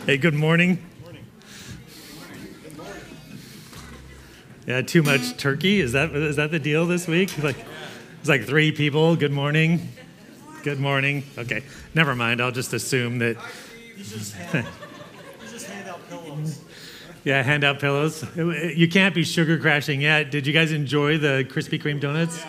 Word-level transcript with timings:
Hey, 0.00 0.16
good 0.16 0.34
morning. 0.34 0.84
Yeah, 4.66 4.82
too 4.82 5.02
much 5.02 5.36
turkey. 5.36 5.80
Is 5.80 5.92
that 5.92 6.10
is 6.10 6.36
that 6.36 6.50
the 6.50 6.58
deal 6.58 6.86
this 6.86 7.06
week? 7.06 7.36
Like, 7.42 7.56
it's 8.18 8.28
like 8.28 8.44
three 8.44 8.72
people. 8.72 9.14
Good 9.14 9.30
morning. 9.30 9.88
Good 10.64 10.80
morning. 10.80 11.22
Okay, 11.38 11.62
never 11.94 12.16
mind. 12.16 12.40
I'll 12.40 12.50
just 12.50 12.72
assume 12.72 13.18
that. 13.18 13.36
Yeah, 17.24 17.40
hand 17.44 17.62
out 17.62 17.78
pillows. 17.78 18.24
You 18.34 18.88
can't 18.88 19.14
be 19.14 19.22
sugar 19.22 19.56
crashing 19.56 20.00
yet. 20.00 20.32
Did 20.32 20.44
you 20.44 20.52
guys 20.52 20.72
enjoy 20.72 21.18
the 21.18 21.46
Krispy 21.48 21.80
Kreme 21.80 22.00
donuts? 22.00 22.44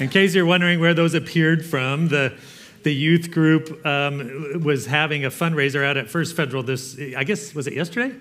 In 0.00 0.08
case 0.08 0.34
you're 0.34 0.44
wondering 0.44 0.80
where 0.80 0.92
those 0.92 1.14
appeared 1.14 1.64
from, 1.64 2.08
the 2.08 2.34
the 2.82 2.94
youth 2.94 3.30
group 3.30 3.84
um, 3.84 4.62
was 4.64 4.86
having 4.86 5.24
a 5.24 5.30
fundraiser 5.30 5.84
out 5.84 5.96
at 5.96 6.08
First 6.08 6.36
Federal 6.36 6.62
this, 6.62 6.98
I 7.16 7.24
guess, 7.24 7.54
was 7.54 7.66
it 7.66 7.74
yesterday? 7.74 8.14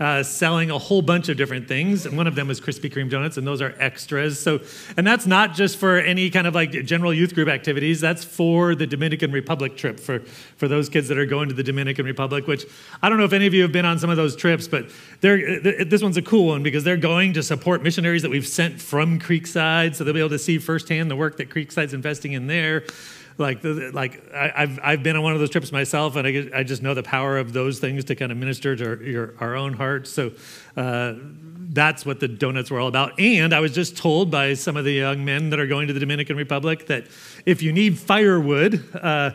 Uh, 0.00 0.22
selling 0.22 0.70
a 0.70 0.78
whole 0.78 1.02
bunch 1.02 1.28
of 1.28 1.36
different 1.36 1.68
things. 1.68 2.06
And 2.06 2.16
one 2.16 2.26
of 2.26 2.34
them 2.34 2.48
was 2.48 2.58
Krispy 2.58 2.90
Kreme 2.90 3.10
donuts, 3.10 3.36
and 3.36 3.46
those 3.46 3.60
are 3.60 3.74
extras. 3.78 4.40
So, 4.40 4.60
and 4.96 5.06
that's 5.06 5.26
not 5.26 5.52
just 5.52 5.76
for 5.76 5.98
any 5.98 6.30
kind 6.30 6.46
of 6.46 6.54
like 6.54 6.70
general 6.70 7.12
youth 7.12 7.34
group 7.34 7.50
activities. 7.50 8.00
That's 8.00 8.24
for 8.24 8.74
the 8.74 8.86
Dominican 8.86 9.30
Republic 9.30 9.76
trip 9.76 10.00
for 10.00 10.20
for 10.56 10.68
those 10.68 10.88
kids 10.88 11.08
that 11.08 11.18
are 11.18 11.26
going 11.26 11.50
to 11.50 11.54
the 11.54 11.62
Dominican 11.62 12.06
Republic. 12.06 12.46
Which 12.46 12.64
I 13.02 13.10
don't 13.10 13.18
know 13.18 13.24
if 13.24 13.34
any 13.34 13.46
of 13.46 13.52
you 13.52 13.60
have 13.60 13.72
been 13.72 13.84
on 13.84 13.98
some 13.98 14.08
of 14.08 14.16
those 14.16 14.34
trips, 14.34 14.68
but 14.68 14.88
they're 15.20 15.60
this 15.60 16.02
one's 16.02 16.16
a 16.16 16.22
cool 16.22 16.46
one 16.46 16.62
because 16.62 16.82
they're 16.82 16.96
going 16.96 17.34
to 17.34 17.42
support 17.42 17.82
missionaries 17.82 18.22
that 18.22 18.30
we've 18.30 18.48
sent 18.48 18.80
from 18.80 19.20
Creekside, 19.20 19.96
so 19.96 20.04
they'll 20.04 20.14
be 20.14 20.20
able 20.20 20.30
to 20.30 20.38
see 20.38 20.56
firsthand 20.56 21.10
the 21.10 21.16
work 21.16 21.36
that 21.36 21.50
Creekside's 21.50 21.92
investing 21.92 22.32
in 22.32 22.46
there 22.46 22.84
like 23.40 23.60
like 23.64 24.22
I, 24.32 24.52
have 24.54 24.78
I've 24.82 25.02
been 25.02 25.16
on 25.16 25.22
one 25.22 25.32
of 25.32 25.40
those 25.40 25.50
trips 25.50 25.72
myself, 25.72 26.16
and 26.16 26.26
I, 26.26 26.58
I 26.60 26.62
just 26.62 26.82
know 26.82 26.94
the 26.94 27.02
power 27.02 27.38
of 27.38 27.52
those 27.52 27.80
things 27.80 28.04
to 28.04 28.14
kind 28.14 28.30
of 28.30 28.38
minister 28.38 28.76
to 28.76 28.86
our, 28.86 29.02
your, 29.02 29.34
our 29.40 29.56
own 29.56 29.72
hearts. 29.72 30.10
So 30.10 30.32
uh, 30.76 31.14
that's 31.72 32.04
what 32.04 32.20
the 32.20 32.28
donuts 32.28 32.70
were 32.70 32.78
all 32.78 32.88
about. 32.88 33.18
And 33.18 33.52
I 33.52 33.60
was 33.60 33.74
just 33.74 33.96
told 33.96 34.30
by 34.30 34.54
some 34.54 34.76
of 34.76 34.84
the 34.84 34.92
young 34.92 35.24
men 35.24 35.50
that 35.50 35.58
are 35.58 35.66
going 35.66 35.88
to 35.88 35.94
the 35.94 36.00
Dominican 36.00 36.36
Republic 36.36 36.86
that 36.86 37.06
if 37.46 37.62
you 37.62 37.72
need 37.72 37.98
firewood. 37.98 38.84
Uh, 38.94 39.32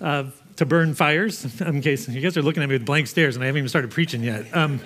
uh, 0.00 0.24
to 0.56 0.66
burn 0.66 0.94
fires, 0.94 1.60
in 1.62 1.80
case 1.80 2.06
you 2.06 2.20
guys 2.20 2.36
are 2.36 2.42
looking 2.42 2.62
at 2.62 2.68
me 2.68 2.74
with 2.74 2.84
blank 2.84 3.06
stares, 3.06 3.34
and 3.34 3.42
I 3.42 3.46
haven't 3.46 3.58
even 3.60 3.68
started 3.68 3.90
preaching 3.90 4.22
yet. 4.22 4.44
Um, 4.54 4.80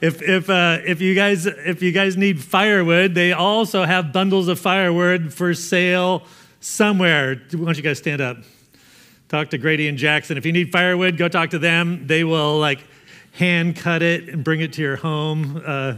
if 0.00 0.22
if 0.22 0.48
uh, 0.48 0.78
if 0.86 1.00
you 1.00 1.14
guys 1.14 1.46
if 1.46 1.82
you 1.82 1.92
guys 1.92 2.16
need 2.16 2.42
firewood, 2.42 3.14
they 3.14 3.32
also 3.32 3.84
have 3.84 4.12
bundles 4.12 4.48
of 4.48 4.58
firewood 4.58 5.32
for 5.32 5.54
sale 5.54 6.24
somewhere. 6.60 7.42
Why 7.52 7.64
don't 7.64 7.76
you 7.76 7.82
guys 7.82 7.98
stand 7.98 8.20
up? 8.20 8.38
Talk 9.28 9.50
to 9.50 9.58
Grady 9.58 9.88
and 9.88 9.96
Jackson. 9.96 10.36
If 10.36 10.46
you 10.46 10.52
need 10.52 10.70
firewood, 10.70 11.16
go 11.16 11.28
talk 11.28 11.50
to 11.50 11.58
them. 11.58 12.06
They 12.06 12.24
will 12.24 12.58
like 12.58 12.80
hand 13.32 13.76
cut 13.76 14.02
it 14.02 14.28
and 14.28 14.44
bring 14.44 14.60
it 14.60 14.72
to 14.74 14.82
your 14.82 14.96
home. 14.96 15.62
Uh, 15.64 15.94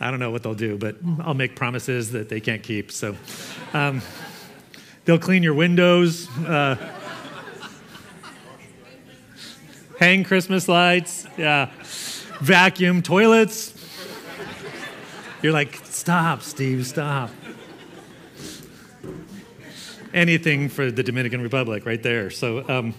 I 0.00 0.10
don't 0.10 0.18
know 0.18 0.30
what 0.30 0.42
they'll 0.42 0.54
do, 0.54 0.78
but 0.78 0.96
I'll 1.20 1.34
make 1.34 1.54
promises 1.54 2.12
that 2.12 2.28
they 2.28 2.40
can't 2.40 2.62
keep. 2.62 2.90
So 2.90 3.16
um, 3.74 4.00
they'll 5.04 5.18
clean 5.18 5.42
your 5.42 5.52
windows, 5.54 6.26
uh, 6.38 6.76
hang 9.98 10.24
Christmas 10.24 10.68
lights, 10.68 11.26
yeah, 11.36 11.70
vacuum 12.40 13.02
toilets. 13.02 13.74
You're 15.42 15.52
like, 15.52 15.80
stop, 15.84 16.40
Steve, 16.42 16.86
stop 16.86 17.30
anything 20.12 20.68
for 20.68 20.90
the 20.90 21.02
Dominican 21.02 21.42
Republic 21.42 21.86
right 21.86 22.02
there. 22.02 22.30
So, 22.30 22.68
um, 22.68 22.94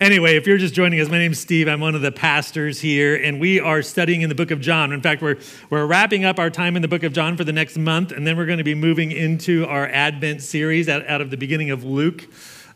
anyway, 0.00 0.36
if 0.36 0.46
you're 0.46 0.58
just 0.58 0.74
joining 0.74 1.00
us, 1.00 1.08
my 1.08 1.18
name's 1.18 1.38
Steve. 1.38 1.68
I'm 1.68 1.80
one 1.80 1.94
of 1.94 2.02
the 2.02 2.12
pastors 2.12 2.80
here, 2.80 3.16
and 3.16 3.40
we 3.40 3.60
are 3.60 3.82
studying 3.82 4.22
in 4.22 4.28
the 4.28 4.34
book 4.34 4.50
of 4.50 4.60
John. 4.60 4.92
In 4.92 5.00
fact, 5.00 5.22
we're, 5.22 5.38
we're 5.70 5.86
wrapping 5.86 6.24
up 6.24 6.38
our 6.38 6.50
time 6.50 6.76
in 6.76 6.82
the 6.82 6.88
book 6.88 7.02
of 7.02 7.12
John 7.12 7.36
for 7.36 7.44
the 7.44 7.52
next 7.52 7.76
month, 7.76 8.12
and 8.12 8.26
then 8.26 8.36
we're 8.36 8.46
going 8.46 8.58
to 8.58 8.64
be 8.64 8.74
moving 8.74 9.12
into 9.12 9.66
our 9.66 9.86
Advent 9.88 10.42
series 10.42 10.88
out, 10.88 11.06
out 11.06 11.20
of 11.20 11.30
the 11.30 11.36
beginning 11.36 11.70
of 11.70 11.84
Luke. 11.84 12.26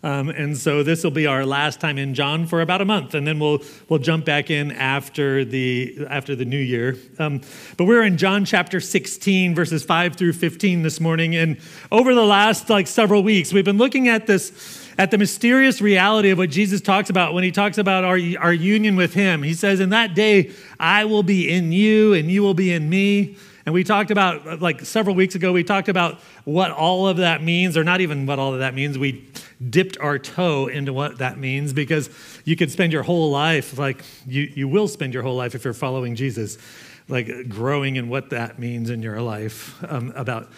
Um, 0.06 0.28
and 0.28 0.56
so 0.56 0.84
this 0.84 1.02
will 1.02 1.10
be 1.10 1.26
our 1.26 1.44
last 1.44 1.80
time 1.80 1.98
in 1.98 2.14
John 2.14 2.46
for 2.46 2.60
about 2.60 2.80
a 2.80 2.84
month, 2.84 3.14
and 3.14 3.26
then 3.26 3.40
we'll 3.40 3.58
we'll 3.88 3.98
jump 3.98 4.24
back 4.24 4.52
in 4.52 4.70
after 4.70 5.44
the 5.44 6.06
after 6.08 6.36
the 6.36 6.44
new 6.44 6.60
year. 6.60 6.96
Um, 7.18 7.40
but 7.76 7.86
we're 7.86 8.04
in 8.04 8.16
John 8.16 8.44
chapter 8.44 8.78
16, 8.78 9.56
verses 9.56 9.82
5 9.82 10.14
through 10.14 10.34
15 10.34 10.82
this 10.82 11.00
morning, 11.00 11.34
and 11.34 11.56
over 11.90 12.14
the 12.14 12.24
last 12.24 12.70
like 12.70 12.86
several 12.86 13.24
weeks, 13.24 13.52
we've 13.52 13.64
been 13.64 13.78
looking 13.78 14.06
at 14.06 14.28
this 14.28 14.86
at 14.96 15.10
the 15.10 15.18
mysterious 15.18 15.80
reality 15.80 16.30
of 16.30 16.38
what 16.38 16.50
Jesus 16.50 16.80
talks 16.80 17.10
about 17.10 17.34
when 17.34 17.42
he 17.42 17.50
talks 17.50 17.76
about 17.76 18.04
our, 18.04 18.16
our 18.38 18.52
union 18.52 18.94
with 18.94 19.12
him. 19.12 19.42
He 19.42 19.54
says, 19.54 19.80
In 19.80 19.90
that 19.90 20.14
day, 20.14 20.52
I 20.78 21.04
will 21.04 21.24
be 21.24 21.50
in 21.50 21.72
you 21.72 22.14
and 22.14 22.30
you 22.30 22.42
will 22.42 22.54
be 22.54 22.72
in 22.72 22.88
me. 22.88 23.36
And 23.66 23.74
we 23.74 23.82
talked 23.82 24.12
about, 24.12 24.62
like 24.62 24.82
several 24.82 25.16
weeks 25.16 25.34
ago, 25.34 25.52
we 25.52 25.64
talked 25.64 25.88
about 25.88 26.20
what 26.44 26.70
all 26.70 27.08
of 27.08 27.16
that 27.16 27.42
means, 27.42 27.76
or 27.76 27.82
not 27.82 28.00
even 28.00 28.24
what 28.24 28.38
all 28.38 28.54
of 28.54 28.60
that 28.60 28.74
means. 28.74 28.96
We 28.96 29.28
dipped 29.68 29.98
our 29.98 30.20
toe 30.20 30.68
into 30.68 30.92
what 30.92 31.18
that 31.18 31.36
means 31.36 31.72
because 31.72 32.08
you 32.44 32.54
could 32.54 32.70
spend 32.70 32.92
your 32.92 33.02
whole 33.02 33.28
life, 33.32 33.76
like 33.76 34.04
you, 34.24 34.42
you 34.54 34.68
will 34.68 34.86
spend 34.86 35.12
your 35.12 35.24
whole 35.24 35.34
life 35.34 35.56
if 35.56 35.64
you're 35.64 35.74
following 35.74 36.14
Jesus, 36.14 36.58
like 37.08 37.48
growing 37.48 37.96
in 37.96 38.08
what 38.08 38.30
that 38.30 38.60
means 38.60 38.88
in 38.88 39.02
your 39.02 39.20
life 39.20 39.74
um, 39.90 40.12
about 40.14 40.48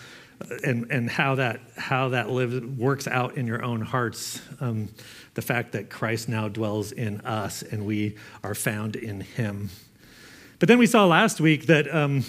and, 0.62 0.90
and 0.90 1.10
how 1.10 1.34
that 1.34 1.60
how 1.76 2.10
that 2.10 2.30
lives 2.30 2.64
works 2.64 3.08
out 3.08 3.36
in 3.36 3.46
your 3.46 3.64
own 3.64 3.80
hearts 3.80 4.40
um, 4.60 4.88
the 5.34 5.42
fact 5.42 5.72
that 5.72 5.90
christ 5.90 6.28
now 6.28 6.46
dwells 6.46 6.92
in 6.92 7.20
us 7.22 7.62
and 7.62 7.84
we 7.84 8.16
are 8.44 8.54
found 8.54 8.94
in 8.94 9.20
him 9.20 9.68
but 10.60 10.68
then 10.68 10.78
we 10.78 10.86
saw 10.86 11.06
last 11.06 11.40
week 11.40 11.66
that 11.66 11.92
um, 11.92 12.24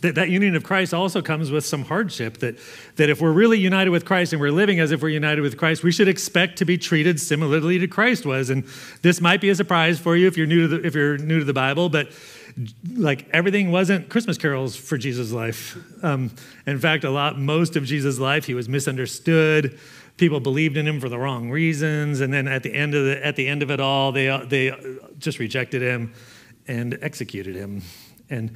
that, 0.00 0.14
that 0.14 0.30
union 0.30 0.56
of 0.56 0.64
Christ 0.64 0.94
also 0.94 1.22
comes 1.22 1.50
with 1.50 1.64
some 1.64 1.84
hardship. 1.84 2.38
That, 2.38 2.58
that 2.96 3.10
if 3.10 3.20
we're 3.20 3.32
really 3.32 3.58
united 3.58 3.90
with 3.90 4.04
Christ 4.04 4.32
and 4.32 4.40
we're 4.40 4.50
living 4.50 4.80
as 4.80 4.90
if 4.90 5.02
we're 5.02 5.10
united 5.10 5.42
with 5.42 5.56
Christ, 5.56 5.84
we 5.84 5.92
should 5.92 6.08
expect 6.08 6.58
to 6.58 6.64
be 6.64 6.78
treated 6.78 7.20
similarly 7.20 7.78
to 7.78 7.86
Christ 7.86 8.24
was. 8.24 8.50
And 8.50 8.64
this 9.02 9.20
might 9.20 9.40
be 9.40 9.50
a 9.50 9.54
surprise 9.54 9.98
for 9.98 10.16
you 10.16 10.26
if 10.26 10.36
you're 10.36 10.46
new 10.46 10.62
to 10.62 10.68
the, 10.68 10.86
if 10.86 10.94
you're 10.94 11.18
new 11.18 11.40
to 11.40 11.44
the 11.44 11.52
Bible, 11.52 11.88
but 11.88 12.10
like 12.94 13.28
everything 13.32 13.70
wasn't 13.70 14.08
Christmas 14.08 14.38
carols 14.38 14.76
for 14.76 14.98
Jesus' 14.98 15.32
life. 15.32 15.76
Um, 16.02 16.30
in 16.66 16.78
fact, 16.78 17.04
a 17.04 17.10
lot, 17.10 17.38
most 17.38 17.76
of 17.76 17.84
Jesus' 17.84 18.18
life, 18.18 18.46
he 18.46 18.54
was 18.54 18.68
misunderstood. 18.68 19.78
People 20.16 20.40
believed 20.40 20.76
in 20.76 20.86
him 20.86 21.00
for 21.00 21.08
the 21.08 21.18
wrong 21.18 21.50
reasons, 21.50 22.20
and 22.20 22.32
then 22.32 22.46
at 22.46 22.62
the 22.62 22.74
end 22.74 22.94
of 22.94 23.04
the, 23.04 23.24
at 23.24 23.36
the 23.36 23.48
end 23.48 23.62
of 23.62 23.70
it 23.70 23.80
all, 23.80 24.12
they 24.12 24.26
they 24.46 24.74
just 25.18 25.38
rejected 25.38 25.80
him 25.80 26.12
and 26.68 26.98
executed 27.00 27.56
him. 27.56 27.82
And 28.28 28.54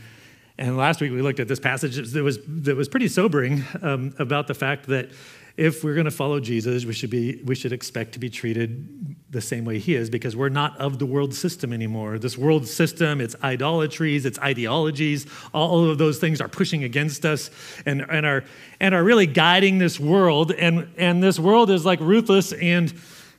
and 0.58 0.76
last 0.76 1.00
week 1.00 1.12
we 1.12 1.22
looked 1.22 1.40
at 1.40 1.48
this 1.48 1.60
passage 1.60 1.96
that 2.12 2.22
was, 2.22 2.38
that 2.46 2.76
was 2.76 2.88
pretty 2.88 3.08
sobering 3.08 3.64
um, 3.82 4.14
about 4.18 4.46
the 4.46 4.54
fact 4.54 4.86
that 4.86 5.10
if 5.56 5.82
we're 5.82 5.94
going 5.94 6.04
to 6.04 6.10
follow 6.10 6.38
Jesus, 6.38 6.84
we 6.84 6.92
should, 6.92 7.08
be, 7.08 7.40
we 7.44 7.54
should 7.54 7.72
expect 7.72 8.12
to 8.12 8.18
be 8.18 8.28
treated 8.28 9.16
the 9.30 9.40
same 9.40 9.64
way 9.64 9.78
he 9.78 9.94
is 9.94 10.10
because 10.10 10.36
we're 10.36 10.50
not 10.50 10.78
of 10.78 10.98
the 10.98 11.06
world 11.06 11.34
system 11.34 11.72
anymore. 11.72 12.18
This 12.18 12.36
world 12.36 12.66
system, 12.66 13.22
its 13.22 13.34
idolatries, 13.42 14.26
its 14.26 14.38
ideologies, 14.38 15.26
all 15.54 15.88
of 15.88 15.96
those 15.96 16.18
things 16.18 16.42
are 16.42 16.48
pushing 16.48 16.84
against 16.84 17.24
us 17.24 17.50
and, 17.86 18.04
and, 18.10 18.26
are, 18.26 18.44
and 18.80 18.94
are 18.94 19.02
really 19.02 19.26
guiding 19.26 19.78
this 19.78 19.98
world. 19.98 20.52
And, 20.52 20.88
and 20.98 21.22
this 21.22 21.38
world 21.38 21.70
is 21.70 21.86
like 21.86 22.00
ruthless 22.00 22.52
and, 22.52 22.92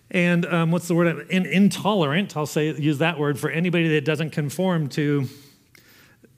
and 0.09 0.45
um, 0.47 0.71
what's 0.71 0.87
the 0.87 0.95
word? 0.95 1.27
In, 1.29 1.45
intolerant, 1.45 2.35
I'll 2.35 2.47
say, 2.47 2.73
use 2.73 2.97
that 2.97 3.19
word 3.19 3.39
for 3.39 3.51
anybody 3.51 3.89
that 3.89 4.05
doesn't 4.05 4.31
conform 4.31 4.89
to 4.89 5.27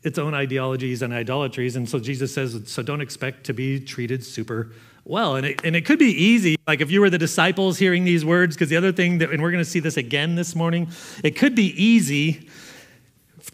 its 0.03 0.17
own 0.17 0.33
ideologies 0.33 1.01
and 1.01 1.13
idolatries. 1.13 1.75
And 1.75 1.87
so 1.89 1.99
Jesus 1.99 2.33
says, 2.33 2.59
so 2.65 2.81
don't 2.81 3.01
expect 3.01 3.45
to 3.45 3.53
be 3.53 3.79
treated 3.79 4.23
super 4.23 4.71
well. 5.03 5.35
And 5.35 5.45
it, 5.45 5.61
and 5.63 5.75
it 5.75 5.85
could 5.85 5.99
be 5.99 6.11
easy, 6.11 6.55
like 6.67 6.81
if 6.81 6.91
you 6.91 7.01
were 7.01 7.09
the 7.09 7.17
disciples 7.17 7.77
hearing 7.77 8.03
these 8.03 8.23
words, 8.23 8.55
because 8.55 8.69
the 8.69 8.77
other 8.77 8.91
thing 8.91 9.17
that, 9.17 9.31
and 9.31 9.41
we're 9.41 9.51
going 9.51 9.63
to 9.63 9.69
see 9.69 9.79
this 9.79 9.97
again 9.97 10.35
this 10.35 10.55
morning, 10.55 10.89
it 11.23 11.31
could 11.31 11.55
be 11.55 11.73
easy 11.81 12.47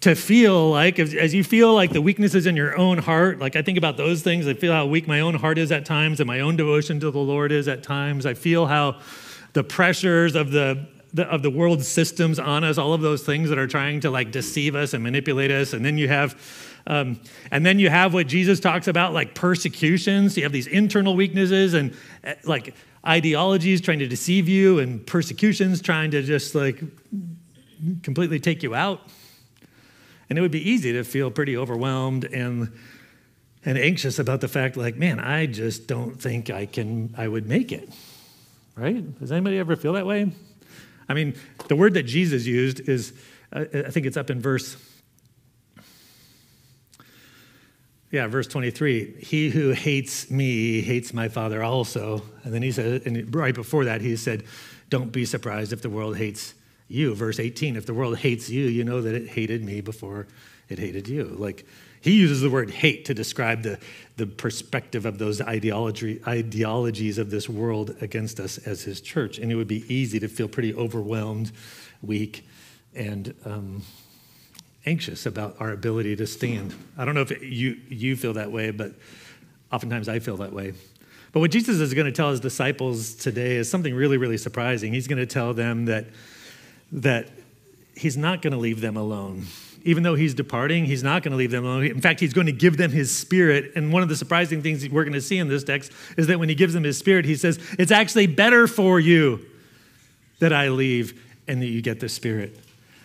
to 0.01 0.13
feel 0.13 0.69
like, 0.69 0.99
as, 0.99 1.13
as 1.13 1.33
you 1.33 1.43
feel 1.43 1.73
like 1.73 1.93
the 1.93 2.01
weaknesses 2.01 2.45
in 2.45 2.55
your 2.55 2.77
own 2.77 2.97
heart, 2.97 3.39
like 3.39 3.55
I 3.55 3.61
think 3.61 3.77
about 3.77 3.97
those 3.97 4.21
things, 4.21 4.47
I 4.47 4.53
feel 4.53 4.73
how 4.73 4.85
weak 4.85 5.07
my 5.07 5.21
own 5.21 5.35
heart 5.35 5.57
is 5.57 5.71
at 5.71 5.85
times 5.85 6.19
and 6.19 6.27
my 6.27 6.41
own 6.41 6.57
devotion 6.57 6.99
to 6.99 7.09
the 7.09 7.19
Lord 7.19 7.51
is 7.51 7.67
at 7.67 7.81
times. 7.81 8.25
I 8.25 8.33
feel 8.33 8.67
how 8.67 8.99
the 9.53 9.63
pressures 9.63 10.35
of 10.35 10.51
the 10.51 10.87
the, 11.15 11.23
of 11.23 11.41
the 11.41 11.49
world 11.49 11.83
systems 11.83 12.39
on 12.39 12.63
us, 12.63 12.77
all 12.77 12.93
of 12.93 13.01
those 13.01 13.23
things 13.23 13.49
that 13.49 13.57
are 13.57 13.67
trying 13.67 14.01
to 14.01 14.11
like 14.11 14.31
deceive 14.31 14.75
us 14.75 14.93
and 14.93 15.01
manipulate 15.03 15.49
us. 15.49 15.73
And 15.73 15.83
then 15.83 15.97
you 15.97 16.07
have, 16.09 16.35
um, 16.87 17.19
and 17.51 17.65
then 17.65 17.79
you 17.79 17.89
have 17.89 18.13
what 18.13 18.27
Jesus 18.27 18.59
talks 18.59 18.87
about, 18.87 19.13
like 19.13 19.33
persecutions. 19.33 20.35
You 20.35 20.43
have 20.43 20.51
these 20.51 20.67
internal 20.67 21.15
weaknesses 21.15 21.73
and 21.73 21.95
uh, 22.23 22.33
like 22.43 22.75
ideologies 23.07 23.81
trying 23.81 23.99
to 23.99 24.07
deceive 24.07 24.49
you, 24.49 24.79
and 24.79 25.05
persecutions 25.05 25.81
trying 25.81 26.11
to 26.11 26.21
just 26.21 26.53
like 26.53 26.83
completely 28.03 28.39
take 28.39 28.61
you 28.61 28.75
out. 28.75 28.99
And 30.29 30.37
it 30.37 30.41
would 30.41 30.51
be 30.51 30.69
easy 30.69 30.91
to 30.93 31.03
feel 31.03 31.31
pretty 31.31 31.55
overwhelmed 31.55 32.25
and 32.25 32.71
and 33.63 33.77
anxious 33.79 34.19
about 34.19 34.41
the 34.41 34.47
fact, 34.47 34.77
like, 34.77 34.95
man, 34.95 35.19
I 35.19 35.47
just 35.47 35.87
don't 35.87 36.21
think 36.21 36.51
I 36.51 36.67
can, 36.67 37.15
I 37.17 37.27
would 37.27 37.47
make 37.47 37.71
it. 37.71 37.89
Right? 38.75 39.19
Does 39.19 39.31
anybody 39.31 39.57
ever 39.57 39.75
feel 39.75 39.93
that 39.93 40.05
way? 40.05 40.31
I 41.07 41.13
mean, 41.13 41.35
the 41.67 41.75
word 41.75 41.93
that 41.93 42.03
Jesus 42.03 42.45
used 42.45 42.87
is, 42.87 43.13
I 43.51 43.65
think 43.65 44.05
it's 44.05 44.17
up 44.17 44.29
in 44.29 44.41
verse, 44.41 44.77
yeah, 48.11 48.27
verse 48.27 48.47
23. 48.47 49.17
He 49.19 49.49
who 49.49 49.71
hates 49.71 50.31
me 50.31 50.81
hates 50.81 51.13
my 51.13 51.29
Father 51.29 51.63
also. 51.63 52.21
And 52.43 52.53
then 52.53 52.61
he 52.61 52.71
said, 52.71 53.03
and 53.05 53.33
right 53.35 53.53
before 53.53 53.85
that, 53.85 54.01
he 54.01 54.15
said, 54.15 54.43
Don't 54.89 55.11
be 55.11 55.25
surprised 55.25 55.73
if 55.73 55.81
the 55.81 55.89
world 55.89 56.17
hates 56.17 56.53
you. 56.87 57.13
Verse 57.13 57.39
18, 57.39 57.75
if 57.75 57.85
the 57.85 57.93
world 57.93 58.17
hates 58.17 58.49
you, 58.49 58.65
you 58.65 58.83
know 58.83 59.01
that 59.01 59.15
it 59.15 59.27
hated 59.29 59.63
me 59.63 59.81
before 59.81 60.27
it 60.69 60.79
hated 60.79 61.07
you. 61.07 61.25
Like, 61.37 61.65
he 62.05 62.11
uses 62.11 62.41
the 62.41 62.51
word 62.51 62.69
hate 62.69 63.05
to 63.05 63.15
describe 63.15 63.63
the, 63.63 63.79
the 64.15 64.27
perspective 64.27 65.07
of 65.07 65.17
those 65.17 65.41
ideology, 65.41 66.21
ideologies 66.27 67.17
of 67.17 67.31
this 67.31 67.49
world 67.49 67.95
against 67.99 68.39
us 68.39 68.59
as 68.59 68.83
his 68.83 69.01
church. 69.01 69.39
And 69.39 69.51
it 69.51 69.55
would 69.55 69.67
be 69.67 69.91
easy 69.91 70.19
to 70.19 70.27
feel 70.27 70.47
pretty 70.47 70.71
overwhelmed, 70.75 71.51
weak, 72.03 72.47
and 72.93 73.33
um, 73.43 73.81
anxious 74.85 75.25
about 75.25 75.55
our 75.59 75.71
ability 75.71 76.15
to 76.17 76.27
stand. 76.27 76.75
I 76.95 77.05
don't 77.05 77.15
know 77.15 77.21
if 77.21 77.41
you, 77.41 77.81
you 77.89 78.15
feel 78.15 78.33
that 78.33 78.51
way, 78.51 78.69
but 78.69 78.91
oftentimes 79.71 80.07
I 80.07 80.19
feel 80.19 80.37
that 80.37 80.53
way. 80.53 80.73
But 81.31 81.39
what 81.39 81.49
Jesus 81.49 81.79
is 81.79 81.95
going 81.95 82.05
to 82.05 82.11
tell 82.11 82.29
his 82.29 82.39
disciples 82.39 83.15
today 83.15 83.55
is 83.55 83.67
something 83.67 83.95
really, 83.95 84.17
really 84.17 84.37
surprising. 84.37 84.93
He's 84.93 85.07
going 85.07 85.17
to 85.17 85.25
tell 85.25 85.55
them 85.55 85.85
that, 85.85 86.05
that 86.91 87.31
he's 87.95 88.15
not 88.15 88.43
going 88.43 88.53
to 88.53 88.59
leave 88.59 88.79
them 88.79 88.95
alone 88.95 89.47
even 89.85 90.01
though 90.01 90.15
he's 90.15 90.33
departing, 90.33 90.85
he's 90.85 91.03
not 91.03 91.21
going 91.21 91.31
to 91.31 91.37
leave 91.37 91.51
them 91.51 91.63
alone. 91.63 91.85
In 91.85 92.01
fact, 92.01 92.19
he's 92.19 92.33
going 92.33 92.47
to 92.47 92.51
give 92.51 92.75
them 92.75 92.89
his 92.89 93.15
spirit. 93.15 93.71
And 93.75 93.93
one 93.93 94.01
of 94.01 94.09
the 94.09 94.15
surprising 94.15 94.63
things 94.63 94.87
we're 94.89 95.03
going 95.03 95.13
to 95.13 95.21
see 95.21 95.37
in 95.37 95.47
this 95.47 95.63
text 95.63 95.91
is 96.17 96.25
that 96.25 96.39
when 96.39 96.49
he 96.49 96.55
gives 96.55 96.73
them 96.73 96.83
his 96.83 96.97
spirit, 96.97 97.23
he 97.23 97.35
says, 97.35 97.59
It's 97.77 97.91
actually 97.91 98.25
better 98.25 98.65
for 98.65 98.99
you 98.99 99.45
that 100.39 100.51
I 100.51 100.69
leave 100.69 101.21
and 101.47 101.61
that 101.61 101.67
you 101.67 101.83
get 101.83 101.99
the 101.99 102.09
spirit. 102.09 102.59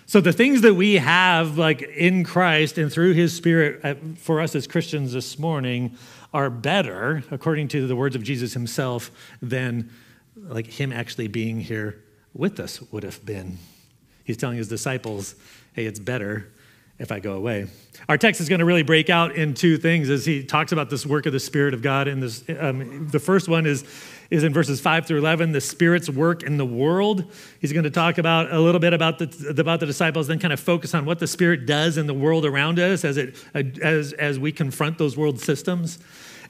So 0.07 0.23
the 0.23 0.33
things 0.33 0.63
that 0.63 0.73
we 0.73 0.95
have, 0.95 1.59
like 1.59 1.83
in 1.83 2.25
Christ 2.25 2.79
and 2.79 2.91
through 2.91 3.13
his 3.13 3.37
spirit 3.37 3.85
uh, 3.85 3.95
for 4.17 4.41
us 4.41 4.55
as 4.55 4.67
Christians 4.67 5.13
this 5.13 5.39
morning, 5.39 5.97
are 6.33 6.49
better, 6.49 7.23
according 7.31 7.69
to 7.69 7.87
the 7.87 7.95
words 7.95 8.17
of 8.17 8.23
Jesus 8.23 8.55
himself, 8.55 9.11
than 9.43 9.91
like 10.35 10.67
him 10.67 10.95
actually 10.95 11.29
being 11.29 11.61
here 11.61 12.03
with 12.33 12.59
us 12.59 12.81
would 12.91 13.03
have 13.03 13.25
been. 13.27 13.59
He's 14.25 14.39
telling 14.39 14.57
his 14.57 14.69
disciples, 14.69 15.35
hey, 15.75 15.85
it's 15.85 15.99
better 15.99 16.49
if 17.01 17.11
I 17.11 17.19
go 17.19 17.33
away. 17.33 17.67
Our 18.11 18.19
text 18.19 18.43
is 18.43 18.49
going 18.49 18.59
to 18.59 18.67
really 18.67 18.83
break 18.83 19.09
out 19.09 19.35
in 19.35 19.55
two 19.55 19.79
things 19.79 20.11
as 20.11 20.27
he 20.27 20.45
talks 20.45 20.71
about 20.71 20.91
this 20.91 21.07
work 21.07 21.25
of 21.25 21.33
the 21.33 21.41
Spirit 21.41 21.73
of 21.73 21.81
God. 21.81 22.09
And 22.09 22.23
this, 22.23 22.45
um, 22.59 23.09
the 23.09 23.19
first 23.19 23.49
one 23.49 23.65
is, 23.65 23.85
is 24.31 24.45
in 24.45 24.53
verses 24.53 24.83
5 24.83 25.07
through 25.07 25.19
11, 25.19 25.53
the 25.53 25.63
Spirit's 25.63 26.11
work 26.11 26.43
in 26.43 26.59
the 26.59 26.67
world. 26.67 27.25
He's 27.59 27.73
going 27.73 27.85
to 27.85 27.91
talk 27.91 28.19
about 28.19 28.53
a 28.53 28.61
little 28.61 28.81
bit 28.81 28.93
about 28.93 29.19
the, 29.19 29.55
about 29.59 29.81
the 29.81 29.87
disciples, 29.87 30.27
then 30.27 30.39
kind 30.39 30.53
of 30.53 30.61
focus 30.61 30.95
on 30.95 31.07
what 31.07 31.19
the 31.19 31.27
Spirit 31.27 31.65
does 31.65 31.97
in 31.97 32.07
the 32.07 32.15
world 32.15 32.45
around 32.45 32.79
us 32.79 33.03
as, 33.03 33.17
it, 33.17 33.35
as, 33.55 34.13
as 34.13 34.39
we 34.39 34.53
confront 34.53 34.99
those 34.99 35.17
world 35.17 35.41
systems. 35.41 35.99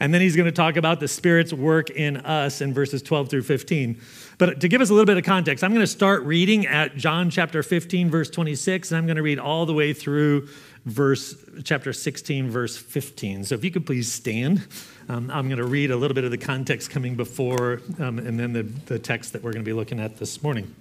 And 0.01 0.15
then 0.15 0.23
he's 0.23 0.35
going 0.35 0.47
to 0.47 0.53
talk 0.53 0.77
about 0.77 0.99
the 0.99 1.09
Spirit's 1.09 1.53
work 1.53 1.91
in 1.91 2.17
us 2.17 2.63
in 2.63 2.73
verses 2.73 3.03
12 3.03 3.29
through 3.29 3.43
15. 3.43 4.01
But 4.39 4.61
to 4.63 4.69
give 4.69 4.81
us 4.81 4.89
a 4.89 4.95
little 4.95 5.07
bit 5.07 5.19
of 5.19 5.25
context, 5.25 5.63
I'm 5.63 5.73
going 5.73 5.83
to 5.83 5.87
start 5.87 6.23
reading 6.23 6.67
at 6.67 6.97
John 6.97 7.29
chapter 7.29 7.63
15, 7.63 8.11
verse 8.11 8.31
26, 8.31 8.91
and 8.91 8.99
I'm 8.99 9.05
going 9.05 9.19
to 9.19 9.23
read 9.23 9.39
all 9.39 9.67
the 9.67 9.75
way 9.75 9.93
through 9.93 10.49
verse 10.87 11.35
chapter 11.65 11.93
16, 11.93 12.49
verse 12.49 12.79
15. 12.79 13.45
So 13.45 13.55
if 13.55 13.63
you 13.63 13.71
could 13.71 13.85
please 13.85 14.11
stand. 14.11 14.67
Um, 15.11 15.31
I'm 15.31 15.49
going 15.49 15.59
to 15.59 15.67
read 15.67 15.91
a 15.91 15.97
little 15.97 16.15
bit 16.15 16.25
of 16.25 16.31
the 16.31 16.39
context 16.39 16.91
coming 16.91 17.15
before 17.15 17.83
um, 17.99 18.19
and 18.19 18.41
then 18.41 18.55
the, 18.55 18.63
the 18.63 18.99
text 18.99 19.35
that 19.35 19.43
we're 19.43 19.53
going 19.53 19.65
to 19.65 19.69
be 19.69 19.75
looking 19.75 20.01
at 20.01 20.17
this 20.17 20.43
morning. 20.43 20.75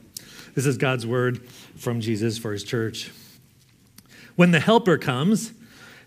This 0.55 0.65
is 0.65 0.77
God's 0.77 1.05
word 1.05 1.45
from 1.77 1.99
Jesus 1.99 2.37
for 2.37 2.53
his 2.53 2.63
church. 2.63 3.11
When 4.35 4.51
the 4.51 4.59
Helper 4.61 4.97
comes, 4.97 5.51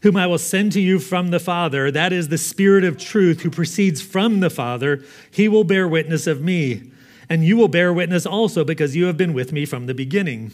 whom 0.03 0.17
I 0.17 0.27
will 0.27 0.39
send 0.39 0.73
to 0.73 0.81
you 0.81 0.99
from 0.99 1.29
the 1.29 1.41
Father, 1.41 1.91
that 1.91 2.13
is 2.13 2.29
the 2.29 2.39
Spirit 2.39 2.85
of 2.85 2.99
truth 2.99 3.43
who 3.43 3.51
proceeds 3.51 4.03
from 4.03 4.41
the 4.41 4.51
Father, 4.51 5.05
he 5.31 5.49
will 5.49 5.65
bear 5.65 5.89
witness 5.89 6.27
of 6.27 6.41
me 6.41 6.93
and 7.33 7.47
you 7.47 7.57
will 7.57 7.69
bear 7.69 7.95
witness 7.95 8.27
also 8.27 8.63
because 8.63 8.95
you 8.95 9.07
have 9.07 9.17
been 9.17 9.33
with 9.33 9.53
me 9.53 9.65
from 9.65 9.87
the 9.87 9.95
beginning. 9.95 10.53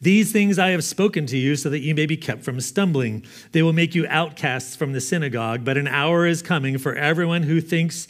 These 0.00 0.32
things 0.32 0.58
I 0.58 0.70
have 0.70 0.82
spoken 0.82 1.26
to 1.26 1.36
you 1.36 1.54
so 1.54 1.70
that 1.70 1.78
you 1.78 1.94
may 1.94 2.06
be 2.06 2.16
kept 2.16 2.42
from 2.42 2.60
stumbling. 2.60 3.24
They 3.52 3.62
will 3.62 3.72
make 3.72 3.94
you 3.94 4.04
outcasts 4.08 4.74
from 4.74 4.92
the 4.92 5.00
synagogue, 5.00 5.64
but 5.64 5.76
an 5.76 5.86
hour 5.86 6.26
is 6.26 6.42
coming 6.42 6.76
for 6.76 6.96
everyone 6.96 7.44
who 7.44 7.60
thinks 7.60 8.08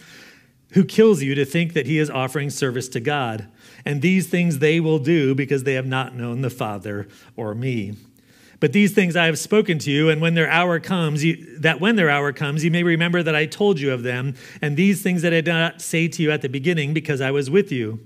who 0.72 0.84
kills 0.84 1.22
you 1.22 1.34
to 1.34 1.44
think 1.44 1.74
that 1.74 1.86
he 1.86 1.98
is 1.98 2.08
offering 2.08 2.48
service 2.48 2.88
to 2.90 3.00
God. 3.00 3.46
And 3.84 4.00
these 4.00 4.26
things 4.26 4.58
they 4.58 4.80
will 4.80 4.98
do 4.98 5.34
because 5.34 5.64
they 5.64 5.74
have 5.74 5.86
not 5.86 6.14
known 6.14 6.40
the 6.40 6.48
Father 6.48 7.08
or 7.36 7.54
me. 7.54 7.94
But 8.60 8.72
these 8.72 8.92
things 8.92 9.14
I 9.14 9.26
have 9.26 9.38
spoken 9.38 9.78
to 9.80 9.90
you, 9.90 10.10
and 10.10 10.20
when 10.20 10.34
their 10.34 10.50
hour 10.50 10.80
comes, 10.80 11.24
you, 11.24 11.58
that 11.60 11.80
when 11.80 11.96
their 11.96 12.10
hour 12.10 12.32
comes, 12.32 12.64
you 12.64 12.70
may 12.70 12.82
remember 12.82 13.22
that 13.22 13.36
I 13.36 13.46
told 13.46 13.78
you 13.78 13.92
of 13.92 14.02
them, 14.02 14.34
and 14.60 14.76
these 14.76 15.00
things 15.02 15.22
that 15.22 15.32
I 15.32 15.40
did 15.40 15.52
not 15.52 15.80
say 15.80 16.08
to 16.08 16.22
you 16.22 16.30
at 16.32 16.42
the 16.42 16.48
beginning, 16.48 16.92
because 16.92 17.20
I 17.20 17.30
was 17.30 17.50
with 17.50 17.70
you. 17.70 18.00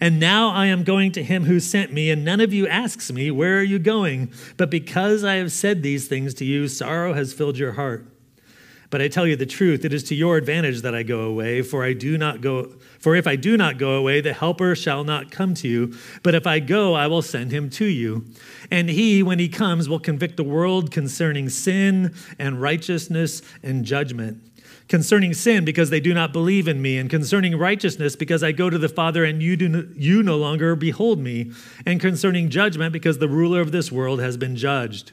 And 0.00 0.18
now 0.18 0.50
I 0.50 0.66
am 0.66 0.84
going 0.84 1.12
to 1.12 1.22
him 1.22 1.44
who 1.44 1.60
sent 1.60 1.92
me, 1.92 2.10
and 2.10 2.24
none 2.24 2.40
of 2.40 2.52
you 2.52 2.66
asks 2.66 3.12
me, 3.12 3.30
Where 3.30 3.58
are 3.58 3.62
you 3.62 3.78
going? 3.78 4.32
But 4.56 4.70
because 4.70 5.22
I 5.22 5.34
have 5.34 5.52
said 5.52 5.82
these 5.82 6.08
things 6.08 6.34
to 6.34 6.44
you, 6.44 6.66
sorrow 6.66 7.12
has 7.12 7.32
filled 7.32 7.58
your 7.58 7.72
heart. 7.72 8.06
But 8.92 9.00
I 9.00 9.08
tell 9.08 9.26
you 9.26 9.36
the 9.36 9.46
truth, 9.46 9.86
it 9.86 9.94
is 9.94 10.04
to 10.04 10.14
your 10.14 10.36
advantage 10.36 10.82
that 10.82 10.94
I 10.94 11.02
go 11.02 11.22
away, 11.22 11.62
for 11.62 11.82
I 11.82 11.94
do 11.94 12.18
not 12.18 12.42
go 12.42 12.74
for 12.98 13.16
if 13.16 13.26
I 13.26 13.36
do 13.36 13.56
not 13.56 13.78
go 13.78 13.96
away, 13.96 14.20
the 14.20 14.34
helper 14.34 14.76
shall 14.76 15.02
not 15.02 15.30
come 15.30 15.54
to 15.54 15.66
you, 15.66 15.94
but 16.22 16.34
if 16.36 16.46
I 16.46 16.60
go, 16.60 16.92
I 16.92 17.06
will 17.06 17.22
send 17.22 17.50
him 17.50 17.70
to 17.70 17.86
you. 17.86 18.26
And 18.70 18.90
he, 18.90 19.22
when 19.22 19.38
he 19.38 19.48
comes, 19.48 19.88
will 19.88 19.98
convict 19.98 20.36
the 20.36 20.44
world 20.44 20.92
concerning 20.92 21.48
sin 21.48 22.14
and 22.38 22.60
righteousness 22.60 23.40
and 23.62 23.84
judgment. 23.84 24.40
Concerning 24.88 25.32
sin, 25.32 25.64
because 25.64 25.88
they 25.88 25.98
do 25.98 26.12
not 26.12 26.32
believe 26.32 26.68
in 26.68 26.82
me, 26.82 26.98
and 26.98 27.08
concerning 27.08 27.56
righteousness, 27.56 28.14
because 28.14 28.44
I 28.44 28.52
go 28.52 28.68
to 28.68 28.78
the 28.78 28.90
Father 28.90 29.24
and 29.24 29.42
you, 29.42 29.56
do, 29.56 29.90
you 29.96 30.22
no 30.22 30.36
longer 30.36 30.76
behold 30.76 31.18
me, 31.18 31.50
and 31.86 31.98
concerning 31.98 32.50
judgment, 32.50 32.92
because 32.92 33.18
the 33.18 33.28
ruler 33.28 33.62
of 33.62 33.72
this 33.72 33.90
world 33.90 34.20
has 34.20 34.36
been 34.36 34.54
judged. 34.54 35.12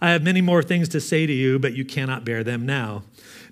I 0.00 0.10
have 0.10 0.22
many 0.22 0.40
more 0.40 0.62
things 0.62 0.88
to 0.90 1.00
say 1.00 1.26
to 1.26 1.32
you, 1.32 1.58
but 1.58 1.74
you 1.74 1.84
cannot 1.84 2.24
bear 2.24 2.44
them 2.44 2.64
now. 2.64 3.02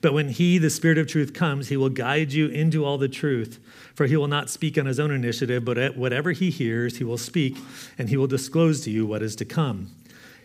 But 0.01 0.13
when 0.13 0.29
he, 0.29 0.59
the 0.59 0.71
Spirit 0.71 0.99
of 0.99 1.07
truth, 1.07 1.33
comes, 1.33 1.69
he 1.69 1.77
will 1.77 1.89
guide 1.89 2.33
you 2.33 2.47
into 2.49 2.85
all 2.85 2.99
the 2.99 3.09
truth. 3.09 3.59
For 3.95 4.07
he 4.07 4.17
will 4.17 4.29
not 4.29 4.51
speak 4.51 4.79
on 4.79 4.87
his 4.87 5.01
own 5.01 5.11
initiative, 5.11 5.65
but 5.65 5.79
at 5.79 5.97
whatever 5.97 6.33
he 6.33 6.51
hears, 6.51 6.99
he 6.99 7.05
will 7.05 7.19
speak, 7.19 7.57
and 7.99 8.09
he 8.09 8.17
will 8.17 8.27
disclose 8.27 8.83
to 8.83 8.91
you 8.91 9.07
what 9.07 9.23
is 9.23 9.35
to 9.37 9.45
come. 9.45 9.91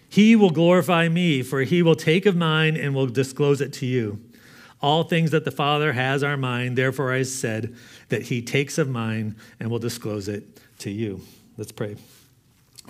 He 0.10 0.36
will 0.36 0.50
glorify 0.50 1.08
me, 1.10 1.44
for 1.44 1.62
he 1.62 1.84
will 1.84 1.96
take 1.96 2.26
of 2.26 2.36
mine 2.36 2.76
and 2.76 2.96
will 2.96 3.08
disclose 3.08 3.62
it 3.62 3.72
to 3.74 3.86
you. 3.86 4.20
All 4.82 5.04
things 5.04 5.32
that 5.32 5.46
the 5.46 5.52
Father 5.52 5.94
has 5.94 6.24
are 6.24 6.36
mine, 6.38 6.76
therefore 6.76 7.14
I 7.14 7.24
said 7.24 7.76
that 8.10 8.24
he 8.24 8.42
takes 8.42 8.78
of 8.78 8.90
mine 8.90 9.36
and 9.60 9.70
will 9.70 9.80
disclose 9.80 10.28
it 10.28 10.60
to 10.80 10.90
you. 10.90 11.22
Let's 11.58 11.72
pray. 11.72 11.98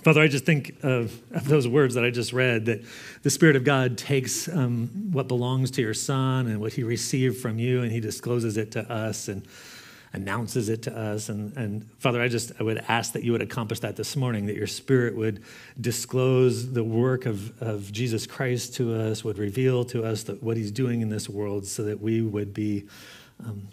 Father, 0.02 0.20
I 0.20 0.26
just 0.26 0.44
think 0.44 0.76
of, 0.82 1.20
of, 1.30 1.46
those 1.46 1.68
words 1.68 1.94
that 1.94 2.04
I 2.04 2.10
just 2.10 2.32
read 2.32 2.66
that 2.66 2.82
the 3.22 3.30
Spirit 3.30 3.54
of 3.54 3.62
God 3.62 3.96
takes 3.96 4.48
um, 4.48 4.88
what 5.12 5.28
belongs 5.28 5.70
to 5.72 5.80
your 5.80 5.94
Son 5.94 6.48
and 6.48 6.60
what 6.60 6.72
He 6.72 6.82
received 6.82 7.40
from 7.40 7.60
you, 7.60 7.82
and 7.82 7.92
He 7.92 8.00
discloses 8.00 8.56
it 8.56 8.72
to 8.72 8.92
us 8.92 9.28
and 9.28 9.46
announces 10.12 10.68
it 10.68 10.82
to 10.82 10.98
us. 10.98 11.28
And, 11.28 11.56
and 11.56 11.88
Father, 12.00 12.20
I 12.20 12.26
just 12.26 12.50
I 12.58 12.64
would 12.64 12.84
ask 12.88 13.12
that 13.12 13.22
you 13.22 13.30
would 13.30 13.42
accomplish 13.42 13.78
that 13.80 13.94
this 13.94 14.16
morning, 14.16 14.46
that 14.46 14.56
your 14.56 14.66
Spirit 14.66 15.16
would 15.16 15.44
disclose 15.80 16.72
the 16.72 16.82
work 16.82 17.24
of, 17.24 17.62
of 17.62 17.92
Jesus 17.92 18.26
Christ 18.26 18.74
to 18.74 18.94
us, 18.94 19.22
would 19.22 19.38
reveal 19.38 19.84
to 19.84 20.02
us 20.02 20.26
what 20.40 20.56
He's 20.56 20.72
doing 20.72 21.00
in 21.02 21.10
this 21.10 21.28
world, 21.28 21.64
so 21.64 21.84
that 21.84 22.00
we 22.00 22.22
would 22.22 22.52
be. 22.52 22.88
Um, 23.38 23.68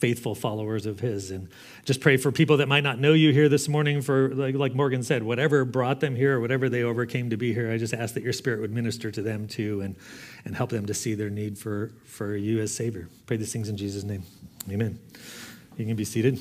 faithful 0.00 0.34
followers 0.34 0.86
of 0.86 1.00
his. 1.00 1.30
And 1.30 1.48
just 1.84 2.00
pray 2.00 2.16
for 2.16 2.32
people 2.32 2.56
that 2.56 2.68
might 2.68 2.82
not 2.82 2.98
know 2.98 3.12
you 3.12 3.32
here 3.32 3.48
this 3.48 3.68
morning 3.68 4.00
for 4.00 4.34
like, 4.34 4.54
like 4.54 4.74
morgan 4.74 5.02
said 5.02 5.22
whatever 5.22 5.64
brought 5.64 6.00
them 6.00 6.16
here 6.16 6.36
or 6.36 6.40
whatever 6.40 6.68
they 6.68 6.82
overcame 6.82 7.30
to 7.30 7.36
be 7.36 7.52
here 7.52 7.70
i 7.70 7.76
just 7.76 7.92
ask 7.94 8.14
that 8.14 8.22
your 8.22 8.32
spirit 8.32 8.60
would 8.60 8.70
minister 8.70 9.10
to 9.10 9.22
them 9.22 9.48
too 9.48 9.80
and 9.80 9.96
and 10.44 10.56
help 10.56 10.70
them 10.70 10.86
to 10.86 10.94
see 10.94 11.14
their 11.14 11.30
need 11.30 11.58
for 11.58 11.90
for 12.04 12.36
you 12.36 12.60
as 12.60 12.74
savior. 12.74 13.08
Pray 13.26 13.36
these 13.36 13.52
things 13.52 13.68
in 13.68 13.76
jesus 13.76 14.04
name. 14.04 14.22
Amen. 14.70 14.98
You 15.76 15.86
can 15.86 15.96
be 15.96 16.04
seated. 16.04 16.38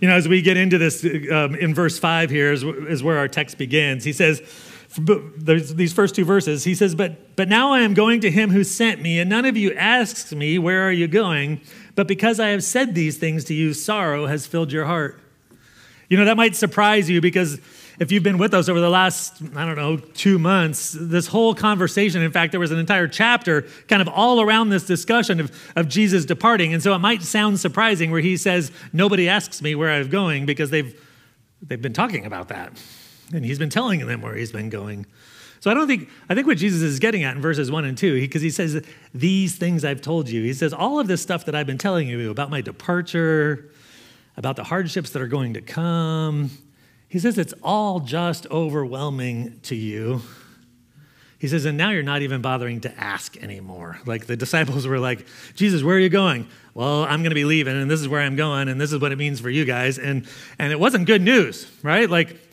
You 0.00 0.08
know 0.08 0.14
as 0.14 0.28
we 0.28 0.42
get 0.42 0.56
into 0.56 0.78
this 0.78 1.04
um, 1.04 1.54
in 1.54 1.74
verse 1.74 1.98
5 1.98 2.30
here 2.30 2.52
is, 2.52 2.62
is 2.62 3.02
where 3.02 3.18
our 3.18 3.28
text 3.28 3.58
begins 3.58 4.04
he 4.04 4.12
says 4.12 4.42
these 4.96 5.92
first 5.92 6.14
two 6.14 6.24
verses. 6.24 6.64
He 6.64 6.74
says, 6.74 6.94
but, 6.94 7.36
but 7.36 7.48
now 7.48 7.72
I 7.72 7.80
am 7.80 7.94
going 7.94 8.20
to 8.20 8.30
him 8.30 8.50
who 8.50 8.64
sent 8.64 9.02
me, 9.02 9.20
and 9.20 9.28
none 9.28 9.44
of 9.44 9.56
you 9.56 9.74
asks 9.74 10.32
me, 10.32 10.58
Where 10.58 10.86
are 10.86 10.92
you 10.92 11.06
going? 11.06 11.60
But 11.94 12.08
because 12.08 12.40
I 12.40 12.48
have 12.48 12.64
said 12.64 12.94
these 12.94 13.18
things 13.18 13.44
to 13.44 13.54
you, 13.54 13.74
sorrow 13.74 14.26
has 14.26 14.46
filled 14.46 14.72
your 14.72 14.86
heart. 14.86 15.20
You 16.08 16.16
know, 16.16 16.24
that 16.24 16.36
might 16.36 16.56
surprise 16.56 17.10
you 17.10 17.20
because 17.20 17.60
if 17.98 18.12
you've 18.12 18.22
been 18.22 18.38
with 18.38 18.54
us 18.54 18.68
over 18.68 18.80
the 18.80 18.88
last, 18.88 19.42
I 19.56 19.66
don't 19.66 19.76
know, 19.76 19.96
two 19.96 20.38
months, 20.38 20.96
this 20.98 21.26
whole 21.26 21.54
conversation, 21.54 22.22
in 22.22 22.30
fact, 22.30 22.52
there 22.52 22.60
was 22.60 22.70
an 22.70 22.78
entire 22.78 23.08
chapter 23.08 23.66
kind 23.88 24.00
of 24.00 24.08
all 24.08 24.40
around 24.40 24.70
this 24.70 24.86
discussion 24.86 25.40
of, 25.40 25.52
of 25.76 25.88
Jesus 25.88 26.24
departing. 26.24 26.72
And 26.72 26.82
so 26.82 26.94
it 26.94 26.98
might 26.98 27.22
sound 27.22 27.60
surprising 27.60 28.10
where 28.10 28.20
he 28.20 28.36
says, 28.36 28.72
Nobody 28.92 29.28
asks 29.28 29.60
me 29.60 29.74
where 29.74 29.90
I'm 29.90 30.08
going 30.08 30.46
because 30.46 30.70
they've 30.70 30.98
they've 31.60 31.82
been 31.82 31.92
talking 31.92 32.24
about 32.24 32.48
that. 32.48 32.72
And 33.32 33.44
he's 33.44 33.58
been 33.58 33.70
telling 33.70 34.06
them 34.06 34.22
where 34.22 34.34
he's 34.34 34.52
been 34.52 34.70
going. 34.70 35.06
So 35.60 35.70
I 35.70 35.74
don't 35.74 35.86
think, 35.86 36.08
I 36.28 36.34
think 36.34 36.46
what 36.46 36.56
Jesus 36.56 36.82
is 36.82 36.98
getting 36.98 37.24
at 37.24 37.34
in 37.36 37.42
verses 37.42 37.70
one 37.70 37.84
and 37.84 37.98
two, 37.98 38.18
because 38.20 38.42
he, 38.42 38.48
he 38.48 38.52
says, 38.52 38.84
These 39.12 39.56
things 39.56 39.84
I've 39.84 40.00
told 40.00 40.28
you. 40.28 40.42
He 40.42 40.54
says, 40.54 40.72
All 40.72 41.00
of 41.00 41.08
this 41.08 41.20
stuff 41.20 41.44
that 41.46 41.54
I've 41.54 41.66
been 41.66 41.78
telling 41.78 42.08
you 42.08 42.30
about 42.30 42.50
my 42.50 42.60
departure, 42.60 43.70
about 44.36 44.56
the 44.56 44.64
hardships 44.64 45.10
that 45.10 45.22
are 45.22 45.26
going 45.26 45.54
to 45.54 45.60
come, 45.60 46.50
he 47.08 47.18
says, 47.18 47.38
It's 47.38 47.54
all 47.62 48.00
just 48.00 48.46
overwhelming 48.50 49.58
to 49.64 49.74
you. 49.74 50.22
He 51.38 51.46
says, 51.46 51.64
and 51.66 51.78
now 51.78 51.90
you're 51.90 52.02
not 52.02 52.22
even 52.22 52.42
bothering 52.42 52.80
to 52.80 53.00
ask 53.00 53.36
anymore. 53.36 54.00
Like 54.04 54.26
the 54.26 54.36
disciples 54.36 54.88
were 54.88 54.98
like, 54.98 55.24
Jesus, 55.54 55.84
where 55.84 55.96
are 55.96 56.00
you 56.00 56.08
going? 56.08 56.48
Well, 56.74 57.04
I'm 57.04 57.22
going 57.22 57.30
to 57.30 57.36
be 57.36 57.44
leaving, 57.44 57.80
and 57.80 57.88
this 57.88 58.00
is 58.00 58.08
where 58.08 58.20
I'm 58.20 58.34
going, 58.34 58.68
and 58.68 58.80
this 58.80 58.92
is 58.92 59.00
what 59.00 59.12
it 59.12 59.16
means 59.16 59.38
for 59.38 59.48
you 59.48 59.64
guys. 59.64 59.98
And, 59.98 60.26
and 60.58 60.72
it 60.72 60.80
wasn't 60.80 61.06
good 61.06 61.22
news, 61.22 61.70
right? 61.82 62.10
Like, 62.10 62.47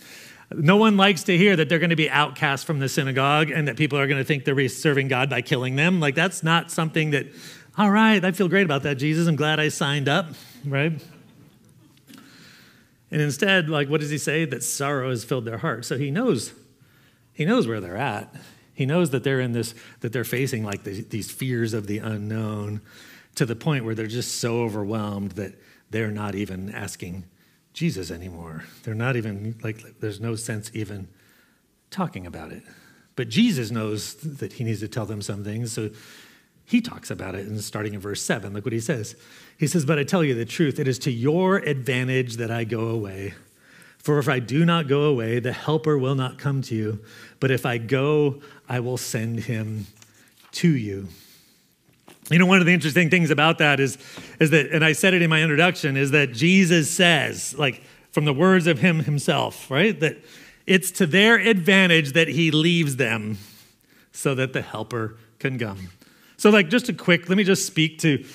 no 0.51 0.77
one 0.77 0.97
likes 0.97 1.23
to 1.23 1.37
hear 1.37 1.55
that 1.55 1.69
they're 1.69 1.79
going 1.79 1.89
to 1.89 1.95
be 1.95 2.09
outcast 2.09 2.65
from 2.65 2.79
the 2.79 2.89
synagogue 2.89 3.49
and 3.49 3.67
that 3.67 3.77
people 3.77 3.97
are 3.97 4.07
going 4.07 4.19
to 4.19 4.23
think 4.23 4.45
they're 4.45 4.67
serving 4.69 5.07
God 5.07 5.29
by 5.29 5.41
killing 5.41 5.75
them. 5.75 5.99
Like, 5.99 6.15
that's 6.15 6.43
not 6.43 6.71
something 6.71 7.11
that, 7.11 7.27
all 7.77 7.89
right, 7.89 8.23
I 8.23 8.31
feel 8.31 8.47
great 8.47 8.65
about 8.65 8.83
that, 8.83 8.95
Jesus. 8.95 9.27
I'm 9.27 9.35
glad 9.35 9.59
I 9.59 9.69
signed 9.69 10.07
up, 10.07 10.27
right? 10.65 11.01
And 13.11 13.21
instead, 13.21 13.69
like, 13.69 13.89
what 13.89 14.01
does 14.01 14.09
he 14.09 14.17
say? 14.17 14.45
That 14.45 14.63
sorrow 14.63 15.09
has 15.09 15.23
filled 15.23 15.45
their 15.45 15.57
heart. 15.57 15.85
So 15.85 15.97
he 15.97 16.11
knows, 16.11 16.53
he 17.33 17.45
knows 17.45 17.67
where 17.67 17.81
they're 17.81 17.97
at. 17.97 18.33
He 18.73 18.85
knows 18.85 19.11
that 19.11 19.23
they're 19.23 19.39
in 19.39 19.53
this, 19.53 19.73
that 20.01 20.11
they're 20.11 20.23
facing 20.23 20.63
like 20.63 20.83
the, 20.83 21.01
these 21.01 21.31
fears 21.31 21.73
of 21.73 21.87
the 21.87 21.99
unknown 21.99 22.81
to 23.35 23.45
the 23.45 23.55
point 23.55 23.85
where 23.85 23.95
they're 23.95 24.07
just 24.07 24.39
so 24.39 24.61
overwhelmed 24.61 25.31
that 25.31 25.53
they're 25.89 26.11
not 26.11 26.35
even 26.35 26.69
asking 26.69 27.23
Jesus 27.75 28.09
anymore. 28.09 28.63
They're 28.83 28.95
not 28.95 29.17
even, 29.17 29.55
like, 29.61 29.99
there's 29.99 30.21
no 30.21 30.35
sense 30.35 30.71
even 30.73 31.09
talking 31.91 32.25
about 32.25 32.53
it. 32.53 32.63
But 33.17 33.27
Jesus 33.27 33.69
knows 33.69 34.15
that 34.15 34.53
he 34.53 34.63
needs 34.63 34.79
to 34.79 34.87
tell 34.87 35.05
them 35.05 35.21
some 35.21 35.43
things, 35.43 35.73
so 35.73 35.89
he 36.63 36.79
talks 36.79 37.11
about 37.11 37.35
it 37.35 37.45
and 37.45 37.61
starting 37.61 37.93
in 37.93 37.99
verse 37.99 38.21
7. 38.21 38.53
Look 38.53 38.65
what 38.65 38.73
he 38.73 38.79
says. 38.79 39.15
He 39.57 39.67
says, 39.67 39.85
But 39.85 39.99
I 39.99 40.03
tell 40.05 40.23
you 40.23 40.33
the 40.33 40.45
truth, 40.45 40.79
it 40.79 40.87
is 40.87 40.97
to 40.99 41.11
your 41.11 41.57
advantage 41.57 42.37
that 42.37 42.49
I 42.49 42.63
go 42.63 42.87
away. 42.87 43.33
For 43.97 44.19
if 44.19 44.29
I 44.29 44.39
do 44.39 44.65
not 44.65 44.87
go 44.87 45.01
away, 45.01 45.39
the 45.39 45.51
Helper 45.51 45.97
will 45.97 46.15
not 46.15 46.37
come 46.37 46.61
to 46.63 46.75
you. 46.75 47.03
But 47.41 47.51
if 47.51 47.65
I 47.65 47.77
go, 47.77 48.41
I 48.69 48.79
will 48.79 48.97
send 48.97 49.41
him 49.41 49.87
to 50.53 50.69
you. 50.69 51.09
You 52.31 52.39
know, 52.39 52.45
one 52.47 52.59
of 52.59 52.65
the 52.65 52.73
interesting 52.73 53.09
things 53.09 53.29
about 53.29 53.59
that 53.59 53.79
is, 53.79 53.97
is 54.39 54.49
that, 54.49 54.71
and 54.71 54.83
I 54.83 54.93
said 54.93 55.13
it 55.13 55.21
in 55.21 55.29
my 55.29 55.41
introduction, 55.43 55.95
is 55.95 56.11
that 56.11 56.31
Jesus 56.31 56.89
says, 56.89 57.55
like 57.57 57.83
from 58.11 58.25
the 58.25 58.33
words 58.33 58.65
of 58.65 58.79
him 58.79 58.99
himself, 58.99 59.69
right? 59.69 59.99
That 59.99 60.17
it's 60.65 60.89
to 60.91 61.05
their 61.05 61.37
advantage 61.37 62.13
that 62.13 62.27
he 62.27 62.49
leaves 62.49 62.95
them 62.95 63.37
so 64.11 64.33
that 64.35 64.53
the 64.53 64.61
helper 64.61 65.17
can 65.37 65.59
come. 65.59 65.89
So, 66.37 66.49
like, 66.49 66.69
just 66.69 66.89
a 66.89 66.93
quick, 66.93 67.29
let 67.29 67.37
me 67.37 67.43
just 67.43 67.65
speak 67.65 67.99
to, 67.99 68.25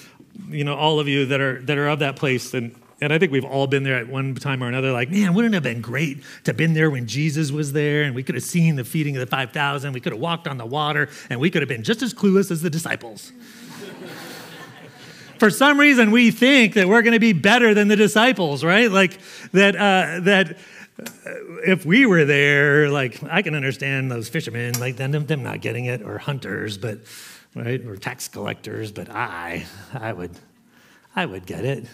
you 0.49 0.65
know, 0.65 0.77
all 0.77 1.01
of 1.01 1.09
you 1.09 1.27
that 1.27 1.41
are 1.41 1.61
that 1.63 1.77
are 1.77 1.89
of 1.89 1.99
that 1.99 2.17
place 2.17 2.55
and 2.55 2.75
and 3.01 3.13
I 3.13 3.19
think 3.19 3.33
we've 3.33 3.45
all 3.45 3.67
been 3.67 3.83
there 3.83 3.97
at 3.97 4.09
one 4.09 4.35
time 4.35 4.63
or 4.63 4.69
another, 4.69 4.93
like, 4.93 5.11
man, 5.11 5.33
wouldn't 5.33 5.55
it 5.55 5.57
have 5.57 5.63
been 5.63 5.81
great 5.81 6.23
to 6.45 6.51
have 6.51 6.57
been 6.57 6.75
there 6.75 6.91
when 6.91 7.07
Jesus 7.07 7.51
was 7.51 7.73
there 7.73 8.03
and 8.03 8.15
we 8.15 8.23
could 8.23 8.35
have 8.35 8.45
seen 8.45 8.77
the 8.77 8.85
feeding 8.85 9.17
of 9.17 9.21
the 9.21 9.27
5,000, 9.27 9.93
we 9.93 10.01
could 10.01 10.13
have 10.13 10.21
walked 10.21 10.47
on 10.47 10.59
the 10.59 10.67
water, 10.67 11.09
and 11.31 11.41
we 11.41 11.51
could 11.51 11.63
have 11.63 11.69
been 11.69 11.83
just 11.83 12.03
as 12.03 12.13
clueless 12.13 12.51
as 12.51 12.61
the 12.61 12.69
disciples. 12.69 13.33
For 15.41 15.49
some 15.49 15.81
reason, 15.81 16.11
we 16.11 16.31
think 16.31 16.75
that 16.75 16.87
we're 16.87 17.01
going 17.01 17.15
to 17.15 17.19
be 17.19 17.33
better 17.33 17.73
than 17.73 17.89
the 17.89 17.97
disciples, 17.97 18.63
right? 18.63 18.91
Like 18.91 19.19
that, 19.53 19.75
uh, 19.75 20.21
that 20.21 20.59
uh, 21.01 21.05
if 21.67 21.87
we 21.87 22.05
were 22.05 22.27
there, 22.27 22.91
like 22.91 23.23
I 23.25 23.41
can 23.41 23.55
understand 23.55 24.11
those 24.11 24.29
fishermen, 24.29 24.79
like 24.79 24.97
them, 24.97 25.13
them 25.13 25.43
not 25.43 25.63
getting 25.63 25.87
it, 25.87 26.03
or 26.03 26.19
hunters, 26.19 26.77
but 26.77 26.99
right, 27.55 27.83
or 27.87 27.97
tax 27.97 28.29
collectors, 28.29 28.93
but 28.93 29.09
I, 29.09 29.65
I 29.95 30.13
would, 30.13 30.33
I 31.17 31.25
would 31.25 31.47
get 31.47 31.65
it. 31.65 31.87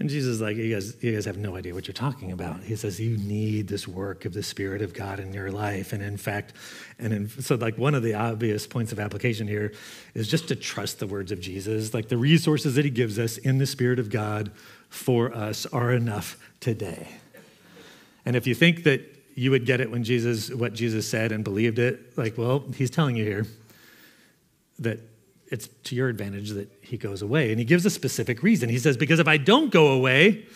And 0.00 0.08
Jesus 0.08 0.36
is 0.36 0.40
like, 0.40 0.56
you 0.56 0.72
guys, 0.72 0.96
you 1.02 1.12
guys 1.12 1.26
have 1.26 1.36
no 1.36 1.56
idea 1.56 1.74
what 1.74 1.86
you're 1.86 1.92
talking 1.92 2.32
about. 2.32 2.62
He 2.62 2.74
says, 2.74 2.98
you 2.98 3.18
need 3.18 3.68
this 3.68 3.86
work 3.86 4.24
of 4.24 4.32
the 4.32 4.42
Spirit 4.42 4.80
of 4.80 4.94
God 4.94 5.20
in 5.20 5.34
your 5.34 5.52
life. 5.52 5.92
And 5.92 6.02
in 6.02 6.16
fact, 6.16 6.54
and 6.98 7.12
in, 7.12 7.28
so 7.28 7.56
like 7.56 7.76
one 7.76 7.94
of 7.94 8.02
the 8.02 8.14
obvious 8.14 8.66
points 8.66 8.92
of 8.92 8.98
application 8.98 9.46
here 9.46 9.74
is 10.14 10.26
just 10.26 10.48
to 10.48 10.56
trust 10.56 11.00
the 11.00 11.06
words 11.06 11.30
of 11.32 11.40
Jesus. 11.40 11.92
Like 11.92 12.08
the 12.08 12.16
resources 12.16 12.76
that 12.76 12.86
he 12.86 12.90
gives 12.90 13.18
us 13.18 13.36
in 13.36 13.58
the 13.58 13.66
Spirit 13.66 13.98
of 13.98 14.08
God 14.08 14.50
for 14.88 15.34
us 15.34 15.66
are 15.66 15.92
enough 15.92 16.38
today. 16.60 17.08
And 18.24 18.36
if 18.36 18.46
you 18.46 18.54
think 18.54 18.84
that 18.84 19.02
you 19.34 19.50
would 19.50 19.66
get 19.66 19.82
it 19.82 19.90
when 19.90 20.02
Jesus, 20.02 20.50
what 20.50 20.72
Jesus 20.72 21.06
said 21.06 21.30
and 21.30 21.44
believed 21.44 21.78
it, 21.78 22.16
like, 22.16 22.38
well, 22.38 22.64
he's 22.74 22.90
telling 22.90 23.16
you 23.16 23.24
here 23.24 23.46
that 24.78 24.98
it's 25.50 25.68
to 25.84 25.94
your 25.94 26.08
advantage 26.08 26.50
that 26.50 26.70
he 26.80 26.96
goes 26.96 27.22
away. 27.22 27.50
And 27.50 27.58
he 27.58 27.64
gives 27.64 27.84
a 27.84 27.90
specific 27.90 28.42
reason. 28.42 28.68
He 28.68 28.78
says, 28.78 28.96
Because 28.96 29.18
if 29.18 29.28
I 29.28 29.36
don't 29.36 29.70
go 29.70 29.88
away, 29.88 30.46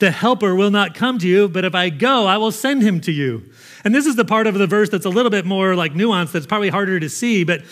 the 0.00 0.10
helper 0.10 0.54
will 0.54 0.70
not 0.70 0.94
come 0.94 1.18
to 1.18 1.28
you, 1.28 1.48
but 1.48 1.64
if 1.64 1.74
I 1.74 1.90
go, 1.90 2.26
I 2.26 2.36
will 2.38 2.52
send 2.52 2.82
him 2.82 3.00
to 3.02 3.12
you. 3.12 3.50
And 3.84 3.94
this 3.94 4.06
is 4.06 4.16
the 4.16 4.24
part 4.24 4.46
of 4.46 4.54
the 4.54 4.66
verse 4.66 4.88
that's 4.88 5.04
a 5.04 5.10
little 5.10 5.30
bit 5.30 5.44
more 5.44 5.76
like 5.76 5.92
nuanced, 5.92 6.32
that's 6.32 6.46
probably 6.46 6.70
harder 6.70 6.98
to 6.98 7.08
see, 7.08 7.44
but 7.44 7.62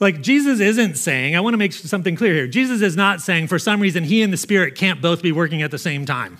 like 0.00 0.22
Jesus 0.22 0.60
isn't 0.60 0.96
saying, 0.96 1.36
I 1.36 1.40
want 1.40 1.54
to 1.54 1.58
make 1.58 1.72
something 1.72 2.16
clear 2.16 2.32
here. 2.32 2.46
Jesus 2.46 2.82
is 2.82 2.96
not 2.96 3.20
saying 3.20 3.48
for 3.48 3.58
some 3.58 3.80
reason 3.80 4.04
he 4.04 4.22
and 4.22 4.32
the 4.32 4.36
Spirit 4.36 4.76
can't 4.76 5.02
both 5.02 5.22
be 5.22 5.32
working 5.32 5.60
at 5.60 5.70
the 5.70 5.78
same 5.78 6.06
time 6.06 6.38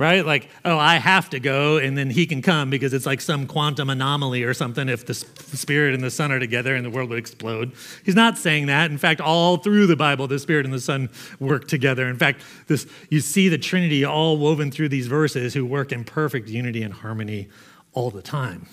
right? 0.00 0.24
Like, 0.24 0.48
oh, 0.64 0.78
I 0.78 0.96
have 0.96 1.28
to 1.28 1.38
go 1.38 1.76
and 1.76 1.96
then 1.96 2.08
he 2.08 2.26
can 2.26 2.40
come 2.40 2.70
because 2.70 2.94
it's 2.94 3.04
like 3.04 3.20
some 3.20 3.46
quantum 3.46 3.90
anomaly 3.90 4.42
or 4.44 4.54
something 4.54 4.88
if 4.88 5.04
the 5.04 5.12
Spirit 5.12 5.92
and 5.92 6.02
the 6.02 6.10
Son 6.10 6.32
are 6.32 6.38
together 6.38 6.74
and 6.74 6.86
the 6.86 6.88
world 6.88 7.10
would 7.10 7.18
explode. 7.18 7.72
He's 8.02 8.14
not 8.14 8.38
saying 8.38 8.64
that. 8.66 8.90
In 8.90 8.96
fact, 8.96 9.20
all 9.20 9.58
through 9.58 9.86
the 9.86 9.96
Bible, 9.96 10.26
the 10.26 10.38
Spirit 10.38 10.64
and 10.64 10.72
the 10.72 10.80
Son 10.80 11.10
work 11.38 11.68
together. 11.68 12.08
In 12.08 12.16
fact, 12.16 12.40
this 12.66 12.86
you 13.10 13.20
see 13.20 13.50
the 13.50 13.58
Trinity 13.58 14.02
all 14.02 14.38
woven 14.38 14.70
through 14.70 14.88
these 14.88 15.06
verses 15.06 15.52
who 15.52 15.66
work 15.66 15.92
in 15.92 16.04
perfect 16.04 16.48
unity 16.48 16.82
and 16.82 16.94
harmony 16.94 17.50
all 17.92 18.10
the 18.10 18.22
time. 18.22 18.68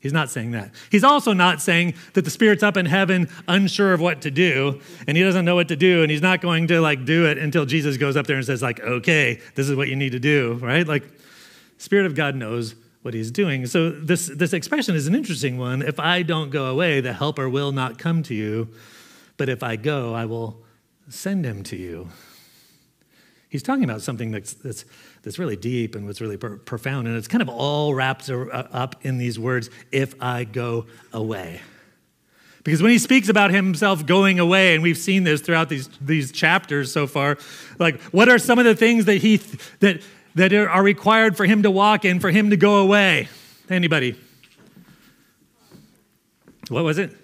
He's 0.00 0.12
not 0.12 0.30
saying 0.30 0.52
that. 0.52 0.70
He's 0.90 1.02
also 1.02 1.32
not 1.32 1.60
saying 1.60 1.94
that 2.14 2.24
the 2.24 2.30
Spirit's 2.30 2.62
up 2.62 2.76
in 2.76 2.86
heaven 2.86 3.28
unsure 3.48 3.92
of 3.92 4.00
what 4.00 4.22
to 4.22 4.30
do 4.30 4.80
and 5.08 5.16
he 5.16 5.24
doesn't 5.24 5.44
know 5.44 5.56
what 5.56 5.68
to 5.68 5.76
do 5.76 6.02
and 6.02 6.10
he's 6.10 6.22
not 6.22 6.40
going 6.40 6.68
to 6.68 6.80
like 6.80 7.04
do 7.04 7.26
it 7.26 7.36
until 7.36 7.66
Jesus 7.66 7.96
goes 7.96 8.16
up 8.16 8.26
there 8.26 8.36
and 8.36 8.46
says 8.46 8.62
like, 8.62 8.78
"Okay, 8.80 9.40
this 9.56 9.68
is 9.68 9.74
what 9.74 9.88
you 9.88 9.96
need 9.96 10.12
to 10.12 10.20
do." 10.20 10.54
Right? 10.62 10.86
Like 10.86 11.04
Spirit 11.78 12.06
of 12.06 12.14
God 12.14 12.36
knows 12.36 12.76
what 13.02 13.14
he's 13.14 13.30
doing. 13.30 13.66
So 13.66 13.90
this 13.90 14.28
this 14.28 14.52
expression 14.52 14.94
is 14.94 15.06
an 15.08 15.14
interesting 15.14 15.58
one. 15.58 15.82
If 15.82 15.98
I 15.98 16.22
don't 16.22 16.50
go 16.50 16.66
away, 16.66 17.00
the 17.00 17.12
helper 17.12 17.48
will 17.48 17.72
not 17.72 17.98
come 17.98 18.22
to 18.24 18.34
you, 18.34 18.68
but 19.36 19.48
if 19.48 19.62
I 19.62 19.76
go, 19.76 20.14
I 20.14 20.26
will 20.26 20.62
send 21.08 21.44
him 21.44 21.62
to 21.64 21.76
you. 21.76 22.08
He's 23.48 23.62
talking 23.62 23.84
about 23.84 24.02
something 24.02 24.30
that's 24.30 24.52
that's 24.52 24.84
that's 25.28 25.38
really 25.38 25.56
deep 25.56 25.94
and 25.94 26.06
what's 26.06 26.22
really 26.22 26.38
profound. 26.38 27.06
And 27.06 27.14
it's 27.14 27.28
kind 27.28 27.42
of 27.42 27.50
all 27.50 27.92
wrapped 27.92 28.30
up 28.30 28.96
in 29.02 29.18
these 29.18 29.38
words 29.38 29.68
if 29.92 30.14
I 30.22 30.44
go 30.44 30.86
away. 31.12 31.60
Because 32.64 32.82
when 32.82 32.92
he 32.92 32.98
speaks 32.98 33.28
about 33.28 33.50
himself 33.50 34.06
going 34.06 34.40
away, 34.40 34.72
and 34.72 34.82
we've 34.82 34.96
seen 34.96 35.24
this 35.24 35.42
throughout 35.42 35.68
these, 35.68 35.90
these 36.00 36.32
chapters 36.32 36.90
so 36.90 37.06
far, 37.06 37.36
like 37.78 38.00
what 38.04 38.30
are 38.30 38.38
some 38.38 38.58
of 38.58 38.64
the 38.64 38.74
things 38.74 39.04
that 39.04 39.18
he 39.18 39.36
that 39.80 40.00
that 40.34 40.54
are 40.54 40.82
required 40.82 41.36
for 41.36 41.44
him 41.44 41.62
to 41.64 41.70
walk 41.70 42.06
in, 42.06 42.20
for 42.20 42.30
him 42.30 42.48
to 42.48 42.56
go 42.56 42.78
away? 42.78 43.28
Anybody? 43.68 44.18
What 46.70 46.84
was 46.84 46.96
it? 46.96 47.14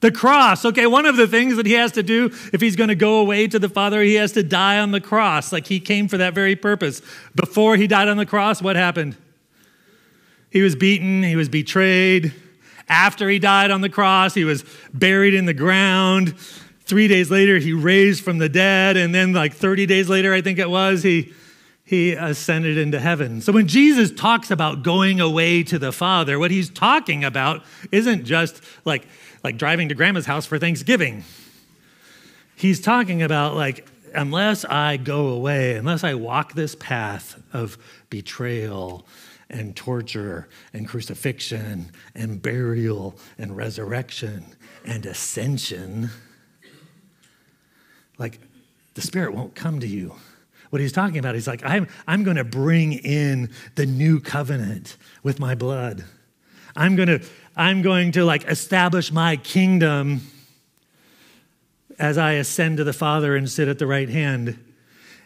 The 0.00 0.12
cross. 0.12 0.64
Okay, 0.64 0.86
one 0.86 1.06
of 1.06 1.16
the 1.16 1.26
things 1.26 1.56
that 1.56 1.66
he 1.66 1.72
has 1.72 1.92
to 1.92 2.02
do 2.02 2.26
if 2.52 2.60
he's 2.60 2.76
going 2.76 2.88
to 2.88 2.94
go 2.94 3.18
away 3.20 3.46
to 3.48 3.58
the 3.58 3.68
Father, 3.68 4.02
he 4.02 4.14
has 4.14 4.32
to 4.32 4.42
die 4.42 4.78
on 4.78 4.90
the 4.90 5.00
cross. 5.00 5.52
Like 5.52 5.66
he 5.66 5.80
came 5.80 6.08
for 6.08 6.18
that 6.18 6.34
very 6.34 6.56
purpose. 6.56 7.00
Before 7.34 7.76
he 7.76 7.86
died 7.86 8.08
on 8.08 8.16
the 8.16 8.26
cross, 8.26 8.60
what 8.60 8.76
happened? 8.76 9.16
He 10.50 10.62
was 10.62 10.76
beaten, 10.76 11.22
he 11.22 11.36
was 11.36 11.48
betrayed. 11.48 12.32
After 12.88 13.28
he 13.28 13.38
died 13.38 13.70
on 13.70 13.80
the 13.80 13.88
cross, 13.88 14.34
he 14.34 14.44
was 14.44 14.64
buried 14.94 15.34
in 15.34 15.46
the 15.46 15.54
ground. 15.54 16.38
Three 16.84 17.08
days 17.08 17.30
later, 17.30 17.58
he 17.58 17.72
raised 17.72 18.22
from 18.22 18.38
the 18.38 18.48
dead. 18.48 18.96
And 18.96 19.14
then, 19.14 19.32
like 19.32 19.54
30 19.54 19.86
days 19.86 20.08
later, 20.08 20.32
I 20.32 20.40
think 20.40 20.58
it 20.58 20.70
was, 20.70 21.02
he, 21.02 21.32
he 21.86 22.14
ascended 22.14 22.76
into 22.76 22.98
heaven. 22.98 23.40
So 23.40 23.52
when 23.52 23.68
Jesus 23.68 24.10
talks 24.10 24.50
about 24.50 24.82
going 24.82 25.20
away 25.20 25.62
to 25.62 25.78
the 25.78 25.92
Father, 25.92 26.36
what 26.36 26.50
he's 26.50 26.68
talking 26.68 27.24
about 27.24 27.62
isn't 27.92 28.24
just 28.24 28.60
like 28.84 29.06
like 29.44 29.56
driving 29.56 29.88
to 29.88 29.94
grandma's 29.94 30.26
house 30.26 30.44
for 30.44 30.58
Thanksgiving. 30.58 31.22
He's 32.56 32.80
talking 32.80 33.22
about 33.22 33.54
like, 33.54 33.86
unless 34.12 34.64
I 34.64 34.96
go 34.96 35.28
away, 35.28 35.76
unless 35.76 36.02
I 36.02 36.14
walk 36.14 36.54
this 36.54 36.74
path 36.74 37.40
of 37.52 37.78
betrayal 38.10 39.06
and 39.48 39.76
torture 39.76 40.48
and 40.72 40.88
crucifixion 40.88 41.92
and 42.16 42.42
burial 42.42 43.16
and 43.38 43.56
resurrection 43.56 44.44
and 44.84 45.06
ascension, 45.06 46.10
like 48.18 48.40
the 48.94 49.02
Spirit 49.02 49.32
won't 49.32 49.54
come 49.54 49.78
to 49.78 49.86
you 49.86 50.16
what 50.76 50.82
he's 50.82 50.92
talking 50.92 51.16
about. 51.16 51.34
He's 51.34 51.46
like, 51.46 51.64
I'm, 51.64 51.88
I'm 52.06 52.22
going 52.22 52.36
to 52.36 52.44
bring 52.44 52.92
in 52.92 53.50
the 53.76 53.86
new 53.86 54.20
covenant 54.20 54.98
with 55.22 55.40
my 55.40 55.54
blood. 55.54 56.04
I'm 56.76 56.96
going 56.96 57.08
to, 57.08 57.22
I'm 57.56 57.80
going 57.80 58.12
to 58.12 58.26
like 58.26 58.44
establish 58.44 59.10
my 59.10 59.38
kingdom 59.38 60.20
as 61.98 62.18
I 62.18 62.32
ascend 62.32 62.76
to 62.76 62.84
the 62.84 62.92
Father 62.92 63.36
and 63.36 63.48
sit 63.48 63.68
at 63.68 63.78
the 63.78 63.86
right 63.86 64.10
hand. 64.10 64.62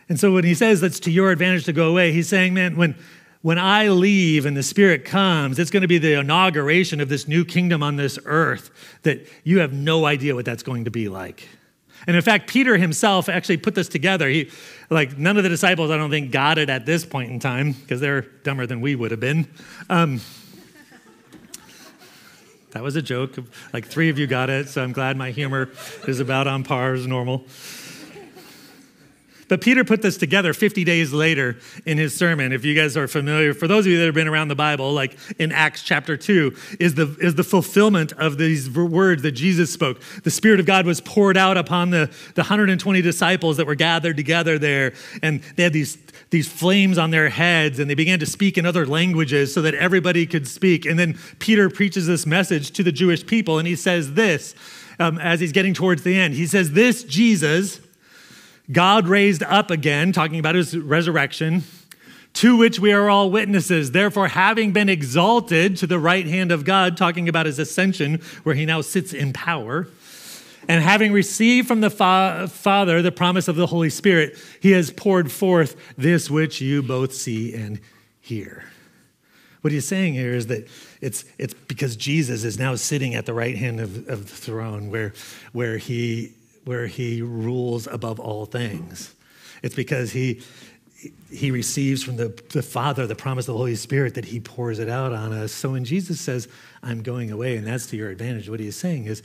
And 0.09 0.21
so 0.21 0.33
when 0.33 0.45
he 0.45 0.55
says 0.55 0.81
that's 0.81 1.01
to 1.01 1.11
your 1.11 1.33
advantage 1.33 1.65
to 1.65 1.73
go 1.73 1.91
away, 1.91 2.13
he's 2.13 2.29
saying, 2.29 2.55
man, 2.55 2.77
when, 2.77 2.95
when 3.43 3.59
I 3.59 3.89
leave 3.89 4.47
and 4.47 4.57
the 4.57 4.63
Spirit 4.63 5.05
comes, 5.05 5.59
it's 5.59 5.73
going 5.73 5.83
to 5.83 5.89
be 5.89 5.99
the 5.99 6.21
inauguration 6.21 7.01
of 7.01 7.09
this 7.09 7.27
new 7.27 7.45
kingdom 7.45 7.83
on 7.83 7.97
this 7.97 8.21
earth 8.25 8.71
that 9.03 9.27
you 9.43 9.59
have 9.59 9.73
no 9.73 10.05
idea 10.05 10.37
what 10.37 10.45
that's 10.45 10.63
going 10.63 10.85
to 10.85 10.93
be 10.93 11.09
like. 11.09 11.49
And 12.07 12.17
in 12.17 12.23
fact, 12.23 12.49
Peter 12.49 12.77
himself 12.77 13.29
actually 13.29 13.59
put 13.59 13.75
this 13.75 13.89
together. 13.89 14.29
He, 14.29 14.51
like, 14.89 15.19
none 15.19 15.37
of 15.37 15.43
the 15.43 15.49
disciples, 15.49 15.91
I 15.91 15.97
don't 15.97 16.11
think, 16.11 16.31
got 16.31 16.59
it 16.59 16.71
at 16.71 16.87
this 16.87 17.05
point 17.05 17.31
in 17.31 17.39
time 17.39 17.73
because 17.73 18.01
they're 18.01 18.23
dumber 18.23 18.67
than 18.67 18.81
we 18.81 18.95
would 18.95 19.11
have 19.11 19.21
been. 19.21 19.47
Um, 19.89 20.21
that 22.71 22.83
was 22.83 22.97
a 22.97 23.03
joke. 23.03 23.37
Like, 23.73 23.87
three 23.87 24.09
of 24.09 24.19
you 24.19 24.27
got 24.27 24.49
it, 24.49 24.69
so 24.69 24.83
I'm 24.83 24.93
glad 24.93 25.17
my 25.17 25.31
humor 25.31 25.71
is 26.07 26.21
about 26.21 26.47
on 26.47 26.65
par 26.65 26.95
as 26.95 27.07
normal. 27.07 27.45
But 29.51 29.61
Peter 29.61 29.83
put 29.83 30.01
this 30.01 30.17
together 30.17 30.55
50 30.55 30.85
days 30.85 31.13
later 31.13 31.57
in 31.85 31.99
his 31.99 32.17
sermon. 32.17 32.53
If 32.53 32.65
you 32.65 32.73
guys 32.73 32.97
are 32.97 33.09
familiar, 33.09 33.53
for 33.53 33.67
those 33.67 33.85
of 33.85 33.91
you 33.91 33.99
that 33.99 34.05
have 34.05 34.15
been 34.15 34.29
around 34.29 34.47
the 34.47 34.55
Bible, 34.55 34.93
like 34.93 35.19
in 35.41 35.51
Acts 35.51 35.83
chapter 35.83 36.17
2, 36.17 36.57
is 36.79 36.95
the, 36.95 37.17
is 37.21 37.35
the 37.35 37.43
fulfillment 37.43 38.13
of 38.13 38.39
these 38.39 38.71
words 38.71 39.23
that 39.23 39.33
Jesus 39.33 39.73
spoke. 39.73 40.01
The 40.23 40.31
Spirit 40.31 40.61
of 40.61 40.67
God 40.67 40.87
was 40.87 41.01
poured 41.01 41.37
out 41.37 41.57
upon 41.57 41.91
the, 41.91 42.09
the 42.37 42.43
120 42.43 43.03
disciples 43.03 43.57
that 43.57 43.67
were 43.67 43.75
gathered 43.75 44.17
together 44.17 44.57
there, 44.57 44.93
and 45.21 45.43
they 45.57 45.65
had 45.65 45.73
these, 45.73 45.99
these 46.31 46.49
flames 46.49 46.97
on 46.97 47.11
their 47.11 47.29
heads, 47.29 47.81
and 47.81 47.91
they 47.91 47.97
began 47.97 48.21
to 48.21 48.27
speak 48.27 48.57
in 48.57 48.65
other 48.65 48.87
languages 48.87 49.53
so 49.53 49.63
that 49.63 49.75
everybody 49.75 50.27
could 50.27 50.47
speak. 50.47 50.87
And 50.87 50.97
then 50.97 51.19
Peter 51.41 51.69
preaches 51.69 52.07
this 52.07 52.25
message 52.25 52.71
to 52.71 52.85
the 52.85 52.93
Jewish 52.93 53.27
people, 53.27 53.59
and 53.59 53.67
he 53.67 53.75
says 53.75 54.13
this 54.15 54.55
um, 55.01 55.19
as 55.19 55.41
he's 55.41 55.51
getting 55.51 55.75
towards 55.75 56.05
the 56.05 56.17
end. 56.17 56.35
He 56.35 56.47
says, 56.47 56.71
This 56.71 57.03
Jesus, 57.03 57.81
God 58.71 59.09
raised 59.09 59.43
up 59.43 59.71
again, 59.71 60.13
talking 60.13 60.39
about 60.39 60.55
his 60.55 60.77
resurrection, 60.77 61.65
to 62.35 62.57
which 62.57 62.79
we 62.79 62.93
are 62.93 63.11
all 63.11 63.31
witnesses. 63.31 63.91
Therefore, 63.91 64.29
having 64.29 64.73
been 64.73 64.89
exalted 64.89 65.77
to 65.79 65.87
the 65.87 65.99
right 65.99 66.27
hand 66.27 66.53
of 66.53 66.65
God, 66.65 66.97
talking 66.97 67.29
about 67.29 67.47
his 67.47 67.59
ascension, 67.59 68.21
where 68.45 68.55
he 68.55 68.67
now 68.67 68.81
sits 68.81 69.13
in 69.13 69.33
power, 69.33 69.89
and 70.69 70.85
having 70.85 71.13
received 71.13 71.67
from 71.67 71.81
the 71.81 71.91
fa- 71.91 72.49
Father 72.49 73.03
the 73.03 73.11
promise 73.11 73.49
of 73.49 73.57
the 73.57 73.67
Holy 73.67 73.91
Spirit, 73.91 74.39
he 74.61 74.71
has 74.73 74.93
poured 74.93 75.33
forth 75.33 75.75
this 75.97 76.31
which 76.31 76.61
you 76.61 76.83
both 76.83 77.13
see 77.13 77.53
and 77.55 77.81
hear. 78.21 78.65
What 79.63 79.73
he's 79.73 79.87
saying 79.87 80.15
here 80.15 80.33
is 80.33 80.47
that 80.47 80.69
it's, 81.01 81.25
it's 81.39 81.55
because 81.55 81.97
Jesus 81.97 82.45
is 82.45 82.59
now 82.59 82.77
sitting 82.77 83.15
at 83.15 83.27
the 83.27 83.35
right 83.35 83.57
hand 83.57 83.81
of, 83.81 84.09
of 84.09 84.31
the 84.31 84.37
throne 84.37 84.91
where, 84.91 85.13
where 85.53 85.77
he 85.77 86.35
where 86.65 86.87
he 86.87 87.23
rules 87.23 87.87
above 87.87 88.21
all 88.21 88.47
things. 88.47 89.15
It's 89.63 89.75
because 89.75 90.13
he, 90.13 90.43
he 91.31 91.51
receives 91.51 92.03
from 92.03 92.17
the, 92.17 92.29
the 92.53 92.63
Father 92.63 93.07
the 93.07 93.15
promise 93.15 93.49
of 93.49 93.55
the 93.55 93.59
Holy 93.59 93.77
Spirit 93.77 94.15
that 94.15 94.27
he 94.27 94.41
pours 94.41 94.79
it 94.79 94.89
out 94.89 95.13
on 95.13 95.33
us. 95.33 95.53
So 95.53 95.71
when 95.71 95.85
Jesus 95.85 96.21
says, 96.21 96.49
I'm 96.83 97.03
going 97.03 97.31
away, 97.31 97.57
and 97.57 97.67
that's 97.67 97.87
to 97.89 97.97
your 97.97 98.11
advantage, 98.11 98.49
what 98.49 98.61
he 98.61 98.67
is 98.67 98.77
saying 98.77 99.07
is, 99.07 99.23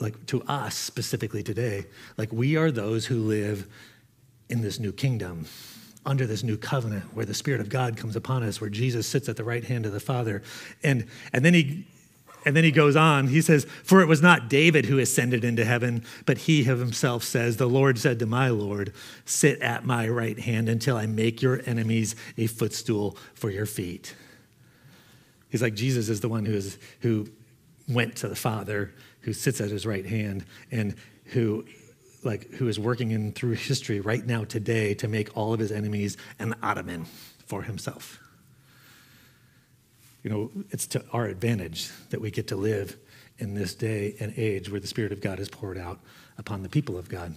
like 0.00 0.26
to 0.26 0.42
us 0.42 0.74
specifically 0.74 1.42
today, 1.42 1.86
like 2.16 2.32
we 2.32 2.56
are 2.56 2.70
those 2.70 3.06
who 3.06 3.20
live 3.20 3.66
in 4.48 4.60
this 4.60 4.78
new 4.78 4.92
kingdom, 4.92 5.46
under 6.06 6.26
this 6.26 6.42
new 6.42 6.56
covenant 6.56 7.14
where 7.14 7.24
the 7.24 7.34
Spirit 7.34 7.60
of 7.60 7.68
God 7.68 7.96
comes 7.96 8.14
upon 8.16 8.42
us, 8.42 8.60
where 8.60 8.68
Jesus 8.68 9.06
sits 9.06 9.28
at 9.28 9.36
the 9.36 9.44
right 9.44 9.64
hand 9.64 9.86
of 9.86 9.92
the 9.92 10.00
Father. 10.00 10.42
And, 10.82 11.06
and 11.32 11.44
then 11.44 11.54
he 11.54 11.86
and 12.44 12.54
then 12.54 12.64
he 12.64 12.70
goes 12.70 12.96
on, 12.96 13.28
he 13.28 13.40
says, 13.40 13.64
For 13.64 14.00
it 14.00 14.06
was 14.06 14.20
not 14.20 14.48
David 14.48 14.86
who 14.86 14.98
ascended 14.98 15.44
into 15.44 15.64
heaven, 15.64 16.04
but 16.26 16.38
he 16.38 16.64
himself 16.64 17.24
says, 17.24 17.56
The 17.56 17.66
Lord 17.66 17.98
said 17.98 18.18
to 18.18 18.26
my 18.26 18.48
Lord, 18.48 18.92
Sit 19.24 19.60
at 19.60 19.84
my 19.84 20.08
right 20.08 20.38
hand 20.38 20.68
until 20.68 20.96
I 20.96 21.06
make 21.06 21.40
your 21.40 21.60
enemies 21.66 22.14
a 22.36 22.46
footstool 22.46 23.16
for 23.34 23.50
your 23.50 23.66
feet. 23.66 24.14
He's 25.48 25.62
like, 25.62 25.74
Jesus 25.74 26.08
is 26.08 26.20
the 26.20 26.28
one 26.28 26.44
who, 26.44 26.54
is, 26.54 26.78
who 27.00 27.28
went 27.88 28.16
to 28.16 28.28
the 28.28 28.36
Father, 28.36 28.92
who 29.20 29.32
sits 29.32 29.60
at 29.60 29.70
his 29.70 29.86
right 29.86 30.04
hand, 30.04 30.44
and 30.70 30.94
who 31.26 31.64
like 32.22 32.50
who 32.54 32.68
is 32.68 32.78
working 32.78 33.10
in 33.10 33.32
through 33.32 33.52
history 33.52 34.00
right 34.00 34.24
now 34.24 34.44
today 34.44 34.94
to 34.94 35.06
make 35.06 35.36
all 35.36 35.52
of 35.52 35.60
his 35.60 35.70
enemies 35.70 36.16
an 36.38 36.54
ottoman 36.62 37.04
for 37.46 37.62
himself 37.62 38.18
you 40.24 40.30
know, 40.30 40.50
it's 40.70 40.86
to 40.88 41.04
our 41.12 41.26
advantage 41.26 41.90
that 42.08 42.20
we 42.20 42.30
get 42.30 42.48
to 42.48 42.56
live 42.56 42.96
in 43.38 43.54
this 43.54 43.74
day 43.74 44.16
and 44.18 44.32
age 44.36 44.70
where 44.70 44.80
the 44.80 44.86
Spirit 44.86 45.12
of 45.12 45.20
God 45.20 45.38
is 45.38 45.48
poured 45.50 45.76
out 45.76 46.00
upon 46.38 46.62
the 46.62 46.68
people 46.68 46.96
of 46.96 47.08
God. 47.08 47.34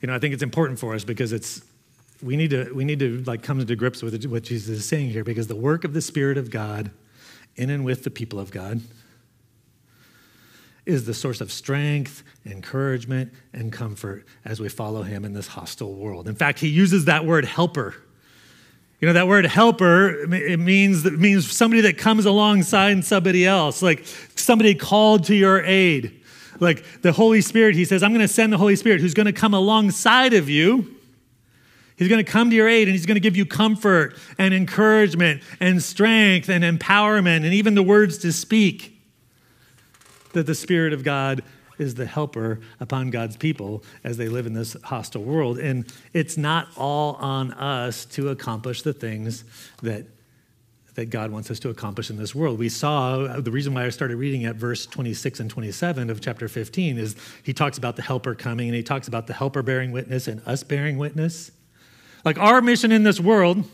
You 0.00 0.08
know, 0.08 0.14
I 0.14 0.18
think 0.18 0.34
it's 0.34 0.42
important 0.42 0.80
for 0.80 0.94
us 0.94 1.04
because 1.04 1.32
it's 1.32 1.62
we 2.20 2.36
need 2.36 2.50
to 2.50 2.72
we 2.74 2.84
need 2.84 2.98
to 2.98 3.22
like 3.22 3.42
come 3.42 3.64
to 3.64 3.76
grips 3.76 4.02
with 4.02 4.24
what 4.26 4.42
Jesus 4.42 4.78
is 4.80 4.84
saying 4.86 5.10
here 5.10 5.22
because 5.22 5.46
the 5.46 5.56
work 5.56 5.84
of 5.84 5.94
the 5.94 6.02
Spirit 6.02 6.36
of 6.36 6.50
God 6.50 6.90
in 7.54 7.70
and 7.70 7.84
with 7.84 8.02
the 8.02 8.10
people 8.10 8.40
of 8.40 8.50
God 8.50 8.80
is 10.84 11.06
the 11.06 11.14
source 11.14 11.40
of 11.40 11.52
strength, 11.52 12.24
encouragement, 12.44 13.32
and 13.52 13.72
comfort 13.72 14.26
as 14.44 14.58
we 14.58 14.68
follow 14.68 15.02
him 15.02 15.24
in 15.24 15.32
this 15.32 15.46
hostile 15.46 15.94
world. 15.94 16.26
In 16.26 16.34
fact, 16.34 16.58
he 16.58 16.66
uses 16.66 17.04
that 17.04 17.24
word 17.24 17.44
helper 17.44 17.94
you 19.02 19.08
know, 19.08 19.14
that 19.14 19.26
word 19.26 19.44
helper, 19.46 20.32
it 20.32 20.60
means, 20.60 21.04
it 21.04 21.18
means 21.18 21.50
somebody 21.50 21.82
that 21.82 21.98
comes 21.98 22.24
alongside 22.24 23.04
somebody 23.04 23.44
else, 23.44 23.82
like 23.82 24.06
somebody 24.36 24.76
called 24.76 25.24
to 25.24 25.34
your 25.34 25.60
aid. 25.64 26.22
Like 26.60 27.02
the 27.02 27.10
Holy 27.10 27.40
Spirit, 27.40 27.74
he 27.74 27.84
says, 27.84 28.04
I'm 28.04 28.12
going 28.12 28.24
to 28.24 28.32
send 28.32 28.52
the 28.52 28.58
Holy 28.58 28.76
Spirit 28.76 29.00
who's 29.00 29.12
going 29.12 29.26
to 29.26 29.32
come 29.32 29.54
alongside 29.54 30.34
of 30.34 30.48
you. 30.48 30.94
He's 31.96 32.06
going 32.06 32.24
to 32.24 32.30
come 32.30 32.48
to 32.50 32.54
your 32.54 32.68
aid 32.68 32.86
and 32.86 32.92
he's 32.92 33.04
going 33.04 33.16
to 33.16 33.20
give 33.20 33.36
you 33.36 33.44
comfort 33.44 34.16
and 34.38 34.54
encouragement 34.54 35.42
and 35.58 35.82
strength 35.82 36.48
and 36.48 36.62
empowerment 36.62 37.38
and 37.38 37.46
even 37.46 37.74
the 37.74 37.82
words 37.82 38.18
to 38.18 38.32
speak 38.32 39.00
that 40.32 40.46
the 40.46 40.54
Spirit 40.54 40.92
of 40.92 41.02
God 41.02 41.42
is 41.82 41.94
the 41.94 42.06
helper 42.06 42.60
upon 42.80 43.10
God's 43.10 43.36
people 43.36 43.84
as 44.04 44.16
they 44.16 44.28
live 44.28 44.46
in 44.46 44.54
this 44.54 44.76
hostile 44.84 45.22
world. 45.22 45.58
And 45.58 45.92
it's 46.14 46.38
not 46.38 46.68
all 46.76 47.16
on 47.16 47.52
us 47.52 48.06
to 48.06 48.30
accomplish 48.30 48.82
the 48.82 48.94
things 48.94 49.44
that 49.82 50.06
that 50.94 51.06
God 51.06 51.30
wants 51.30 51.50
us 51.50 51.58
to 51.60 51.70
accomplish 51.70 52.10
in 52.10 52.16
this 52.16 52.34
world. 52.34 52.58
We 52.58 52.68
saw 52.68 53.20
uh, 53.20 53.40
the 53.40 53.50
reason 53.50 53.72
why 53.72 53.86
I 53.86 53.88
started 53.88 54.16
reading 54.16 54.44
at 54.44 54.56
verse 54.56 54.84
26 54.84 55.40
and 55.40 55.48
27 55.48 56.10
of 56.10 56.20
chapter 56.20 56.48
15 56.48 56.98
is 56.98 57.16
he 57.42 57.54
talks 57.54 57.78
about 57.78 57.96
the 57.96 58.02
helper 58.02 58.34
coming 58.34 58.68
and 58.68 58.76
he 58.76 58.82
talks 58.82 59.08
about 59.08 59.26
the 59.26 59.32
helper 59.32 59.62
bearing 59.62 59.90
witness 59.90 60.28
and 60.28 60.42
us 60.46 60.62
bearing 60.62 60.98
witness. 60.98 61.50
Like 62.26 62.38
our 62.38 62.60
mission 62.60 62.92
in 62.92 63.04
this 63.04 63.18
world, 63.18 63.64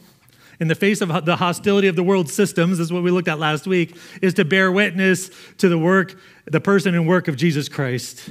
in 0.61 0.69
the 0.69 0.75
face 0.75 1.01
of 1.01 1.25
the 1.25 1.37
hostility 1.37 1.89
of 1.89 1.97
the 1.97 2.03
world 2.03 2.29
systems, 2.29 2.81
is 2.81 2.93
what 2.93 3.03
we 3.03 3.11
looked 3.11 3.29
at 3.29 3.39
last 3.39 3.67
week, 3.67 3.97
is 4.21 4.35
to 4.35 4.45
bear 4.45 4.73
witness 4.73 5.31
to 5.59 5.69
the 5.69 5.79
work 5.79 6.19
the 6.47 6.61
person 6.61 6.95
and 6.95 7.07
work 7.07 7.29
of 7.29 7.37
Jesus 7.37 7.69
Christ. 7.69 8.31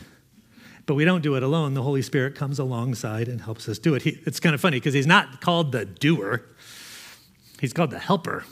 But 0.85 0.95
we 0.95 1.05
don't 1.05 1.21
do 1.21 1.35
it 1.35 1.43
alone. 1.43 1.73
The 1.73 1.83
Holy 1.83 2.01
Spirit 2.01 2.35
comes 2.35 2.59
alongside 2.59 3.27
and 3.27 3.41
helps 3.41 3.69
us 3.69 3.77
do 3.77 3.93
it. 3.93 4.01
He, 4.01 4.19
it's 4.25 4.39
kind 4.39 4.55
of 4.55 4.61
funny 4.61 4.77
because 4.77 4.93
he's 4.93 5.07
not 5.07 5.41
called 5.41 5.71
the 5.71 5.85
doer, 5.85 6.43
he's 7.59 7.73
called 7.73 7.91
the 7.91 7.99
helper. 7.99 8.45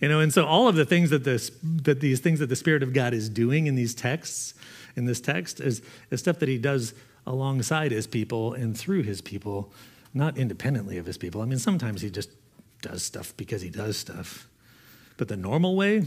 You 0.00 0.08
know, 0.08 0.20
and 0.20 0.32
so 0.32 0.44
all 0.44 0.68
of 0.68 0.74
the 0.74 0.84
things 0.84 1.10
that 1.10 1.24
this 1.24 1.50
that 1.62 2.00
these 2.00 2.20
things 2.20 2.38
that 2.40 2.48
the 2.48 2.56
Spirit 2.56 2.82
of 2.82 2.92
God 2.92 3.14
is 3.14 3.28
doing 3.28 3.66
in 3.66 3.74
these 3.74 3.94
texts, 3.94 4.54
in 4.96 5.06
this 5.06 5.20
text, 5.20 5.60
is, 5.60 5.82
is 6.10 6.20
stuff 6.20 6.38
that 6.40 6.48
he 6.48 6.58
does 6.58 6.94
alongside 7.26 7.90
his 7.90 8.06
people 8.06 8.52
and 8.52 8.76
through 8.76 9.02
his 9.02 9.20
people, 9.20 9.72
not 10.12 10.36
independently 10.36 10.98
of 10.98 11.06
his 11.06 11.16
people. 11.16 11.40
I 11.40 11.46
mean, 11.46 11.58
sometimes 11.58 12.02
he 12.02 12.10
just 12.10 12.28
does 12.84 13.02
stuff 13.02 13.36
because 13.36 13.62
he 13.62 13.70
does 13.70 13.96
stuff. 13.96 14.48
But 15.16 15.28
the 15.28 15.36
normal 15.36 15.76
way, 15.76 16.04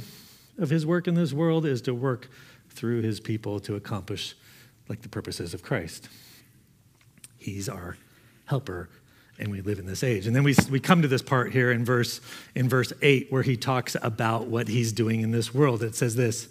of 0.58 0.70
his 0.70 0.86
work 0.86 1.08
in 1.08 1.16
this 1.16 1.34
world 1.34 1.66
is 1.66 1.82
to 1.84 1.94
work 1.94 2.30
through 2.70 3.02
his 3.02 3.20
people 3.20 3.60
to 3.62 3.76
accomplish 3.76 4.36
like 4.90 5.02
the 5.02 5.10
purposes 5.10 5.54
of 5.54 5.62
Christ. 5.62 6.10
He's 7.38 7.70
our 7.70 7.98
helper 8.46 8.90
and 9.40 9.52
we 9.52 9.62
live 9.62 9.78
in 9.78 9.86
this 9.86 10.04
age. 10.04 10.26
And 10.26 10.36
then 10.36 10.44
we, 10.44 10.56
we 10.72 10.80
come 10.80 11.04
to 11.04 11.08
this 11.08 11.22
part 11.22 11.52
here 11.52 11.72
in 11.72 11.86
verse 11.86 12.22
in 12.56 12.68
verse 12.68 12.92
8 13.02 13.32
where 13.32 13.44
he 13.44 13.56
talks 13.56 13.96
about 14.02 14.48
what 14.48 14.68
he's 14.68 14.92
doing 14.92 15.22
in 15.22 15.32
this 15.32 15.54
world. 15.54 15.84
It 15.84 15.96
says 15.96 16.16
this 16.16 16.50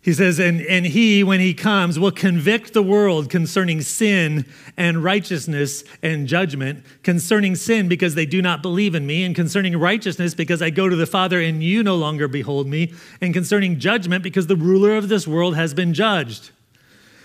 he 0.00 0.12
says, 0.12 0.38
and, 0.38 0.60
and 0.62 0.86
he, 0.86 1.24
when 1.24 1.40
he 1.40 1.52
comes, 1.52 1.98
will 1.98 2.12
convict 2.12 2.72
the 2.72 2.82
world 2.82 3.28
concerning 3.28 3.80
sin 3.80 4.46
and 4.76 5.02
righteousness 5.02 5.82
and 6.02 6.28
judgment. 6.28 6.84
Concerning 7.02 7.56
sin, 7.56 7.88
because 7.88 8.14
they 8.14 8.24
do 8.24 8.40
not 8.40 8.62
believe 8.62 8.94
in 8.94 9.06
me, 9.06 9.24
and 9.24 9.34
concerning 9.34 9.76
righteousness, 9.76 10.34
because 10.34 10.62
I 10.62 10.70
go 10.70 10.88
to 10.88 10.96
the 10.96 11.04
Father 11.04 11.40
and 11.40 11.62
you 11.62 11.82
no 11.82 11.96
longer 11.96 12.28
behold 12.28 12.68
me, 12.68 12.94
and 13.20 13.34
concerning 13.34 13.80
judgment, 13.80 14.22
because 14.22 14.46
the 14.46 14.56
ruler 14.56 14.96
of 14.96 15.08
this 15.08 15.26
world 15.26 15.56
has 15.56 15.74
been 15.74 15.92
judged. 15.92 16.52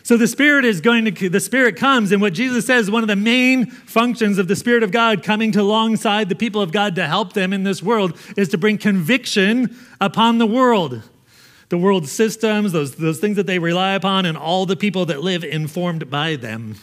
So 0.01 0.17
the 0.17 0.27
Spirit 0.27 0.65
is 0.65 0.81
going 0.81 1.05
to, 1.05 1.29
the 1.29 1.39
Spirit 1.39 1.77
comes, 1.77 2.11
and 2.11 2.21
what 2.21 2.33
Jesus 2.33 2.65
says, 2.65 2.91
one 2.91 3.03
of 3.03 3.07
the 3.07 3.15
main 3.15 3.67
functions 3.67 4.37
of 4.39 4.49
the 4.49 4.55
Spirit 4.55 4.83
of 4.83 4.91
God 4.91 5.23
coming 5.23 5.51
to 5.53 5.61
alongside 5.61 6.27
the 6.27 6.35
people 6.35 6.61
of 6.61 6.73
God 6.73 6.95
to 6.95 7.07
help 7.07 7.31
them 7.33 7.53
in 7.53 7.63
this 7.63 7.81
world 7.81 8.17
is 8.35 8.49
to 8.49 8.57
bring 8.57 8.79
conviction 8.79 9.77
upon 10.01 10.39
the 10.39 10.47
world. 10.47 11.03
The 11.73 11.79
world's 11.79 12.11
systems, 12.11 12.71
those, 12.71 12.97
those 12.97 13.17
things 13.17 13.35
that 13.37 13.47
they 13.47 13.57
rely 13.57 13.93
upon, 13.93 14.27
and 14.27 14.37
all 14.37 14.67
the 14.67 14.75
people 14.75 15.07
that 15.07 15.23
live 15.23 15.43
informed 15.43 16.07
by 16.07 16.35
them. 16.35 16.75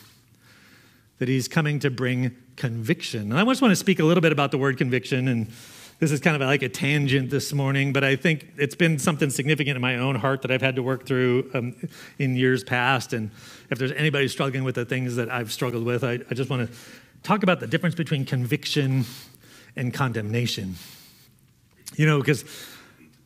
That 1.19 1.29
He's 1.29 1.47
coming 1.47 1.79
to 1.79 1.93
bring 1.93 2.35
conviction. 2.57 3.31
And 3.31 3.39
I 3.39 3.45
just 3.45 3.63
want 3.63 3.71
to 3.71 3.77
speak 3.77 4.01
a 4.01 4.05
little 4.05 4.21
bit 4.21 4.33
about 4.33 4.51
the 4.51 4.59
word 4.59 4.79
conviction 4.79 5.29
and 5.29 5.53
this 6.01 6.11
is 6.11 6.19
kind 6.19 6.35
of 6.35 6.43
like 6.43 6.63
a 6.63 6.69
tangent 6.69 7.31
this 7.31 7.53
morning, 7.53 7.93
but 7.93 8.03
I 8.03 8.17
think 8.17 8.49
it's 8.57 8.75
been 8.75 8.99
something 8.99 9.31
significant 9.31 9.77
in 9.77 9.81
my 9.81 9.95
own 9.97 10.17
heart 10.17 10.43
that 10.43 10.51
I've 10.51 10.61
had 10.61 10.75
to 10.75 10.83
work 10.83 11.07
through 11.07 11.49
um, 11.55 11.77
in 12.19 12.35
years 12.35 12.65
past. 12.65 13.13
And 13.13 13.31
if 13.71 13.79
there's 13.79 13.93
anybody 13.93 14.27
struggling 14.27 14.65
with 14.65 14.75
the 14.75 14.85
things 14.85 15.15
that 15.15 15.31
I've 15.31 15.53
struggled 15.53 15.85
with, 15.85 16.03
I, 16.03 16.19
I 16.29 16.35
just 16.35 16.51
want 16.51 16.69
to 16.69 16.77
talk 17.23 17.45
about 17.45 17.61
the 17.61 17.69
difference 17.69 17.95
between 17.95 18.25
conviction 18.25 19.05
and 19.77 19.95
condemnation. 19.95 20.75
You 21.95 22.07
know, 22.07 22.19
because 22.19 22.45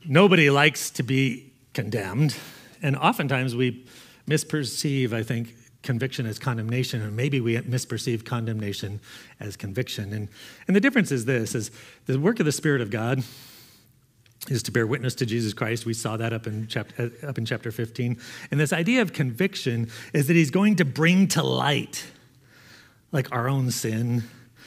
nobody 0.06 0.50
likes 0.50 0.90
to 0.90 1.02
be 1.02 1.43
condemned, 1.74 2.36
and 2.82 2.96
oftentimes 2.96 3.54
we 3.54 3.84
misperceive, 4.28 5.12
I 5.12 5.22
think, 5.22 5.54
conviction 5.82 6.26
as 6.26 6.38
condemnation, 6.38 7.02
and 7.02 7.14
maybe 7.14 7.40
we 7.40 7.56
misperceive 7.58 8.24
condemnation 8.24 9.00
as 9.38 9.56
conviction. 9.56 10.12
And, 10.12 10.28
and 10.66 10.74
the 10.74 10.80
difference 10.80 11.12
is 11.12 11.26
this 11.26 11.54
is 11.54 11.70
the 12.06 12.18
work 12.18 12.40
of 12.40 12.46
the 12.46 12.52
Spirit 12.52 12.80
of 12.80 12.90
God 12.90 13.22
is 14.50 14.62
to 14.64 14.72
bear 14.72 14.86
witness 14.86 15.14
to 15.16 15.26
Jesus 15.26 15.54
Christ. 15.54 15.86
We 15.86 15.94
saw 15.94 16.16
that 16.16 16.32
up 16.32 16.46
in 16.46 16.66
chapter 16.66 17.10
uh, 17.22 17.26
up 17.26 17.38
in 17.38 17.46
chapter 17.46 17.70
15. 17.70 18.18
And 18.50 18.60
this 18.60 18.72
idea 18.72 19.00
of 19.00 19.12
conviction 19.12 19.90
is 20.12 20.26
that 20.26 20.34
he's 20.34 20.50
going 20.50 20.76
to 20.76 20.84
bring 20.84 21.28
to 21.28 21.42
light 21.42 22.06
like 23.12 23.32
our 23.32 23.48
own 23.48 23.70
sin. 23.70 24.24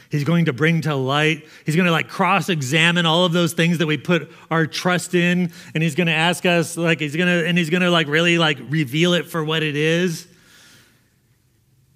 He's 0.09 0.23
going 0.23 0.45
to 0.45 0.53
bring 0.53 0.81
to 0.81 0.95
light, 0.95 1.47
he's 1.65 1.75
going 1.75 1.85
to 1.85 1.91
like 1.91 2.07
cross 2.07 2.49
examine 2.49 3.05
all 3.05 3.25
of 3.25 3.33
those 3.33 3.53
things 3.53 3.79
that 3.79 3.87
we 3.87 3.97
put 3.97 4.31
our 4.49 4.65
trust 4.65 5.13
in. 5.15 5.51
And 5.73 5.83
he's 5.83 5.95
going 5.95 6.07
to 6.07 6.13
ask 6.13 6.45
us, 6.45 6.77
like, 6.77 6.99
he's 6.99 7.15
going 7.15 7.27
to, 7.27 7.47
and 7.47 7.57
he's 7.57 7.69
going 7.69 7.81
to 7.81 7.91
like 7.91 8.07
really 8.07 8.37
like 8.37 8.57
reveal 8.69 9.13
it 9.13 9.27
for 9.27 9.43
what 9.43 9.63
it 9.63 9.75
is. 9.75 10.27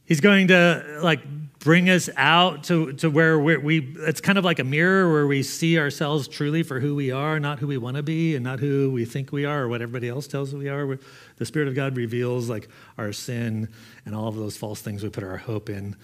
He's 0.06 0.20
going 0.20 0.50
to 0.50 1.00
like 1.02 1.22
bring 1.60 1.90
us 1.90 2.10
out 2.18 2.64
to, 2.66 2.92
to 2.94 3.10
where 3.10 3.40
we 3.40 3.96
it's 4.00 4.20
kind 4.20 4.38
of 4.38 4.44
like 4.44 4.60
a 4.60 4.64
mirror 4.64 5.12
where 5.12 5.28
we 5.28 5.44
see 5.44 5.78
ourselves 5.78 6.28
truly 6.28 6.64
for 6.64 6.80
who 6.80 6.96
we 6.96 7.12
are, 7.12 7.40
not 7.40 7.60
who 7.60 7.68
we 7.68 7.78
want 7.78 7.96
to 7.96 8.04
be, 8.04 8.36
and 8.36 8.44
not 8.44 8.60
who 8.60 8.92
we 8.92 9.06
think 9.06 9.32
we 9.32 9.46
are 9.46 9.64
or 9.64 9.68
what 9.68 9.82
everybody 9.82 10.10
else 10.10 10.28
tells 10.28 10.50
us 10.50 10.56
we 10.56 10.70
are. 10.70 10.98
The 11.38 11.46
Spirit 11.46 11.68
of 11.68 11.76
God 11.76 11.96
reveals 11.96 12.50
like 12.50 12.68
our 12.98 13.14
sin 13.14 13.70
and 14.06 14.16
all 14.16 14.28
of 14.28 14.36
those 14.36 14.58
false 14.58 14.82
things 14.82 15.04
we 15.04 15.10
put 15.10 15.24
our 15.24 15.38
hope 15.38 15.70
in. 15.70 15.96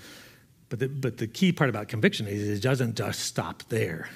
But 0.70 0.80
the, 0.80 0.90
but 0.90 1.18
the 1.18 1.28
key 1.28 1.52
part 1.52 1.70
about 1.70 1.88
conviction 1.88 2.28
is 2.28 2.48
it 2.48 2.62
doesn't 2.62 2.96
just 2.96 3.22
stop 3.22 3.64
there. 3.70 4.10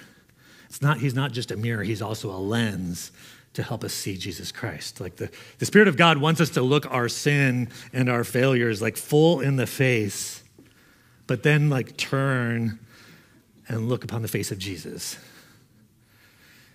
It's 0.65 0.81
not, 0.81 0.99
he's 0.99 1.13
not 1.13 1.31
just 1.31 1.51
a 1.51 1.57
mirror, 1.57 1.83
he's 1.83 2.01
also 2.01 2.29
a 2.31 2.39
lens 2.39 3.11
to 3.53 3.63
help 3.63 3.83
us 3.83 3.93
see 3.93 4.17
Jesus 4.17 4.51
Christ. 4.51 5.01
Like 5.01 5.17
the, 5.17 5.29
the 5.59 5.65
Spirit 5.65 5.87
of 5.87 5.97
God 5.97 6.17
wants 6.17 6.39
us 6.39 6.49
to 6.51 6.61
look 6.61 6.89
our 6.91 7.09
sin 7.09 7.69
and 7.91 8.09
our 8.09 8.23
failures 8.23 8.81
like 8.81 8.95
full 8.95 9.41
in 9.41 9.57
the 9.57 9.67
face, 9.67 10.43
but 11.27 11.43
then 11.43 11.69
like 11.69 11.97
turn 11.97 12.79
and 13.67 13.89
look 13.89 14.03
upon 14.03 14.21
the 14.21 14.27
face 14.27 14.51
of 14.51 14.57
Jesus. 14.57 15.17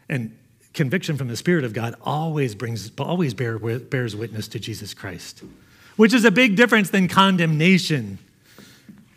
And 0.08 0.36
conviction 0.74 1.16
from 1.16 1.28
the 1.28 1.36
Spirit 1.36 1.64
of 1.64 1.72
God 1.72 1.94
always 2.02 2.54
brings, 2.54 2.90
always 2.98 3.32
bear, 3.32 3.58
bears 3.58 4.14
witness 4.14 4.46
to 4.48 4.58
Jesus 4.58 4.92
Christ, 4.92 5.42
which 5.96 6.12
is 6.12 6.24
a 6.24 6.30
big 6.30 6.56
difference 6.56 6.90
than 6.90 7.08
condemnation. 7.08 8.18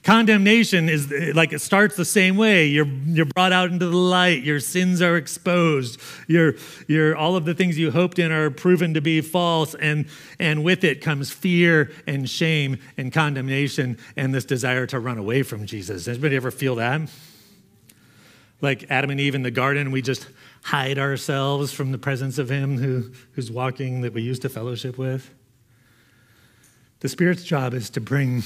Condemnation 0.04 0.88
is 0.88 1.12
like 1.36 1.52
it 1.52 1.60
starts 1.60 1.98
the 1.98 2.06
same 2.06 2.38
way. 2.38 2.66
You're, 2.66 2.86
you're 2.86 3.26
brought 3.26 3.52
out 3.52 3.70
into 3.70 3.86
the 3.86 3.98
light. 3.98 4.44
Your 4.44 4.62
sins 4.62 5.02
are 5.02 5.18
exposed. 5.18 6.00
Your, 6.28 6.56
your, 6.88 7.18
all 7.18 7.36
of 7.36 7.44
the 7.44 7.54
things 7.54 7.78
you 7.78 7.92
hoped 7.92 8.18
in 8.18 8.32
are 8.32 8.50
proven 8.50 8.94
to 8.94 9.02
be 9.02 9.20
false. 9.20 9.76
And, 9.76 10.06
and 10.40 10.64
with 10.64 10.86
it 10.86 11.02
comes 11.02 11.32
fear 11.32 11.92
and 12.08 12.30
shame 12.30 12.78
and 12.96 13.12
condemnation 13.12 13.98
and 14.16 14.34
this 14.34 14.46
desire 14.46 14.86
to 14.88 15.00
run 15.00 15.18
away 15.18 15.44
from 15.44 15.66
Jesus. 15.66 16.08
Anybody 16.08 16.38
ever 16.38 16.52
feel 16.52 16.76
that? 16.76 17.02
Like 18.62 18.86
Adam 18.90 19.10
and 19.10 19.20
Eve 19.20 19.36
in 19.36 19.44
the 19.44 19.52
garden, 19.52 19.92
we 19.92 20.02
just 20.02 20.28
hide 20.64 20.98
ourselves 20.98 21.74
from 21.74 21.92
the 21.92 21.98
presence 21.98 22.38
of 22.38 22.50
Him 22.50 22.78
who, 22.78 23.12
who's 23.34 23.52
walking 23.52 24.02
that 24.02 24.14
we 24.14 24.22
used 24.22 24.42
to 24.44 24.50
fellowship 24.50 24.98
with. 24.98 25.30
The 27.02 27.10
Spirit's 27.10 27.44
job 27.44 27.74
is 27.74 27.90
to 27.92 28.02
bring 28.02 28.44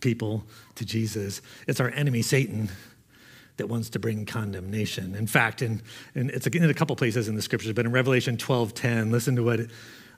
people 0.00 0.44
to 0.76 0.84
Jesus. 0.84 1.40
It's 1.66 1.80
our 1.80 1.90
enemy, 1.90 2.22
Satan, 2.22 2.68
that 3.56 3.68
wants 3.68 3.90
to 3.90 3.98
bring 3.98 4.24
condemnation. 4.24 5.14
In 5.14 5.26
fact, 5.26 5.62
in, 5.62 5.82
in 6.14 6.30
it's 6.30 6.46
in 6.46 6.70
a 6.70 6.74
couple 6.74 6.94
places 6.96 7.28
in 7.28 7.34
the 7.34 7.42
scriptures, 7.42 7.72
but 7.72 7.84
in 7.84 7.92
Revelation 7.92 8.36
12 8.36 8.74
10, 8.74 9.10
listen 9.10 9.36
to 9.36 9.42
what, 9.42 9.60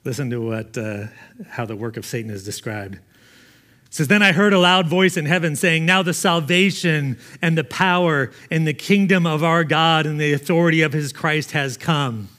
listen 0.03 0.29
to 0.29 0.41
what 0.41 0.77
uh, 0.77 1.05
how 1.49 1.65
the 1.65 1.75
work 1.75 1.97
of 1.97 2.05
Satan 2.05 2.31
is 2.31 2.43
described. 2.43 2.95
It 2.95 3.95
says, 3.95 4.07
Then 4.07 4.23
I 4.23 4.31
heard 4.31 4.53
a 4.53 4.59
loud 4.59 4.87
voice 4.87 5.17
in 5.17 5.25
heaven 5.25 5.55
saying, 5.55 5.85
Now 5.85 6.01
the 6.01 6.13
salvation 6.13 7.17
and 7.41 7.57
the 7.57 7.63
power 7.63 8.31
and 8.49 8.65
the 8.65 8.73
kingdom 8.73 9.25
of 9.25 9.43
our 9.43 9.63
God 9.63 10.05
and 10.05 10.19
the 10.19 10.33
authority 10.33 10.81
of 10.81 10.93
his 10.93 11.11
Christ 11.11 11.51
has 11.51 11.75
come. 11.75 12.29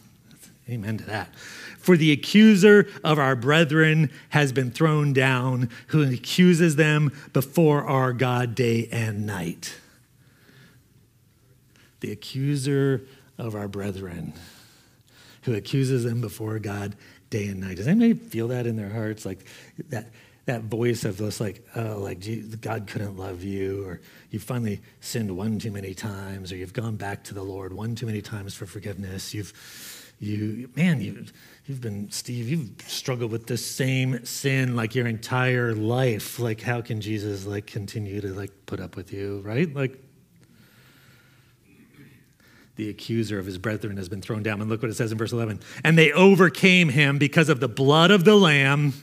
Amen 0.69 0.97
to 0.99 1.05
that. 1.05 1.29
For 1.83 1.97
the 1.97 2.13
accuser 2.13 2.89
of 3.03 3.19
our 3.19 3.35
brethren 3.35 4.11
has 4.31 4.53
been 4.53 4.71
thrown 4.71 5.13
down, 5.13 5.69
who 5.89 6.03
accuses 6.03 6.77
them 6.77 7.13
before 7.33 7.85
our 7.85 8.13
God 8.13 8.55
day 8.55 8.89
and 8.93 9.27
night. 9.27 9.75
The 12.01 12.13
accuser 12.13 13.03
of 13.37 13.55
our 13.57 13.67
brethren, 13.69 14.33
who 15.43 15.55
accuses 15.55 16.05
them 16.05 16.21
before 16.21 16.59
God 16.61 16.95
day 17.31 17.49
and 17.49 17.61
night. 17.61 17.79
Does 17.79 17.89
anybody 17.89 18.15
feel 18.15 18.49
that 18.49 18.67
in 18.67 18.77
their 18.77 18.91
hearts? 18.91 19.27
Like 19.27 19.45
that, 19.89 20.07
that 20.47 20.63
voice 20.63 21.05
of 21.05 21.17
this, 21.17 21.41
like, 21.41 21.67
oh, 21.75 21.99
like 21.99 22.25
God 22.61 22.87
couldn't 22.87 23.17
love 23.17 23.43
you, 23.43 23.85
or 23.85 24.01
you 24.31 24.39
finally 24.39 24.81
sinned 25.01 25.37
one 25.37 25.59
too 25.59 25.73
many 25.73 25.95
times, 25.95 26.53
or 26.53 26.57
you've 26.57 26.73
gone 26.73 26.97
back 26.97 27.25
to 27.25 27.35
the 27.35 27.43
Lord 27.43 27.73
one 27.73 27.97
too 27.97 28.07
many 28.07 28.23
times 28.23 28.55
for 28.55 28.67
forgiveness. 28.67 29.35
You've, 29.35 29.53
you, 30.21 30.71
man, 30.77 31.01
you 31.01 31.27
you've 31.67 31.81
been, 31.81 32.11
Steve, 32.11 32.49
you've 32.49 32.71
struggled 32.87 33.31
with 33.31 33.47
the 33.47 33.57
same 33.57 34.25
sin 34.25 34.77
like 34.77 34.95
your 34.95 35.07
entire 35.07 35.75
life. 35.75 36.39
Like, 36.39 36.61
how 36.61 36.81
can 36.81 37.01
Jesus 37.01 37.47
like 37.47 37.67
continue 37.67 38.21
to 38.21 38.29
like 38.29 38.51
put 38.67 38.81
up 38.81 38.97
with 38.97 39.13
you, 39.13 39.41
right? 39.41 39.73
Like, 39.73 39.99
the 42.77 42.89
accuser 42.89 43.39
of 43.39 43.45
his 43.45 43.59
brethren 43.59 43.97
has 43.99 44.09
been 44.09 44.23
thrown 44.23 44.43
down. 44.43 44.61
And 44.61 44.71
look 44.71 44.83
what 44.83 44.91
it 44.91 44.95
says 44.95 45.13
in 45.13 45.19
verse 45.19 45.33
11. 45.33 45.61
And 45.85 45.99
they 45.99 46.11
overcame 46.13 46.89
him 46.89 47.19
because 47.19 47.49
of 47.49 47.61
the 47.61 47.69
blood 47.69 48.11
of 48.11 48.25
the 48.25 48.35
Lamb 48.35 48.95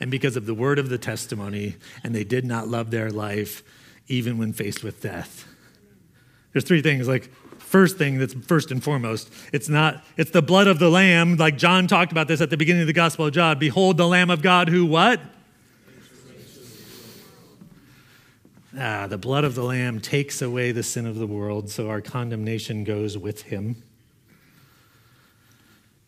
and 0.00 0.10
because 0.10 0.36
of 0.36 0.46
the 0.46 0.54
word 0.54 0.78
of 0.80 0.88
the 0.88 0.98
testimony, 0.98 1.76
and 2.02 2.14
they 2.14 2.24
did 2.24 2.44
not 2.44 2.66
love 2.66 2.90
their 2.90 3.10
life 3.10 3.62
even 4.08 4.36
when 4.36 4.52
faced 4.52 4.82
with 4.82 5.00
death. 5.00 5.46
There's 6.52 6.64
three 6.64 6.82
things 6.82 7.08
like 7.08 7.30
first 7.74 7.98
thing 7.98 8.20
that's 8.20 8.34
first 8.34 8.70
and 8.70 8.84
foremost. 8.84 9.32
It's 9.52 9.68
not, 9.68 10.04
it's 10.16 10.30
the 10.30 10.42
blood 10.42 10.68
of 10.68 10.78
the 10.78 10.88
Lamb, 10.88 11.34
like 11.34 11.58
John 11.58 11.88
talked 11.88 12.12
about 12.12 12.28
this 12.28 12.40
at 12.40 12.48
the 12.48 12.56
beginning 12.56 12.82
of 12.82 12.86
the 12.86 12.92
Gospel 12.92 13.26
of 13.26 13.32
John. 13.32 13.58
Behold 13.58 13.96
the 13.96 14.06
Lamb 14.06 14.30
of 14.30 14.42
God 14.42 14.68
who 14.68 14.86
what? 14.86 15.20
Ah, 18.78 19.08
the 19.08 19.18
blood 19.18 19.42
of 19.42 19.56
the 19.56 19.64
Lamb 19.64 19.98
takes 19.98 20.40
away 20.40 20.70
the 20.70 20.84
sin 20.84 21.04
of 21.04 21.16
the 21.16 21.26
world, 21.26 21.68
so 21.68 21.88
our 21.88 22.00
condemnation 22.00 22.84
goes 22.84 23.18
with 23.18 23.42
him. 23.42 23.82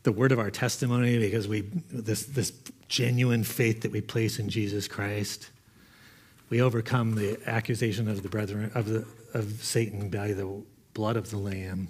The 0.04 0.12
word 0.12 0.30
of 0.30 0.38
our 0.38 0.52
testimony, 0.52 1.18
because 1.18 1.48
we 1.48 1.62
this 1.90 2.26
this 2.26 2.52
genuine 2.86 3.42
faith 3.42 3.80
that 3.80 3.90
we 3.90 4.00
place 4.00 4.38
in 4.38 4.48
Jesus 4.48 4.86
Christ, 4.86 5.50
we 6.48 6.62
overcome 6.62 7.16
the 7.16 7.40
accusation 7.44 8.06
of 8.06 8.22
the 8.22 8.28
brethren 8.28 8.70
of 8.72 8.86
the 8.86 9.04
of 9.34 9.64
Satan 9.64 10.10
by 10.10 10.32
the 10.32 10.62
blood 10.96 11.18
of 11.18 11.30
the 11.30 11.36
Lamb, 11.36 11.88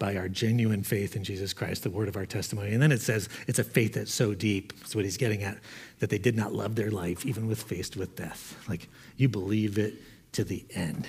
by 0.00 0.16
our 0.16 0.28
genuine 0.28 0.82
faith 0.82 1.14
in 1.14 1.22
Jesus 1.22 1.52
Christ, 1.52 1.84
the 1.84 1.90
word 1.90 2.08
of 2.08 2.16
our 2.16 2.26
testimony. 2.26 2.72
And 2.72 2.82
then 2.82 2.90
it 2.90 3.00
says 3.00 3.28
it's 3.46 3.60
a 3.60 3.64
faith 3.64 3.94
that's 3.94 4.12
so 4.12 4.34
deep, 4.34 4.76
that's 4.80 4.94
what 4.96 5.04
he's 5.04 5.16
getting 5.16 5.44
at, 5.44 5.58
that 6.00 6.10
they 6.10 6.18
did 6.18 6.36
not 6.36 6.52
love 6.52 6.74
their 6.74 6.90
life, 6.90 7.24
even 7.24 7.46
with 7.46 7.62
faced 7.62 7.96
with 7.96 8.16
death. 8.16 8.56
Like 8.68 8.88
you 9.16 9.28
believe 9.28 9.78
it 9.78 9.94
to 10.32 10.42
the 10.42 10.64
end. 10.74 11.06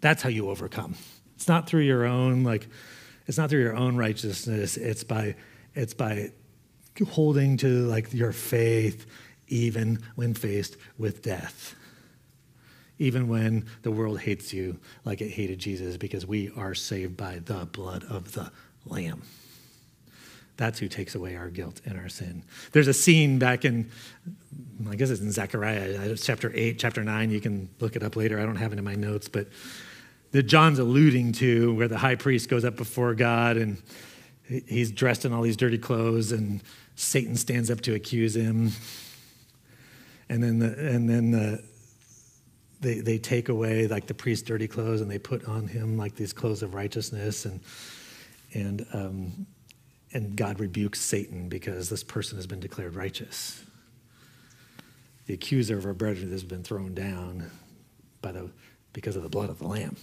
That's 0.00 0.22
how 0.22 0.30
you 0.30 0.48
overcome. 0.48 0.94
It's 1.36 1.48
not 1.48 1.68
through 1.68 1.82
your 1.82 2.06
own, 2.06 2.44
like, 2.44 2.66
it's 3.26 3.38
not 3.38 3.50
through 3.50 3.62
your 3.62 3.76
own 3.76 3.96
righteousness. 3.96 4.76
It's 4.78 5.04
by, 5.04 5.34
it's 5.74 5.94
by 5.94 6.32
holding 7.10 7.58
to 7.58 7.68
like 7.86 8.12
your 8.14 8.32
faith 8.32 9.06
even 9.48 10.00
when 10.16 10.34
faced 10.34 10.76
with 10.98 11.22
death 11.22 11.74
even 12.98 13.28
when 13.28 13.66
the 13.82 13.90
world 13.90 14.20
hates 14.20 14.52
you 14.52 14.78
like 15.04 15.20
it 15.20 15.30
hated 15.30 15.58
Jesus, 15.58 15.96
because 15.96 16.26
we 16.26 16.50
are 16.56 16.74
saved 16.74 17.16
by 17.16 17.38
the 17.38 17.66
blood 17.66 18.04
of 18.04 18.32
the 18.32 18.50
Lamb. 18.86 19.22
That's 20.56 20.80
who 20.80 20.88
takes 20.88 21.14
away 21.14 21.36
our 21.36 21.50
guilt 21.50 21.80
and 21.86 21.96
our 21.96 22.08
sin. 22.08 22.42
There's 22.72 22.88
a 22.88 22.92
scene 22.92 23.38
back 23.38 23.64
in, 23.64 23.90
I 24.90 24.96
guess 24.96 25.08
it's 25.08 25.20
in 25.20 25.30
Zechariah, 25.30 26.12
uh, 26.12 26.16
chapter 26.16 26.50
8, 26.52 26.80
chapter 26.80 27.04
9. 27.04 27.30
You 27.30 27.40
can 27.40 27.68
look 27.78 27.94
it 27.94 28.02
up 28.02 28.16
later. 28.16 28.40
I 28.40 28.44
don't 28.44 28.56
have 28.56 28.72
it 28.72 28.78
in 28.78 28.84
my 28.84 28.96
notes, 28.96 29.28
but 29.28 29.46
that 30.32 30.42
John's 30.42 30.80
alluding 30.80 31.32
to 31.34 31.74
where 31.74 31.86
the 31.86 31.98
high 31.98 32.16
priest 32.16 32.48
goes 32.48 32.64
up 32.64 32.74
before 32.74 33.14
God 33.14 33.56
and 33.56 33.80
he's 34.66 34.90
dressed 34.90 35.24
in 35.24 35.32
all 35.32 35.42
these 35.42 35.56
dirty 35.56 35.78
clothes 35.78 36.32
and 36.32 36.60
Satan 36.96 37.36
stands 37.36 37.70
up 37.70 37.80
to 37.82 37.94
accuse 37.94 38.34
him. 38.34 38.72
And 40.28 40.42
then, 40.42 40.58
the, 40.58 40.76
and 40.76 41.08
then 41.08 41.30
the, 41.30 41.62
they, 42.80 43.00
they 43.00 43.18
take 43.18 43.48
away 43.48 43.86
like 43.86 44.06
the 44.06 44.14
priest's 44.14 44.46
dirty 44.46 44.68
clothes 44.68 45.00
and 45.00 45.10
they 45.10 45.18
put 45.18 45.46
on 45.48 45.66
him 45.66 45.96
like 45.96 46.14
these 46.14 46.32
clothes 46.32 46.62
of 46.62 46.74
righteousness 46.74 47.44
and, 47.44 47.60
and 48.54 48.86
um, 48.92 49.46
and 50.12 50.36
God 50.36 50.58
rebukes 50.60 51.00
Satan 51.00 51.48
because 51.48 51.90
this 51.90 52.02
person 52.02 52.36
has 52.36 52.46
been 52.46 52.60
declared 52.60 52.94
righteous. 52.94 53.64
The 55.26 55.34
accuser 55.34 55.76
of 55.76 55.84
our 55.84 55.92
brethren 55.92 56.30
has 56.30 56.44
been 56.44 56.62
thrown 56.62 56.94
down 56.94 57.50
by 58.22 58.32
the, 58.32 58.50
because 58.92 59.16
of 59.16 59.22
the 59.22 59.28
blood 59.28 59.50
of 59.50 59.58
the 59.58 59.66
Lamb. 59.66 59.96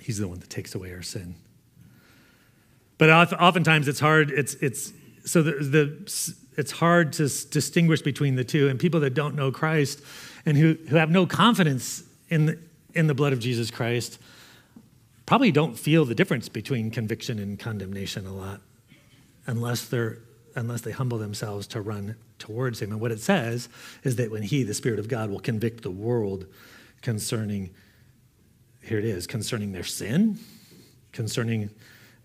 He's 0.00 0.18
the 0.18 0.26
one 0.26 0.40
that 0.40 0.50
takes 0.50 0.74
away 0.74 0.92
our 0.92 1.02
sin. 1.02 1.36
But 2.98 3.10
oftentimes 3.10 3.86
it's 3.86 4.00
hard, 4.00 4.30
it's, 4.30 4.54
it's, 4.54 4.92
so 5.24 5.42
the, 5.42 5.52
the, 5.52 6.34
it's 6.56 6.72
hard 6.72 7.12
to 7.14 7.28
distinguish 7.48 8.02
between 8.02 8.34
the 8.34 8.44
two. 8.44 8.68
And 8.68 8.78
people 8.78 9.00
that 9.00 9.14
don't 9.14 9.36
know 9.36 9.52
Christ 9.52 10.02
and 10.46 10.56
who, 10.56 10.76
who 10.88 10.96
have 10.96 11.10
no 11.10 11.26
confidence 11.26 12.02
in 12.28 12.46
the, 12.46 12.58
in 12.94 13.06
the 13.06 13.14
blood 13.14 13.32
of 13.32 13.38
Jesus 13.38 13.70
Christ 13.70 14.18
probably 15.26 15.50
don't 15.50 15.78
feel 15.78 16.04
the 16.04 16.14
difference 16.14 16.48
between 16.48 16.90
conviction 16.90 17.38
and 17.38 17.58
condemnation 17.58 18.26
a 18.26 18.32
lot 18.32 18.60
unless 19.46 19.86
they're 19.86 20.18
unless 20.56 20.82
they 20.82 20.92
humble 20.92 21.18
themselves 21.18 21.66
to 21.66 21.80
run 21.80 22.14
towards 22.38 22.80
him. 22.80 22.92
And 22.92 23.00
what 23.00 23.10
it 23.10 23.18
says 23.18 23.68
is 24.04 24.14
that 24.16 24.30
when 24.30 24.42
he 24.42 24.62
the 24.62 24.74
spirit 24.74 24.98
of 24.98 25.08
god 25.08 25.30
will 25.30 25.40
convict 25.40 25.82
the 25.82 25.90
world 25.90 26.46
concerning 27.02 27.70
here 28.82 28.98
it 28.98 29.04
is 29.04 29.26
concerning 29.26 29.72
their 29.72 29.84
sin 29.84 30.38
concerning 31.12 31.70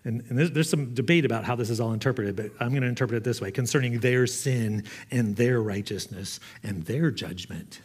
and, 0.02 0.22
and 0.28 0.38
there's, 0.38 0.50
there's 0.52 0.70
some 0.70 0.94
debate 0.94 1.26
about 1.26 1.44
how 1.44 1.54
this 1.54 1.70
is 1.70 1.80
all 1.80 1.92
interpreted 1.92 2.36
but 2.36 2.50
i'm 2.60 2.70
going 2.70 2.82
to 2.82 2.88
interpret 2.88 3.18
it 3.18 3.24
this 3.24 3.40
way 3.40 3.50
concerning 3.50 4.00
their 4.00 4.26
sin 4.26 4.84
and 5.10 5.36
their 5.36 5.60
righteousness 5.62 6.40
and 6.62 6.84
their 6.84 7.10
judgment 7.10 7.80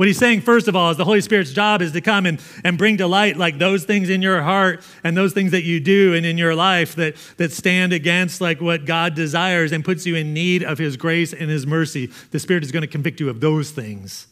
what 0.00 0.06
he's 0.06 0.16
saying, 0.16 0.40
first 0.40 0.66
of 0.66 0.74
all, 0.74 0.90
is 0.90 0.96
the 0.96 1.04
Holy 1.04 1.20
Spirit's 1.20 1.52
job 1.52 1.82
is 1.82 1.92
to 1.92 2.00
come 2.00 2.24
and, 2.24 2.42
and 2.64 2.78
bring 2.78 2.96
to 2.96 3.06
light 3.06 3.36
like 3.36 3.58
those 3.58 3.84
things 3.84 4.08
in 4.08 4.22
your 4.22 4.40
heart 4.40 4.82
and 5.04 5.14
those 5.14 5.34
things 5.34 5.50
that 5.50 5.62
you 5.62 5.78
do 5.78 6.14
and 6.14 6.24
in 6.24 6.38
your 6.38 6.54
life 6.54 6.94
that, 6.94 7.16
that 7.36 7.52
stand 7.52 7.92
against 7.92 8.40
like 8.40 8.62
what 8.62 8.86
God 8.86 9.14
desires 9.14 9.72
and 9.72 9.84
puts 9.84 10.06
you 10.06 10.16
in 10.16 10.32
need 10.32 10.62
of 10.62 10.78
his 10.78 10.96
grace 10.96 11.34
and 11.34 11.50
his 11.50 11.66
mercy. 11.66 12.06
The 12.30 12.38
Spirit 12.38 12.64
is 12.64 12.72
going 12.72 12.80
to 12.80 12.86
convict 12.86 13.20
you 13.20 13.28
of 13.28 13.42
those 13.42 13.72
things. 13.72 14.26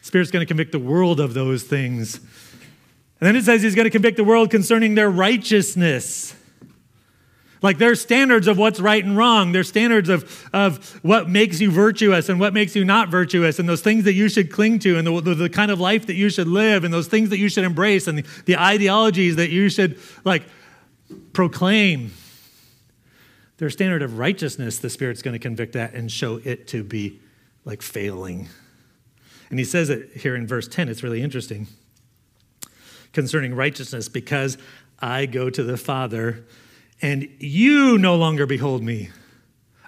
The 0.00 0.06
Spirit's 0.06 0.30
going 0.30 0.40
to 0.40 0.46
convict 0.46 0.72
the 0.72 0.78
world 0.78 1.20
of 1.20 1.34
those 1.34 1.64
things. 1.64 2.16
And 2.16 3.28
then 3.28 3.36
it 3.36 3.44
says 3.44 3.60
he's 3.60 3.74
going 3.74 3.84
to 3.84 3.90
convict 3.90 4.16
the 4.16 4.24
world 4.24 4.50
concerning 4.50 4.94
their 4.94 5.10
righteousness. 5.10 6.34
Like 7.62 7.78
their 7.78 7.94
standards 7.94 8.48
of 8.48 8.58
what's 8.58 8.80
right 8.80 9.02
and 9.04 9.16
wrong, 9.16 9.52
their 9.52 9.62
standards 9.62 10.08
of, 10.08 10.48
of 10.52 10.98
what 11.04 11.28
makes 11.28 11.60
you 11.60 11.70
virtuous 11.70 12.28
and 12.28 12.40
what 12.40 12.52
makes 12.52 12.74
you 12.74 12.84
not 12.84 13.08
virtuous, 13.08 13.58
and 13.60 13.68
those 13.68 13.80
things 13.80 14.04
that 14.04 14.14
you 14.14 14.28
should 14.28 14.50
cling 14.50 14.80
to, 14.80 14.98
and 14.98 15.06
the, 15.06 15.20
the, 15.20 15.34
the 15.34 15.48
kind 15.48 15.70
of 15.70 15.78
life 15.78 16.06
that 16.06 16.14
you 16.14 16.28
should 16.28 16.48
live, 16.48 16.82
and 16.82 16.92
those 16.92 17.06
things 17.06 17.30
that 17.30 17.38
you 17.38 17.48
should 17.48 17.64
embrace, 17.64 18.08
and 18.08 18.18
the, 18.18 18.26
the 18.46 18.56
ideologies 18.56 19.36
that 19.36 19.50
you 19.50 19.68
should 19.68 19.98
like 20.24 20.42
proclaim. 21.32 22.12
Their 23.58 23.70
standard 23.70 24.02
of 24.02 24.18
righteousness, 24.18 24.78
the 24.78 24.90
Spirit's 24.90 25.22
going 25.22 25.34
to 25.34 25.38
convict 25.38 25.74
that 25.74 25.94
and 25.94 26.10
show 26.10 26.40
it 26.42 26.66
to 26.68 26.82
be 26.82 27.20
like 27.64 27.80
failing. 27.80 28.48
And 29.50 29.58
he 29.58 29.64
says 29.64 29.88
it 29.88 30.10
here 30.16 30.34
in 30.34 30.48
verse 30.48 30.66
10. 30.66 30.88
It's 30.88 31.02
really 31.02 31.22
interesting 31.22 31.68
concerning 33.12 33.54
righteousness 33.54 34.08
because 34.08 34.58
I 34.98 35.26
go 35.26 35.50
to 35.50 35.62
the 35.62 35.76
Father 35.76 36.44
and 37.02 37.28
you 37.38 37.98
no 37.98 38.16
longer 38.16 38.46
behold 38.46 38.82
me. 38.82 39.10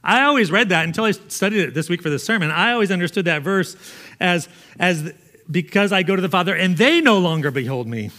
I 0.02 0.24
always 0.24 0.50
read 0.50 0.68
that 0.68 0.84
until 0.84 1.04
I 1.04 1.12
studied 1.12 1.60
it 1.60 1.74
this 1.74 1.88
week 1.88 2.02
for 2.02 2.10
this 2.10 2.24
sermon. 2.24 2.50
I 2.50 2.72
always 2.72 2.90
understood 2.90 3.24
that 3.24 3.42
verse 3.42 3.76
as, 4.20 4.48
as 4.78 5.14
because 5.50 5.92
I 5.92 6.02
go 6.02 6.14
to 6.14 6.20
the 6.20 6.28
Father 6.28 6.54
and 6.54 6.76
they 6.76 7.00
no 7.00 7.18
longer 7.18 7.50
behold 7.50 7.86
me. 7.86 8.10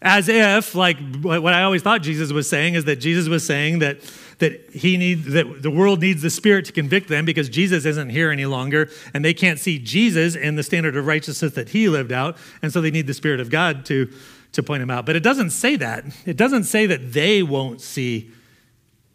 As 0.00 0.28
if, 0.28 0.74
like 0.74 0.98
what 1.20 1.52
I 1.52 1.62
always 1.62 1.82
thought 1.82 2.02
Jesus 2.02 2.32
was 2.32 2.48
saying 2.48 2.74
is 2.74 2.86
that 2.86 2.96
Jesus 2.96 3.28
was 3.28 3.46
saying 3.46 3.80
that, 3.80 4.00
that 4.38 4.70
he 4.72 4.96
needs 4.96 5.26
that 5.32 5.62
the 5.62 5.70
world 5.70 6.00
needs 6.00 6.22
the 6.22 6.30
Spirit 6.30 6.64
to 6.64 6.72
convict 6.72 7.08
them 7.08 7.24
because 7.24 7.48
Jesus 7.48 7.84
isn't 7.84 8.08
here 8.08 8.30
any 8.30 8.46
longer 8.46 8.90
and 9.14 9.24
they 9.24 9.34
can't 9.34 9.60
see 9.60 9.78
Jesus 9.78 10.34
and 10.34 10.58
the 10.58 10.64
standard 10.64 10.96
of 10.96 11.06
righteousness 11.06 11.52
that 11.52 11.68
he 11.68 11.88
lived 11.88 12.10
out, 12.10 12.36
and 12.62 12.72
so 12.72 12.80
they 12.80 12.90
need 12.90 13.06
the 13.06 13.14
Spirit 13.14 13.38
of 13.38 13.48
God 13.48 13.84
to 13.86 14.10
to 14.52 14.62
point 14.62 14.82
him 14.82 14.90
out. 14.90 15.06
But 15.06 15.16
it 15.16 15.22
doesn't 15.22 15.50
say 15.50 15.76
that. 15.76 16.04
It 16.26 16.36
doesn't 16.36 16.64
say 16.64 16.86
that 16.86 17.12
they 17.12 17.42
won't 17.42 17.80
see 17.80 18.30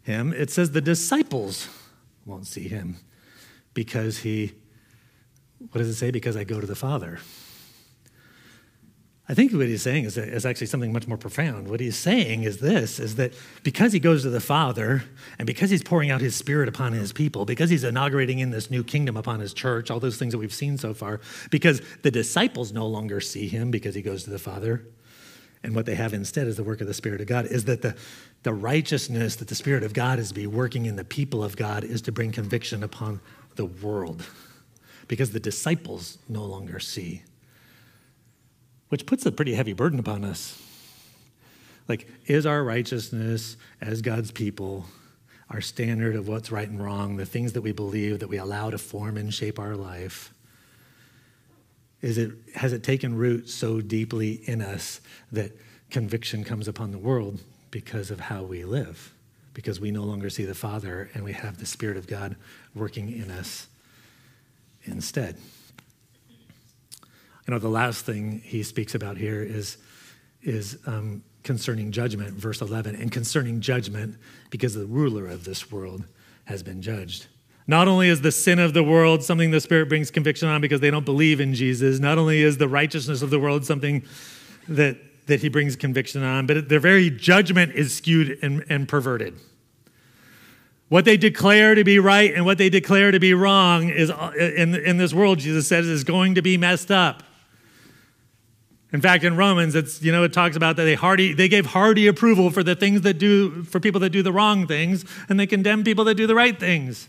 him. 0.02 0.32
It 0.32 0.50
says 0.50 0.72
the 0.72 0.80
disciples 0.80 1.68
won't 2.24 2.46
see 2.46 2.68
him 2.68 2.96
because 3.74 4.18
he, 4.18 4.52
what 5.70 5.78
does 5.78 5.88
it 5.88 5.94
say? 5.94 6.10
Because 6.10 6.36
I 6.36 6.44
go 6.44 6.60
to 6.60 6.66
the 6.66 6.76
Father. 6.76 7.18
I 9.30 9.34
think 9.34 9.52
what 9.52 9.66
he's 9.66 9.82
saying 9.82 10.04
is, 10.04 10.16
is 10.16 10.46
actually 10.46 10.68
something 10.68 10.90
much 10.90 11.06
more 11.06 11.18
profound. 11.18 11.68
What 11.68 11.80
he's 11.80 11.98
saying 11.98 12.44
is 12.44 12.60
this 12.60 12.98
is 12.98 13.16
that 13.16 13.34
because 13.62 13.92
he 13.92 14.00
goes 14.00 14.22
to 14.22 14.30
the 14.30 14.40
Father 14.40 15.04
and 15.38 15.46
because 15.46 15.68
he's 15.68 15.82
pouring 15.82 16.10
out 16.10 16.22
his 16.22 16.34
spirit 16.34 16.66
upon 16.66 16.94
his 16.94 17.12
people, 17.12 17.44
because 17.44 17.68
he's 17.68 17.84
inaugurating 17.84 18.38
in 18.38 18.50
this 18.50 18.70
new 18.70 18.82
kingdom 18.82 19.18
upon 19.18 19.40
his 19.40 19.52
church, 19.52 19.90
all 19.90 20.00
those 20.00 20.16
things 20.16 20.32
that 20.32 20.38
we've 20.38 20.54
seen 20.54 20.78
so 20.78 20.94
far, 20.94 21.20
because 21.50 21.82
the 22.02 22.10
disciples 22.10 22.72
no 22.72 22.86
longer 22.86 23.20
see 23.20 23.48
him 23.48 23.70
because 23.70 23.94
he 23.94 24.00
goes 24.00 24.24
to 24.24 24.30
the 24.30 24.38
Father, 24.38 24.86
and 25.62 25.74
what 25.74 25.86
they 25.86 25.94
have 25.94 26.14
instead 26.14 26.46
is 26.46 26.56
the 26.56 26.64
work 26.64 26.80
of 26.80 26.86
the 26.86 26.94
Spirit 26.94 27.20
of 27.20 27.26
God, 27.26 27.46
is 27.46 27.64
that 27.64 27.82
the, 27.82 27.96
the 28.42 28.54
righteousness 28.54 29.36
that 29.36 29.48
the 29.48 29.54
Spirit 29.54 29.82
of 29.82 29.92
God 29.92 30.18
is 30.18 30.28
to 30.28 30.34
be 30.34 30.46
working 30.46 30.86
in 30.86 30.96
the 30.96 31.04
people 31.04 31.42
of 31.42 31.56
God 31.56 31.84
is 31.84 32.02
to 32.02 32.12
bring 32.12 32.32
conviction 32.32 32.82
upon 32.82 33.20
the 33.56 33.66
world 33.66 34.24
because 35.08 35.32
the 35.32 35.40
disciples 35.40 36.18
no 36.28 36.44
longer 36.44 36.78
see, 36.78 37.22
which 38.88 39.06
puts 39.06 39.26
a 39.26 39.32
pretty 39.32 39.54
heavy 39.54 39.72
burden 39.72 39.98
upon 39.98 40.24
us. 40.24 40.62
Like, 41.88 42.06
is 42.26 42.44
our 42.44 42.62
righteousness 42.62 43.56
as 43.80 44.02
God's 44.02 44.30
people, 44.30 44.84
our 45.48 45.62
standard 45.62 46.14
of 46.14 46.28
what's 46.28 46.52
right 46.52 46.68
and 46.68 46.82
wrong, 46.82 47.16
the 47.16 47.24
things 47.24 47.54
that 47.54 47.62
we 47.62 47.72
believe 47.72 48.18
that 48.20 48.28
we 48.28 48.36
allow 48.36 48.70
to 48.70 48.78
form 48.78 49.16
and 49.16 49.32
shape 49.32 49.58
our 49.58 49.74
life, 49.74 50.34
is 52.00 52.18
it, 52.18 52.32
has 52.54 52.72
it 52.72 52.82
taken 52.82 53.16
root 53.16 53.48
so 53.48 53.80
deeply 53.80 54.34
in 54.48 54.60
us 54.60 55.00
that 55.32 55.52
conviction 55.90 56.44
comes 56.44 56.68
upon 56.68 56.90
the 56.90 56.98
world 56.98 57.40
because 57.70 58.10
of 58.10 58.20
how 58.20 58.42
we 58.42 58.64
live? 58.64 59.12
Because 59.52 59.80
we 59.80 59.90
no 59.90 60.04
longer 60.04 60.30
see 60.30 60.44
the 60.44 60.54
Father 60.54 61.10
and 61.14 61.24
we 61.24 61.32
have 61.32 61.58
the 61.58 61.66
Spirit 61.66 61.96
of 61.96 62.06
God 62.06 62.36
working 62.74 63.10
in 63.10 63.30
us 63.30 63.66
instead. 64.84 65.36
You 67.46 67.54
know, 67.54 67.58
the 67.58 67.68
last 67.68 68.04
thing 68.04 68.40
he 68.44 68.62
speaks 68.62 68.94
about 68.94 69.16
here 69.16 69.42
is, 69.42 69.78
is 70.42 70.78
um, 70.86 71.24
concerning 71.42 71.90
judgment, 71.90 72.34
verse 72.34 72.60
11, 72.60 72.94
and 72.94 73.10
concerning 73.10 73.60
judgment 73.60 74.16
because 74.50 74.74
the 74.74 74.86
ruler 74.86 75.26
of 75.26 75.44
this 75.44 75.72
world 75.72 76.04
has 76.44 76.62
been 76.62 76.82
judged. 76.82 77.26
Not 77.68 77.86
only 77.86 78.08
is 78.08 78.22
the 78.22 78.32
sin 78.32 78.58
of 78.58 78.72
the 78.72 78.82
world 78.82 79.22
something 79.22 79.50
the 79.50 79.60
Spirit 79.60 79.90
brings 79.90 80.10
conviction 80.10 80.48
on 80.48 80.62
because 80.62 80.80
they 80.80 80.90
don't 80.90 81.04
believe 81.04 81.38
in 81.38 81.54
Jesus, 81.54 82.00
not 82.00 82.16
only 82.16 82.40
is 82.40 82.56
the 82.56 82.66
righteousness 82.66 83.20
of 83.20 83.28
the 83.28 83.38
world 83.38 83.66
something 83.66 84.02
that, 84.66 84.96
that 85.26 85.42
he 85.42 85.50
brings 85.50 85.76
conviction 85.76 86.22
on, 86.22 86.46
but 86.46 86.70
their 86.70 86.80
very 86.80 87.10
judgment 87.10 87.74
is 87.74 87.94
skewed 87.94 88.38
and, 88.42 88.64
and 88.70 88.88
perverted. 88.88 89.34
What 90.88 91.04
they 91.04 91.18
declare 91.18 91.74
to 91.74 91.84
be 91.84 91.98
right 91.98 92.34
and 92.34 92.46
what 92.46 92.56
they 92.56 92.70
declare 92.70 93.10
to 93.10 93.20
be 93.20 93.34
wrong 93.34 93.90
is 93.90 94.10
in, 94.38 94.74
in 94.74 94.96
this 94.96 95.12
world, 95.12 95.38
Jesus 95.38 95.68
says, 95.68 95.86
is 95.86 96.02
going 96.02 96.36
to 96.36 96.42
be 96.42 96.56
messed 96.56 96.90
up. 96.90 97.22
In 98.90 99.02
fact, 99.02 99.22
in 99.22 99.36
Romans, 99.36 99.74
it's 99.74 100.00
you 100.00 100.10
know 100.10 100.24
it 100.24 100.32
talks 100.32 100.56
about 100.56 100.76
that 100.76 100.84
they 100.84 100.94
hearty 100.94 101.34
they 101.34 101.46
gave 101.46 101.66
hearty 101.66 102.06
approval 102.06 102.48
for 102.48 102.62
the 102.62 102.74
things 102.74 103.02
that 103.02 103.18
do 103.18 103.62
for 103.64 103.80
people 103.80 104.00
that 104.00 104.08
do 104.08 104.22
the 104.22 104.32
wrong 104.32 104.66
things, 104.66 105.04
and 105.28 105.38
they 105.38 105.46
condemn 105.46 105.84
people 105.84 106.04
that 106.04 106.14
do 106.14 106.26
the 106.26 106.34
right 106.34 106.58
things. 106.58 107.06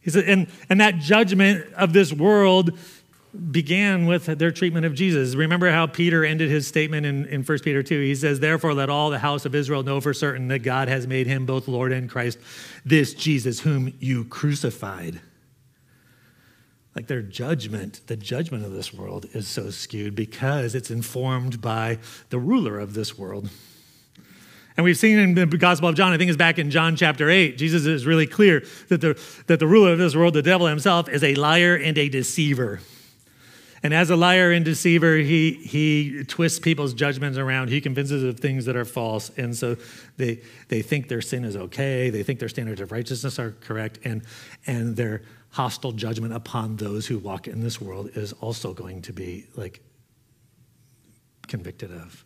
He 0.00 0.10
said, 0.10 0.24
and, 0.24 0.48
and 0.68 0.80
that 0.80 0.98
judgment 0.98 1.72
of 1.74 1.92
this 1.92 2.12
world 2.12 2.78
began 3.50 4.06
with 4.06 4.26
their 4.26 4.50
treatment 4.50 4.86
of 4.86 4.94
Jesus. 4.94 5.34
Remember 5.34 5.70
how 5.70 5.86
Peter 5.86 6.24
ended 6.24 6.50
his 6.50 6.66
statement 6.66 7.06
in, 7.06 7.26
in 7.26 7.44
1 7.44 7.58
Peter 7.60 7.82
2? 7.82 8.00
He 8.00 8.14
says, 8.14 8.40
Therefore, 8.40 8.74
let 8.74 8.90
all 8.90 9.10
the 9.10 9.18
house 9.18 9.44
of 9.44 9.54
Israel 9.54 9.82
know 9.82 10.00
for 10.00 10.12
certain 10.12 10.48
that 10.48 10.60
God 10.60 10.88
has 10.88 11.06
made 11.06 11.26
him 11.26 11.46
both 11.46 11.68
Lord 11.68 11.92
and 11.92 12.10
Christ, 12.10 12.38
this 12.84 13.14
Jesus 13.14 13.60
whom 13.60 13.92
you 14.00 14.24
crucified. 14.24 15.20
Like 16.96 17.06
their 17.06 17.22
judgment, 17.22 18.00
the 18.08 18.16
judgment 18.16 18.64
of 18.64 18.72
this 18.72 18.92
world 18.92 19.26
is 19.32 19.46
so 19.46 19.70
skewed 19.70 20.16
because 20.16 20.74
it's 20.74 20.90
informed 20.90 21.60
by 21.60 21.98
the 22.30 22.38
ruler 22.38 22.80
of 22.80 22.94
this 22.94 23.16
world. 23.16 23.48
And 24.80 24.84
we've 24.86 24.96
seen 24.96 25.18
in 25.18 25.34
the 25.34 25.44
Gospel 25.44 25.90
of 25.90 25.94
John, 25.94 26.14
I 26.14 26.16
think 26.16 26.30
it's 26.30 26.38
back 26.38 26.58
in 26.58 26.70
John 26.70 26.96
chapter 26.96 27.28
8, 27.28 27.58
Jesus 27.58 27.84
is 27.84 28.06
really 28.06 28.26
clear 28.26 28.64
that 28.88 29.02
the, 29.02 29.22
that 29.46 29.58
the 29.58 29.66
ruler 29.66 29.92
of 29.92 29.98
this 29.98 30.16
world, 30.16 30.32
the 30.32 30.40
devil 30.40 30.66
himself, 30.66 31.06
is 31.06 31.22
a 31.22 31.34
liar 31.34 31.74
and 31.74 31.98
a 31.98 32.08
deceiver. 32.08 32.80
And 33.82 33.92
as 33.92 34.08
a 34.08 34.16
liar 34.16 34.52
and 34.52 34.64
deceiver, 34.64 35.16
he, 35.18 35.52
he 35.52 36.24
twists 36.24 36.58
people's 36.58 36.94
judgments 36.94 37.36
around. 37.36 37.68
He 37.68 37.82
convinces 37.82 38.22
of 38.24 38.40
things 38.40 38.64
that 38.64 38.74
are 38.74 38.86
false. 38.86 39.30
And 39.36 39.54
so 39.54 39.76
they, 40.16 40.40
they 40.68 40.80
think 40.80 41.08
their 41.08 41.20
sin 41.20 41.44
is 41.44 41.56
okay. 41.56 42.08
They 42.08 42.22
think 42.22 42.38
their 42.38 42.48
standards 42.48 42.80
of 42.80 42.90
righteousness 42.90 43.38
are 43.38 43.50
correct. 43.60 43.98
And, 44.04 44.22
and 44.66 44.96
their 44.96 45.20
hostile 45.50 45.92
judgment 45.92 46.32
upon 46.32 46.76
those 46.76 47.06
who 47.06 47.18
walk 47.18 47.48
in 47.48 47.60
this 47.60 47.82
world 47.82 48.12
is 48.14 48.32
also 48.32 48.72
going 48.72 49.02
to 49.02 49.12
be 49.12 49.44
like 49.56 49.82
convicted 51.48 51.92
of. 51.92 52.24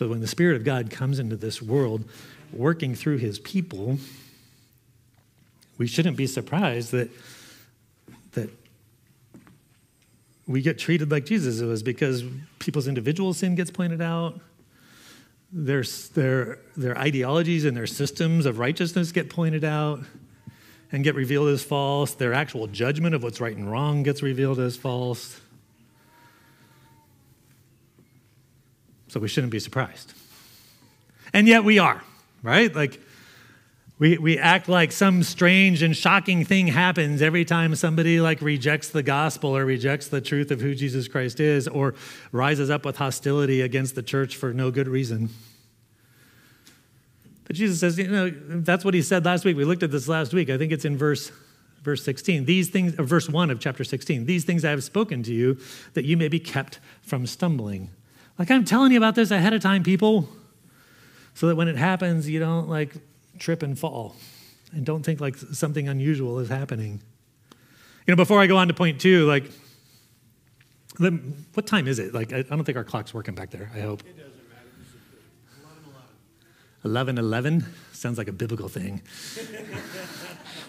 So 0.00 0.08
when 0.08 0.20
the 0.20 0.26
Spirit 0.26 0.56
of 0.56 0.64
God 0.64 0.90
comes 0.90 1.18
into 1.18 1.36
this 1.36 1.60
world, 1.60 2.06
working 2.54 2.94
through 2.94 3.18
his 3.18 3.38
people, 3.38 3.98
we 5.76 5.86
shouldn't 5.86 6.16
be 6.16 6.26
surprised 6.26 6.92
that, 6.92 7.10
that 8.32 8.48
we 10.46 10.62
get 10.62 10.78
treated 10.78 11.10
like 11.10 11.26
Jesus 11.26 11.60
was 11.60 11.82
because 11.82 12.24
people's 12.60 12.88
individual 12.88 13.34
sin 13.34 13.56
gets 13.56 13.70
pointed 13.70 14.00
out. 14.00 14.40
Their, 15.52 15.84
their, 16.14 16.60
their 16.78 16.96
ideologies 16.96 17.66
and 17.66 17.76
their 17.76 17.86
systems 17.86 18.46
of 18.46 18.58
righteousness 18.58 19.12
get 19.12 19.28
pointed 19.28 19.64
out 19.64 20.00
and 20.90 21.04
get 21.04 21.14
revealed 21.14 21.48
as 21.48 21.62
false. 21.62 22.14
Their 22.14 22.32
actual 22.32 22.68
judgment 22.68 23.14
of 23.14 23.22
what's 23.22 23.38
right 23.38 23.54
and 23.54 23.70
wrong 23.70 24.02
gets 24.02 24.22
revealed 24.22 24.60
as 24.60 24.78
false. 24.78 25.42
So 29.10 29.18
we 29.18 29.28
shouldn't 29.28 29.50
be 29.50 29.58
surprised. 29.58 30.14
And 31.32 31.48
yet 31.48 31.64
we 31.64 31.80
are, 31.80 32.02
right? 32.42 32.74
Like, 32.74 33.00
we, 33.98 34.16
we 34.16 34.38
act 34.38 34.68
like 34.68 34.92
some 34.92 35.24
strange 35.24 35.82
and 35.82 35.94
shocking 35.94 36.44
thing 36.44 36.68
happens 36.68 37.20
every 37.20 37.44
time 37.44 37.74
somebody 37.74 38.20
like 38.20 38.40
rejects 38.40 38.88
the 38.88 39.02
gospel 39.02 39.54
or 39.54 39.66
rejects 39.66 40.08
the 40.08 40.20
truth 40.20 40.50
of 40.52 40.60
who 40.60 40.74
Jesus 40.74 41.08
Christ 41.08 41.40
is 41.40 41.68
or 41.68 41.94
rises 42.32 42.70
up 42.70 42.86
with 42.86 42.96
hostility 42.96 43.60
against 43.60 43.96
the 43.96 44.02
church 44.02 44.36
for 44.36 44.54
no 44.54 44.70
good 44.70 44.88
reason. 44.88 45.28
But 47.44 47.56
Jesus 47.56 47.80
says, 47.80 47.98
you 47.98 48.08
know, 48.08 48.30
that's 48.30 48.84
what 48.84 48.94
he 48.94 49.02
said 49.02 49.24
last 49.24 49.44
week. 49.44 49.56
We 49.56 49.64
looked 49.64 49.82
at 49.82 49.90
this 49.90 50.08
last 50.08 50.32
week. 50.32 50.48
I 50.50 50.56
think 50.56 50.72
it's 50.72 50.84
in 50.84 50.96
verse 50.96 51.32
verse 51.82 52.04
16. 52.04 52.44
These 52.44 52.68
things, 52.68 52.92
verse 52.92 53.28
1 53.28 53.50
of 53.50 53.58
chapter 53.58 53.84
16. 53.84 54.24
These 54.26 54.44
things 54.44 54.64
I 54.64 54.70
have 54.70 54.84
spoken 54.84 55.22
to 55.24 55.34
you 55.34 55.58
that 55.94 56.04
you 56.04 56.16
may 56.16 56.28
be 56.28 56.38
kept 56.38 56.78
from 57.02 57.26
stumbling. 57.26 57.90
Like 58.40 58.50
I'm 58.50 58.64
telling 58.64 58.90
you 58.90 58.96
about 58.96 59.16
this 59.16 59.30
ahead 59.30 59.52
of 59.52 59.60
time, 59.60 59.82
people, 59.82 60.26
so 61.34 61.46
that 61.48 61.56
when 61.56 61.68
it 61.68 61.76
happens, 61.76 62.26
you 62.26 62.40
don't 62.40 62.70
like 62.70 62.94
trip 63.38 63.62
and 63.62 63.78
fall 63.78 64.16
and 64.72 64.86
don't 64.86 65.02
think 65.02 65.20
like 65.20 65.36
something 65.36 65.90
unusual 65.90 66.38
is 66.38 66.48
happening. 66.48 67.02
You 68.06 68.12
know, 68.12 68.16
before 68.16 68.40
I 68.40 68.46
go 68.46 68.56
on 68.56 68.68
to 68.68 68.72
point 68.72 68.98
two, 68.98 69.26
like, 69.26 69.44
what 71.52 71.66
time 71.66 71.86
is 71.86 71.98
it? 71.98 72.14
Like, 72.14 72.32
I 72.32 72.40
don't 72.40 72.64
think 72.64 72.78
our 72.78 72.84
clock's 72.84 73.12
working 73.12 73.34
back 73.34 73.50
there, 73.50 73.70
I 73.74 73.80
hope. 73.80 74.00
It 74.06 74.16
doesn't 74.16 74.32
matter. 74.48 74.64
11 76.86 77.18
11 77.18 77.66
sounds 77.92 78.16
like 78.16 78.28
a 78.28 78.32
biblical 78.32 78.70
thing. 78.70 79.02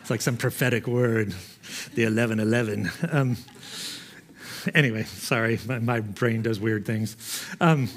it's 0.02 0.10
like 0.10 0.22
some 0.22 0.36
prophetic 0.36 0.88
word, 0.88 1.34
the 1.96 2.04
11 2.04 2.42
11. 2.42 2.92
Um, 3.10 3.38
anyway, 4.76 5.04
sorry, 5.04 5.60
my, 5.66 5.80
my, 5.80 6.00
brain 6.00 6.42
does 6.42 6.60
weird 6.60 6.86
things. 6.86 7.16
Um, 7.60 7.90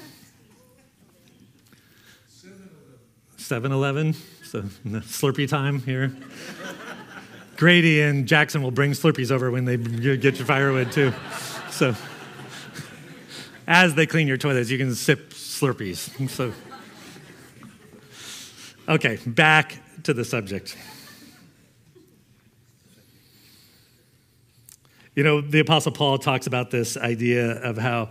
7 3.37 3.71
11 3.71 4.15
so 4.43 4.61
Slurpee 4.61 5.47
time 5.47 5.81
here. 5.81 6.15
Grady 7.57 8.01
and 8.01 8.27
Jackson 8.27 8.63
will 8.63 8.71
bring 8.71 8.91
Slurpees 8.91 9.31
over 9.31 9.51
when 9.51 9.65
they 9.65 9.77
get 9.77 10.37
your 10.37 10.45
firewood 10.45 10.91
too. 10.91 11.13
So 11.69 11.93
as 13.67 13.95
they 13.95 14.05
clean 14.05 14.27
your 14.27 14.37
toilets, 14.37 14.69
you 14.69 14.77
can 14.77 14.95
sip 14.95 15.31
Slurpees. 15.31 16.29
So 16.29 16.53
okay, 18.87 19.19
back 19.25 19.77
to 20.03 20.13
the 20.13 20.25
subject. 20.25 20.77
You 25.15 25.23
know, 25.23 25.39
the 25.39 25.59
Apostle 25.59 25.93
Paul 25.93 26.17
talks 26.17 26.45
about 26.45 26.71
this 26.71 26.97
idea 26.97 27.51
of 27.63 27.77
how, 27.77 28.09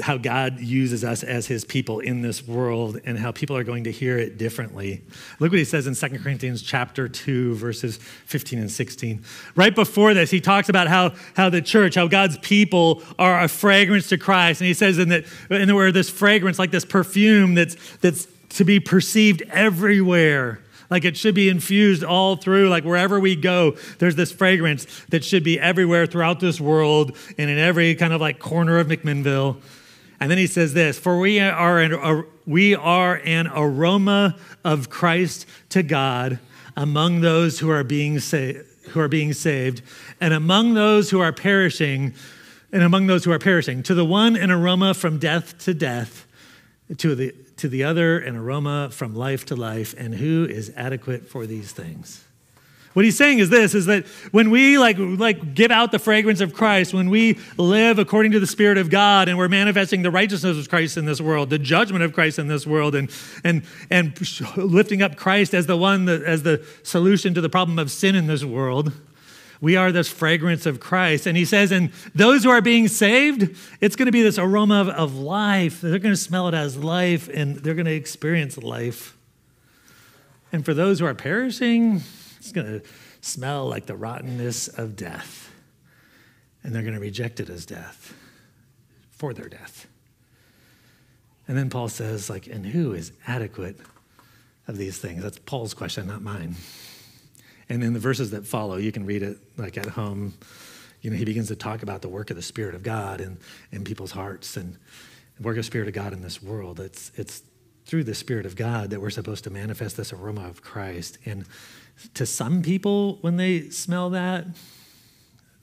how 0.00 0.16
God 0.16 0.60
uses 0.60 1.04
us 1.04 1.22
as 1.22 1.46
his 1.46 1.62
people 1.62 2.00
in 2.00 2.22
this 2.22 2.46
world 2.46 2.98
and 3.04 3.18
how 3.18 3.32
people 3.32 3.54
are 3.54 3.64
going 3.64 3.84
to 3.84 3.92
hear 3.92 4.16
it 4.16 4.38
differently. 4.38 5.02
Look 5.40 5.52
what 5.52 5.58
he 5.58 5.64
says 5.64 5.86
in 5.86 5.94
2 5.94 6.18
Corinthians 6.20 6.62
chapter 6.62 7.06
2, 7.06 7.54
verses 7.56 7.98
15 7.98 8.60
and 8.60 8.70
16. 8.70 9.22
Right 9.56 9.74
before 9.74 10.14
this, 10.14 10.30
he 10.30 10.40
talks 10.40 10.70
about 10.70 10.88
how, 10.88 11.12
how 11.36 11.50
the 11.50 11.60
church, 11.60 11.96
how 11.96 12.08
God's 12.08 12.38
people 12.38 13.02
are 13.18 13.42
a 13.42 13.48
fragrance 13.48 14.08
to 14.08 14.16
Christ. 14.16 14.62
And 14.62 14.68
he 14.68 14.74
says 14.74 14.98
in 14.98 15.10
that, 15.10 15.26
in 15.50 15.68
the 15.68 15.74
word, 15.74 15.92
this 15.92 16.08
fragrance, 16.08 16.58
like 16.58 16.70
this 16.70 16.86
perfume 16.86 17.54
that's, 17.54 17.76
that's 17.98 18.26
to 18.50 18.64
be 18.64 18.80
perceived 18.80 19.42
everywhere. 19.50 20.60
Like 20.92 21.06
it 21.06 21.16
should 21.16 21.34
be 21.34 21.48
infused 21.48 22.04
all 22.04 22.36
through, 22.36 22.68
like 22.68 22.84
wherever 22.84 23.18
we 23.18 23.34
go, 23.34 23.78
there's 23.96 24.14
this 24.14 24.30
fragrance 24.30 24.86
that 25.08 25.24
should 25.24 25.42
be 25.42 25.58
everywhere 25.58 26.04
throughout 26.04 26.38
this 26.38 26.60
world 26.60 27.16
and 27.38 27.48
in 27.48 27.56
every 27.56 27.94
kind 27.94 28.12
of 28.12 28.20
like 28.20 28.38
corner 28.38 28.78
of 28.78 28.88
McMinnville. 28.88 29.56
And 30.20 30.30
then 30.30 30.36
he 30.36 30.46
says 30.46 30.74
this 30.74 30.98
For 30.98 31.18
we 31.18 31.40
are 31.40 31.80
an, 31.80 32.26
we 32.46 32.74
are 32.74 33.22
an 33.24 33.46
aroma 33.46 34.36
of 34.64 34.90
Christ 34.90 35.46
to 35.70 35.82
God 35.82 36.38
among 36.76 37.22
those 37.22 37.60
who 37.60 37.70
are 37.70 37.84
being 37.84 38.20
saved. 38.20 38.68
Who 38.90 39.00
are 39.00 39.08
being 39.08 39.32
saved, 39.32 39.80
and 40.20 40.34
among 40.34 40.74
those 40.74 41.08
who 41.08 41.20
are 41.20 41.32
perishing, 41.32 42.12
and 42.70 42.82
among 42.82 43.06
those 43.06 43.24
who 43.24 43.32
are 43.32 43.38
perishing, 43.38 43.82
to 43.84 43.94
the 43.94 44.04
one 44.04 44.36
an 44.36 44.50
aroma 44.50 44.92
from 44.92 45.18
death 45.18 45.56
to 45.60 45.72
death, 45.72 46.26
to 46.98 47.14
the 47.14 47.34
to 47.62 47.68
the 47.68 47.84
other 47.84 48.18
an 48.18 48.36
aroma 48.36 48.90
from 48.90 49.14
life 49.14 49.46
to 49.46 49.56
life, 49.56 49.94
and 49.96 50.16
who 50.16 50.44
is 50.44 50.72
adequate 50.76 51.28
for 51.28 51.46
these 51.46 51.70
things? 51.70 52.24
What 52.92 53.04
he's 53.04 53.16
saying 53.16 53.38
is 53.38 53.50
this 53.50 53.72
is 53.74 53.86
that 53.86 54.04
when 54.32 54.50
we 54.50 54.78
like 54.78 54.96
like 54.98 55.54
give 55.54 55.70
out 55.70 55.92
the 55.92 56.00
fragrance 56.00 56.40
of 56.40 56.52
Christ, 56.52 56.92
when 56.92 57.08
we 57.08 57.38
live 57.56 58.00
according 58.00 58.32
to 58.32 58.40
the 58.40 58.48
Spirit 58.48 58.78
of 58.78 58.90
God 58.90 59.28
and 59.28 59.38
we're 59.38 59.48
manifesting 59.48 60.02
the 60.02 60.10
righteousness 60.10 60.58
of 60.58 60.68
Christ 60.68 60.96
in 60.96 61.06
this 61.06 61.20
world, 61.20 61.50
the 61.50 61.58
judgment 61.58 62.04
of 62.04 62.12
Christ 62.12 62.40
in 62.40 62.48
this 62.48 62.66
world, 62.66 62.96
and 62.96 63.08
and 63.44 63.62
and 63.90 64.12
lifting 64.56 65.00
up 65.00 65.16
Christ 65.16 65.54
as 65.54 65.66
the 65.66 65.76
one 65.76 66.04
that, 66.06 66.22
as 66.24 66.42
the 66.42 66.66
solution 66.82 67.32
to 67.34 67.40
the 67.40 67.48
problem 67.48 67.78
of 67.78 67.92
sin 67.92 68.16
in 68.16 68.26
this 68.26 68.44
world, 68.44 68.92
we 69.62 69.76
are 69.76 69.92
this 69.92 70.08
fragrance 70.08 70.66
of 70.66 70.80
Christ. 70.80 71.26
And 71.26 71.36
he 71.36 71.44
says, 71.44 71.70
and 71.70 71.92
those 72.16 72.42
who 72.42 72.50
are 72.50 72.60
being 72.60 72.88
saved, 72.88 73.56
it's 73.80 73.94
going 73.94 74.06
to 74.06 74.12
be 74.12 74.20
this 74.20 74.36
aroma 74.36 74.80
of, 74.80 74.88
of 74.88 75.14
life. 75.14 75.80
They're 75.80 76.00
going 76.00 76.12
to 76.12 76.20
smell 76.20 76.48
it 76.48 76.54
as 76.54 76.76
life 76.76 77.28
and 77.32 77.56
they're 77.56 77.74
going 77.74 77.86
to 77.86 77.94
experience 77.94 78.58
life. 78.58 79.16
And 80.50 80.64
for 80.64 80.74
those 80.74 80.98
who 80.98 81.06
are 81.06 81.14
perishing, 81.14 82.02
it's 82.38 82.50
going 82.50 82.66
to 82.66 82.86
smell 83.20 83.68
like 83.68 83.86
the 83.86 83.94
rottenness 83.94 84.66
of 84.66 84.96
death. 84.96 85.52
And 86.64 86.74
they're 86.74 86.82
going 86.82 86.94
to 86.94 87.00
reject 87.00 87.38
it 87.38 87.48
as 87.48 87.64
death 87.64 88.14
for 89.10 89.32
their 89.32 89.48
death. 89.48 89.86
And 91.46 91.56
then 91.56 91.70
Paul 91.70 91.88
says, 91.88 92.28
like, 92.28 92.48
and 92.48 92.66
who 92.66 92.94
is 92.94 93.12
adequate 93.28 93.78
of 94.66 94.76
these 94.76 94.98
things? 94.98 95.22
That's 95.22 95.38
Paul's 95.38 95.72
question, 95.72 96.08
not 96.08 96.20
mine. 96.20 96.56
And 97.72 97.82
in 97.82 97.94
the 97.94 97.98
verses 97.98 98.32
that 98.32 98.46
follow, 98.46 98.76
you 98.76 98.92
can 98.92 99.06
read 99.06 99.22
it 99.22 99.38
like 99.56 99.78
at 99.78 99.86
home. 99.86 100.34
You 101.00 101.08
know, 101.08 101.16
he 101.16 101.24
begins 101.24 101.48
to 101.48 101.56
talk 101.56 101.82
about 101.82 102.02
the 102.02 102.08
work 102.08 102.28
of 102.28 102.36
the 102.36 102.42
Spirit 102.42 102.74
of 102.74 102.82
God 102.82 103.18
in, 103.18 103.38
in 103.70 103.82
people's 103.82 104.10
hearts 104.10 104.58
and 104.58 104.76
the 105.38 105.42
work 105.42 105.54
of 105.54 105.60
the 105.60 105.62
Spirit 105.62 105.88
of 105.88 105.94
God 105.94 106.12
in 106.12 106.20
this 106.20 106.42
world. 106.42 106.80
It's, 106.80 107.10
it's 107.14 107.42
through 107.86 108.04
the 108.04 108.14
Spirit 108.14 108.44
of 108.44 108.56
God 108.56 108.90
that 108.90 109.00
we're 109.00 109.08
supposed 109.08 109.44
to 109.44 109.50
manifest 109.50 109.96
this 109.96 110.12
aroma 110.12 110.46
of 110.48 110.60
Christ. 110.60 111.16
And 111.24 111.46
to 112.12 112.26
some 112.26 112.60
people, 112.60 113.16
when 113.22 113.38
they 113.38 113.70
smell 113.70 114.10
that, 114.10 114.44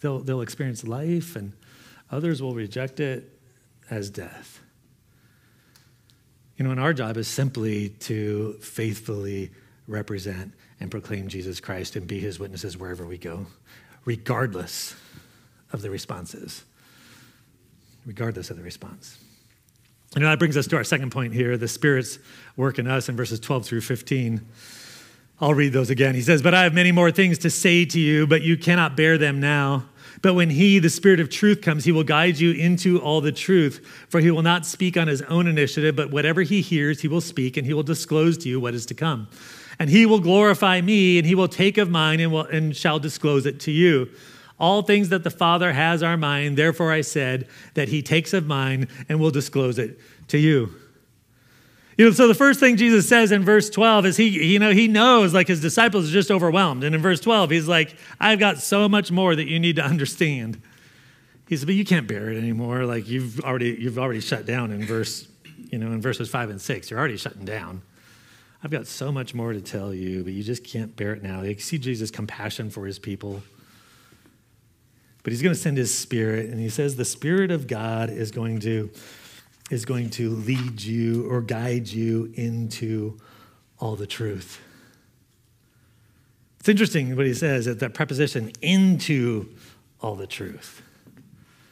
they'll, 0.02 0.18
they'll 0.18 0.42
experience 0.42 0.84
life, 0.84 1.36
and 1.36 1.54
others 2.10 2.42
will 2.42 2.56
reject 2.56 3.00
it 3.00 3.40
as 3.92 4.10
death. 4.10 4.62
You 6.58 6.66
know, 6.66 6.72
and 6.72 6.80
our 6.80 6.92
job 6.92 7.18
is 7.18 7.28
simply 7.28 7.90
to 7.90 8.54
faithfully 8.62 9.52
represent 9.86 10.54
and 10.80 10.90
proclaim 10.90 11.28
Jesus 11.28 11.60
Christ 11.60 11.96
and 11.96 12.08
be 12.08 12.20
his 12.20 12.40
witnesses 12.40 12.78
wherever 12.78 13.06
we 13.06 13.18
go, 13.18 13.48
regardless 14.06 14.96
of 15.72 15.82
the 15.82 15.90
responses. 15.90 16.64
Regardless 18.06 18.50
of 18.50 18.58
the 18.58 18.64
response. 18.64 19.18
And 20.16 20.24
that 20.24 20.40
brings 20.40 20.58
us 20.58 20.66
to 20.68 20.76
our 20.76 20.84
second 20.84 21.12
point 21.12 21.34
here 21.34 21.58
the 21.58 21.68
Spirit's 21.68 22.18
work 22.56 22.80
in 22.80 22.88
us 22.88 23.10
in 23.10 23.16
verses 23.16 23.40
12 23.40 23.66
through 23.66 23.82
15. 23.82 24.42
I'll 25.42 25.54
read 25.54 25.72
those 25.72 25.90
again. 25.90 26.16
He 26.16 26.22
says, 26.22 26.42
But 26.42 26.54
I 26.54 26.64
have 26.64 26.74
many 26.74 26.92
more 26.92 27.12
things 27.12 27.38
to 27.40 27.50
say 27.50 27.86
to 27.86 28.00
you, 28.00 28.28
but 28.28 28.42
you 28.42 28.58
cannot 28.58 28.98
bear 28.98 29.18
them 29.18 29.40
now. 29.40 29.86
But 30.22 30.34
when 30.34 30.50
he, 30.50 30.80
the 30.80 30.90
Spirit 30.90 31.22
of 31.22 31.30
truth, 31.30 31.62
comes, 31.62 31.86
he 31.86 31.94
will 31.94 32.04
guide 32.04 32.40
you 32.40 32.52
into 32.52 33.00
all 33.00 33.22
the 33.22 33.32
truth. 33.32 33.86
For 34.10 34.20
he 34.20 34.32
will 34.32 34.42
not 34.42 34.66
speak 34.66 34.98
on 34.98 35.08
his 35.08 35.22
own 35.24 35.48
initiative, 35.48 35.96
but 35.96 36.12
whatever 36.12 36.42
he 36.42 36.62
hears, 36.62 37.02
he 37.02 37.08
will 37.08 37.22
speak, 37.22 37.56
and 37.56 37.66
he 37.66 37.74
will 37.74 37.84
disclose 37.84 38.38
to 38.40 38.50
you 38.50 38.60
what 38.60 38.74
is 38.74 38.86
to 38.88 38.94
come. 38.94 39.30
And 39.80 39.90
he 39.90 40.06
will 40.06 40.20
glorify 40.20 40.82
me, 40.82 41.18
and 41.18 41.26
he 41.26 41.36
will 41.36 41.48
take 41.48 41.78
of 41.78 41.90
mine 41.90 42.20
and, 42.20 42.32
will, 42.32 42.46
and 42.46 42.76
shall 42.76 43.00
disclose 43.00 43.46
it 43.46 43.62
to 43.62 43.72
you. 43.72 44.10
All 44.60 44.82
things 44.82 45.10
that 45.10 45.24
the 45.24 45.30
Father 45.30 45.72
has 45.72 46.04
are 46.04 46.18
mine. 46.18 46.56
Therefore 46.56 46.92
I 46.92 47.02
said 47.02 47.48
that 47.76 47.88
he 47.88 48.02
takes 48.02 48.34
of 48.34 48.46
mine 48.46 48.90
and 49.08 49.20
will 49.20 49.32
disclose 49.32 49.80
it 49.80 50.00
to 50.28 50.38
you. 50.38 50.74
You 51.98 52.06
know, 52.06 52.12
so 52.12 52.30
the 52.30 52.34
first 52.34 52.62
thing 52.62 52.78
Jesus 52.78 53.10
says 53.10 53.34
in 53.34 53.44
verse 53.44 53.70
12 53.70 54.06
is 54.06 54.18
he, 54.18 54.28
you 54.28 54.58
know, 54.58 54.72
he 54.72 54.88
knows 54.88 55.34
like 55.34 55.50
his 55.50 55.60
disciples 55.60 56.10
are 56.10 56.14
just 56.14 56.32
overwhelmed. 56.32 56.86
And 56.86 56.96
in 56.96 57.02
verse 57.02 57.20
12, 57.20 57.50
he's 57.50 57.68
like, 57.68 57.96
I've 58.22 58.40
got 58.40 58.60
so 58.60 58.88
much 58.88 59.12
more 59.12 59.36
that 59.36 59.48
you 59.48 59.60
need 59.60 59.76
to 59.78 59.84
understand. 59.84 60.62
He 61.50 61.58
said, 61.58 61.66
but 61.66 61.76
you 61.76 61.84
can't 61.84 62.08
bear 62.08 62.30
it 62.30 62.38
anymore. 62.38 62.86
Like 62.86 63.10
you've 63.10 63.42
already, 63.42 63.78
you've 63.80 64.00
already 64.00 64.22
shut 64.22 64.46
down 64.46 64.72
in 64.72 64.86
verse, 64.86 65.28
you 65.72 65.78
know, 65.78 65.88
in 65.88 66.00
verses 66.02 66.30
five 66.30 66.50
and 66.50 66.62
six. 66.62 66.90
You're 66.90 67.00
already 67.00 67.18
shutting 67.18 67.44
down. 67.44 67.82
I've 68.64 68.72
got 68.72 68.88
so 68.88 69.12
much 69.12 69.34
more 69.34 69.54
to 69.54 69.62
tell 69.62 69.94
you, 69.94 70.24
but 70.24 70.34
you 70.34 70.44
just 70.44 70.64
can't 70.64 70.96
bear 70.96 71.14
it 71.14 71.24
now. 71.24 71.42
You 71.44 71.58
see 71.60 71.78
Jesus' 71.78 72.12
compassion 72.12 72.70
for 72.70 72.86
his 72.86 73.00
people. 73.00 73.42
But 75.24 75.32
he's 75.32 75.42
going 75.42 75.56
to 75.56 75.60
send 75.60 75.78
his 75.78 75.96
spirit, 75.96 76.50
and 76.50 76.60
he 76.60 76.70
says 76.70 76.96
the 76.96 77.06
spirit 77.06 77.52
of 77.52 77.68
God 77.68 78.10
is 78.10 78.32
going 78.32 78.60
to 78.62 78.90
is 79.70 79.86
going 79.86 80.10
to 80.10 80.32
lead 80.32 80.82
you 80.82 81.30
or 81.30 81.42
guide 81.42 81.88
you 81.88 82.32
into 82.34 83.16
all 83.80 83.96
the 83.96 84.08
truth. 84.08 84.60
It's 86.60 86.68
interesting 86.68 87.16
what 87.16 87.28
he 87.28 87.36
says 87.36 87.68
at 87.68 87.80
that 87.80 87.94
preposition, 87.94 88.52
into 88.62 89.48
all 90.02 90.16
the 90.16 90.26
truth. 90.28 90.82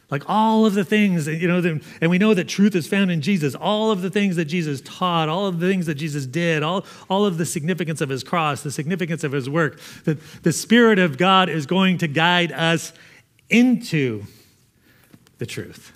Like 0.09 0.23
all 0.29 0.65
of 0.65 0.73
the 0.73 0.85
things, 0.85 1.27
you 1.27 1.47
know, 1.47 1.79
and 2.01 2.09
we 2.09 2.17
know 2.17 2.33
that 2.33 2.47
truth 2.47 2.75
is 2.75 2.87
found 2.87 3.11
in 3.11 3.21
Jesus. 3.21 3.55
All 3.55 3.91
of 3.91 4.01
the 4.01 4.09
things 4.09 4.37
that 4.37 4.45
Jesus 4.45 4.81
taught, 4.81 5.27
all 5.27 5.47
of 5.47 5.59
the 5.59 5.67
things 5.67 5.85
that 5.87 5.95
Jesus 5.95 6.25
did, 6.25 6.63
all, 6.63 6.85
all 7.09 7.25
of 7.25 7.37
the 7.37 7.45
significance 7.45 7.99
of 7.99 8.07
his 8.07 8.23
cross, 8.23 8.63
the 8.63 8.71
significance 8.71 9.25
of 9.25 9.33
his 9.33 9.49
work, 9.49 9.81
that 10.05 10.17
the 10.43 10.53
Spirit 10.53 10.97
of 10.97 11.17
God 11.17 11.49
is 11.49 11.65
going 11.65 11.97
to 11.97 12.07
guide 12.07 12.53
us 12.53 12.93
into 13.49 14.23
the 15.39 15.45
truth 15.45 15.91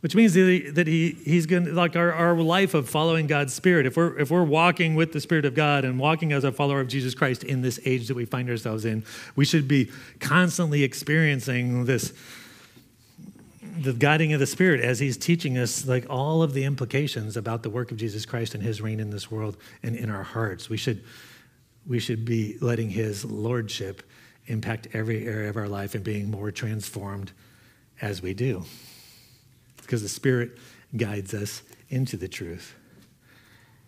which 0.00 0.14
means 0.14 0.34
that 0.34 0.86
he, 0.86 1.10
he's 1.24 1.46
going 1.46 1.64
to 1.64 1.72
like 1.72 1.96
our, 1.96 2.12
our 2.12 2.36
life 2.36 2.74
of 2.74 2.88
following 2.88 3.26
god's 3.26 3.52
spirit 3.52 3.86
if 3.86 3.96
we're 3.96 4.16
if 4.18 4.30
we're 4.30 4.44
walking 4.44 4.94
with 4.94 5.12
the 5.12 5.20
spirit 5.20 5.44
of 5.44 5.54
god 5.54 5.84
and 5.84 5.98
walking 5.98 6.32
as 6.32 6.44
a 6.44 6.52
follower 6.52 6.80
of 6.80 6.88
jesus 6.88 7.14
christ 7.14 7.42
in 7.44 7.62
this 7.62 7.80
age 7.84 8.08
that 8.08 8.14
we 8.14 8.24
find 8.24 8.48
ourselves 8.48 8.84
in 8.84 9.04
we 9.34 9.44
should 9.44 9.66
be 9.66 9.90
constantly 10.20 10.82
experiencing 10.82 11.84
this 11.86 12.12
the 13.82 13.92
guiding 13.92 14.32
of 14.32 14.40
the 14.40 14.46
spirit 14.46 14.80
as 14.80 14.98
he's 14.98 15.16
teaching 15.16 15.56
us 15.56 15.86
like 15.86 16.06
all 16.08 16.42
of 16.42 16.52
the 16.52 16.64
implications 16.64 17.36
about 17.36 17.62
the 17.62 17.70
work 17.70 17.90
of 17.90 17.96
jesus 17.96 18.26
christ 18.26 18.54
and 18.54 18.62
his 18.62 18.80
reign 18.80 19.00
in 19.00 19.10
this 19.10 19.30
world 19.30 19.56
and 19.82 19.96
in 19.96 20.10
our 20.10 20.22
hearts 20.22 20.68
we 20.68 20.76
should 20.76 21.02
we 21.86 21.98
should 21.98 22.24
be 22.24 22.56
letting 22.60 22.90
his 22.90 23.24
lordship 23.24 24.02
impact 24.46 24.88
every 24.92 25.26
area 25.26 25.48
of 25.48 25.56
our 25.56 25.68
life 25.68 25.94
and 25.94 26.02
being 26.02 26.30
more 26.30 26.50
transformed 26.50 27.32
as 28.00 28.22
we 28.22 28.34
do 28.34 28.64
because 29.88 30.02
the 30.02 30.08
Spirit 30.08 30.58
guides 30.96 31.32
us 31.32 31.62
into 31.88 32.18
the 32.18 32.28
truth. 32.28 32.74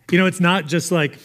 You 0.09 0.17
know, 0.17 0.25
it's 0.25 0.39
not 0.39 0.65
just 0.65 0.91
like, 0.91 1.17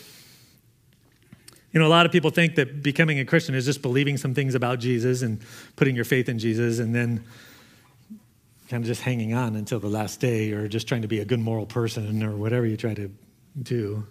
you 1.72 1.80
know, 1.80 1.86
a 1.86 1.88
lot 1.88 2.04
of 2.04 2.12
people 2.12 2.30
think 2.30 2.56
that 2.56 2.82
becoming 2.82 3.18
a 3.18 3.24
Christian 3.24 3.54
is 3.54 3.64
just 3.64 3.80
believing 3.80 4.18
some 4.18 4.34
things 4.34 4.54
about 4.54 4.78
Jesus 4.78 5.22
and 5.22 5.40
putting 5.76 5.96
your 5.96 6.04
faith 6.04 6.28
in 6.28 6.38
Jesus 6.38 6.78
and 6.78 6.94
then 6.94 7.24
kind 8.68 8.82
of 8.82 8.86
just 8.86 9.02
hanging 9.02 9.34
on 9.34 9.54
until 9.54 9.78
the 9.78 9.88
last 9.88 10.20
day 10.20 10.52
or 10.52 10.68
just 10.68 10.88
trying 10.88 11.02
to 11.02 11.08
be 11.08 11.20
a 11.20 11.24
good 11.24 11.40
moral 11.40 11.66
person 11.66 12.22
or 12.22 12.36
whatever 12.36 12.66
you 12.66 12.76
try 12.76 12.94
to 12.94 13.10
do. 13.60 14.06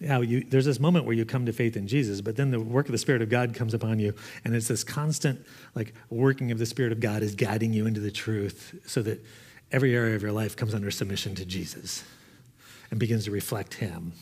Yeah, 0.00 0.20
you, 0.20 0.44
there's 0.44 0.64
this 0.64 0.78
moment 0.78 1.06
where 1.06 1.14
you 1.14 1.24
come 1.24 1.46
to 1.46 1.52
faith 1.52 1.76
in 1.76 1.88
Jesus, 1.88 2.20
but 2.20 2.36
then 2.36 2.52
the 2.52 2.60
work 2.60 2.86
of 2.86 2.92
the 2.92 2.98
Spirit 2.98 3.20
of 3.20 3.28
God 3.28 3.52
comes 3.52 3.74
upon 3.74 3.98
you, 3.98 4.14
and 4.44 4.54
it's 4.54 4.68
this 4.68 4.84
constant, 4.84 5.44
like, 5.74 5.92
working 6.08 6.52
of 6.52 6.58
the 6.58 6.66
Spirit 6.66 6.92
of 6.92 7.00
God 7.00 7.22
is 7.22 7.34
guiding 7.34 7.72
you 7.72 7.84
into 7.84 7.98
the 7.98 8.12
truth 8.12 8.78
so 8.86 9.02
that 9.02 9.24
every 9.72 9.96
area 9.96 10.14
of 10.14 10.22
your 10.22 10.30
life 10.30 10.54
comes 10.54 10.72
under 10.72 10.92
submission 10.92 11.34
to 11.34 11.44
Jesus 11.44 12.04
and 12.92 13.00
begins 13.00 13.24
to 13.24 13.32
reflect 13.32 13.74
Him 13.74 14.12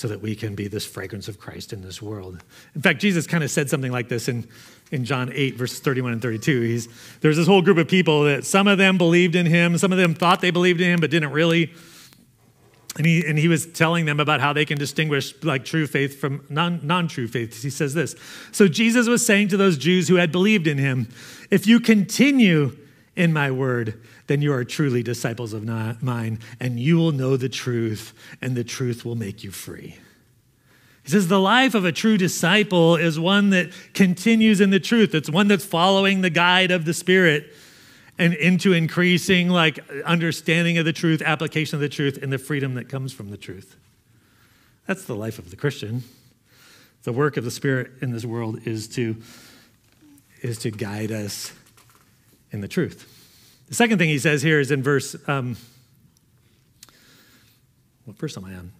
so 0.00 0.08
that 0.08 0.22
we 0.22 0.34
can 0.34 0.54
be 0.54 0.66
this 0.66 0.86
fragrance 0.86 1.28
of 1.28 1.38
Christ 1.38 1.74
in 1.74 1.82
this 1.82 2.00
world. 2.00 2.42
In 2.74 2.80
fact, 2.80 3.02
Jesus 3.02 3.26
kind 3.26 3.44
of 3.44 3.50
said 3.50 3.68
something 3.68 3.92
like 3.92 4.08
this 4.08 4.28
in, 4.28 4.48
in 4.90 5.04
John 5.04 5.30
8, 5.30 5.56
verses 5.56 5.80
31 5.80 6.12
and 6.12 6.22
32. 6.22 6.62
He's, 6.62 6.88
there's 7.20 7.36
this 7.36 7.46
whole 7.46 7.60
group 7.60 7.76
of 7.76 7.86
people 7.86 8.24
that 8.24 8.46
some 8.46 8.66
of 8.66 8.78
them 8.78 8.96
believed 8.96 9.34
in 9.34 9.44
him, 9.44 9.76
some 9.76 9.92
of 9.92 9.98
them 9.98 10.14
thought 10.14 10.40
they 10.40 10.50
believed 10.50 10.80
in 10.80 10.90
him, 10.90 11.00
but 11.00 11.10
didn't 11.10 11.32
really. 11.32 11.70
And 12.96 13.04
he, 13.04 13.26
and 13.26 13.38
he 13.38 13.46
was 13.46 13.66
telling 13.66 14.06
them 14.06 14.20
about 14.20 14.40
how 14.40 14.54
they 14.54 14.64
can 14.64 14.78
distinguish 14.78 15.34
like 15.44 15.66
true 15.66 15.86
faith 15.86 16.18
from 16.18 16.46
non, 16.48 16.80
non-true 16.82 17.28
faith. 17.28 17.62
He 17.62 17.68
says 17.68 17.92
this. 17.92 18.16
So 18.52 18.68
Jesus 18.68 19.06
was 19.06 19.24
saying 19.24 19.48
to 19.48 19.58
those 19.58 19.76
Jews 19.76 20.08
who 20.08 20.14
had 20.14 20.32
believed 20.32 20.66
in 20.66 20.78
him, 20.78 21.08
if 21.50 21.66
you 21.66 21.78
continue 21.78 22.74
in 23.16 23.34
my 23.34 23.50
word, 23.50 24.00
then 24.30 24.42
you 24.42 24.52
are 24.52 24.62
truly 24.62 25.02
disciples 25.02 25.52
of 25.52 25.64
mine, 25.64 26.38
and 26.60 26.78
you 26.78 26.96
will 26.96 27.10
know 27.10 27.36
the 27.36 27.48
truth, 27.48 28.14
and 28.40 28.54
the 28.54 28.62
truth 28.62 29.04
will 29.04 29.16
make 29.16 29.42
you 29.42 29.50
free. 29.50 29.96
He 31.02 31.10
says 31.10 31.26
the 31.26 31.40
life 31.40 31.74
of 31.74 31.84
a 31.84 31.90
true 31.90 32.16
disciple 32.16 32.94
is 32.94 33.18
one 33.18 33.50
that 33.50 33.72
continues 33.92 34.60
in 34.60 34.70
the 34.70 34.78
truth. 34.78 35.16
It's 35.16 35.28
one 35.28 35.48
that's 35.48 35.64
following 35.64 36.20
the 36.20 36.30
guide 36.30 36.70
of 36.70 36.84
the 36.84 36.94
Spirit 36.94 37.52
and 38.20 38.32
into 38.34 38.72
increasing 38.72 39.48
like 39.48 39.80
understanding 40.04 40.78
of 40.78 40.84
the 40.84 40.92
truth, 40.92 41.22
application 41.22 41.74
of 41.74 41.80
the 41.80 41.88
truth, 41.88 42.16
and 42.22 42.32
the 42.32 42.38
freedom 42.38 42.74
that 42.74 42.88
comes 42.88 43.12
from 43.12 43.30
the 43.30 43.36
truth. 43.36 43.74
That's 44.86 45.06
the 45.06 45.16
life 45.16 45.40
of 45.40 45.50
the 45.50 45.56
Christian. 45.56 46.04
The 47.02 47.12
work 47.12 47.36
of 47.36 47.42
the 47.42 47.50
Spirit 47.50 47.90
in 48.00 48.12
this 48.12 48.24
world 48.24 48.64
is 48.64 48.86
to, 48.90 49.16
is 50.40 50.56
to 50.58 50.70
guide 50.70 51.10
us 51.10 51.52
in 52.52 52.60
the 52.60 52.68
truth. 52.68 53.16
The 53.70 53.76
second 53.76 53.98
thing 53.98 54.08
he 54.08 54.18
says 54.18 54.42
here 54.42 54.58
is 54.58 54.72
in 54.72 54.82
verse, 54.82 55.14
um, 55.28 55.56
what 58.04 58.18
verse 58.18 58.36
am 58.36 58.44
I 58.44 58.54
on? 58.56 58.72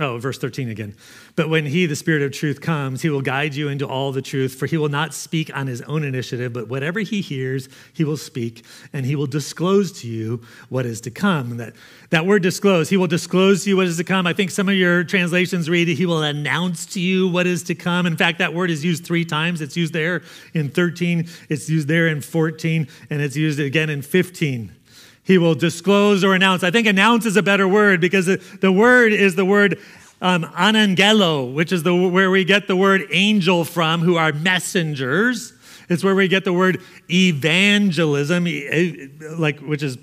Oh, 0.00 0.16
verse 0.16 0.38
13 0.38 0.70
again. 0.70 0.96
But 1.36 1.50
when 1.50 1.66
he, 1.66 1.84
the 1.84 1.94
Spirit 1.94 2.22
of 2.22 2.32
truth, 2.32 2.62
comes, 2.62 3.02
he 3.02 3.10
will 3.10 3.20
guide 3.20 3.54
you 3.54 3.68
into 3.68 3.86
all 3.86 4.12
the 4.12 4.22
truth, 4.22 4.54
for 4.54 4.64
he 4.64 4.78
will 4.78 4.88
not 4.88 5.12
speak 5.12 5.54
on 5.54 5.66
his 5.66 5.82
own 5.82 6.04
initiative, 6.04 6.54
but 6.54 6.68
whatever 6.68 7.00
he 7.00 7.20
hears, 7.20 7.68
he 7.92 8.02
will 8.02 8.16
speak, 8.16 8.64
and 8.94 9.04
he 9.04 9.14
will 9.14 9.26
disclose 9.26 9.92
to 10.00 10.08
you 10.08 10.40
what 10.70 10.86
is 10.86 11.02
to 11.02 11.10
come. 11.10 11.58
That, 11.58 11.74
that 12.08 12.24
word 12.24 12.42
disclose, 12.42 12.88
he 12.88 12.96
will 12.96 13.08
disclose 13.08 13.64
to 13.64 13.70
you 13.70 13.76
what 13.76 13.88
is 13.88 13.98
to 13.98 14.04
come. 14.04 14.26
I 14.26 14.32
think 14.32 14.50
some 14.50 14.70
of 14.70 14.74
your 14.74 15.04
translations 15.04 15.68
read, 15.68 15.86
he 15.88 16.06
will 16.06 16.22
announce 16.22 16.86
to 16.86 17.00
you 17.00 17.28
what 17.28 17.46
is 17.46 17.62
to 17.64 17.74
come. 17.74 18.06
In 18.06 18.16
fact, 18.16 18.38
that 18.38 18.54
word 18.54 18.70
is 18.70 18.82
used 18.82 19.04
three 19.04 19.26
times. 19.26 19.60
It's 19.60 19.76
used 19.76 19.92
there 19.92 20.22
in 20.54 20.70
13, 20.70 21.28
it's 21.50 21.68
used 21.68 21.88
there 21.88 22.08
in 22.08 22.22
14, 22.22 22.88
and 23.10 23.20
it's 23.20 23.36
used 23.36 23.60
again 23.60 23.90
in 23.90 24.00
15 24.00 24.72
he 25.30 25.38
will 25.38 25.54
disclose 25.54 26.24
or 26.24 26.34
announce. 26.34 26.64
I 26.64 26.72
think 26.72 26.88
announce 26.88 27.24
is 27.24 27.36
a 27.36 27.42
better 27.42 27.68
word 27.68 28.00
because 28.00 28.26
the 28.26 28.72
word 28.72 29.12
is 29.12 29.36
the 29.36 29.44
word 29.44 29.78
um, 30.20 30.42
anangelo, 30.42 31.54
which 31.54 31.70
is 31.70 31.84
the, 31.84 31.94
where 31.94 32.32
we 32.32 32.44
get 32.44 32.66
the 32.66 32.74
word 32.74 33.06
angel 33.12 33.64
from, 33.64 34.00
who 34.00 34.16
are 34.16 34.32
messengers. 34.32 35.52
It's 35.88 36.02
where 36.02 36.16
we 36.16 36.26
get 36.26 36.44
the 36.44 36.52
word 36.52 36.82
evangelism, 37.08 38.46
like 39.38 39.60
which 39.60 39.84
is 39.84 39.98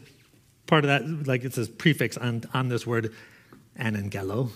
part 0.65 0.85
of 0.85 0.87
that, 0.87 1.27
like 1.27 1.43
it's 1.43 1.57
a 1.57 1.65
prefix 1.65 2.15
on, 2.15 2.43
on 2.53 2.69
this 2.69 2.87
word 2.87 3.13
anangelo. 3.77 4.51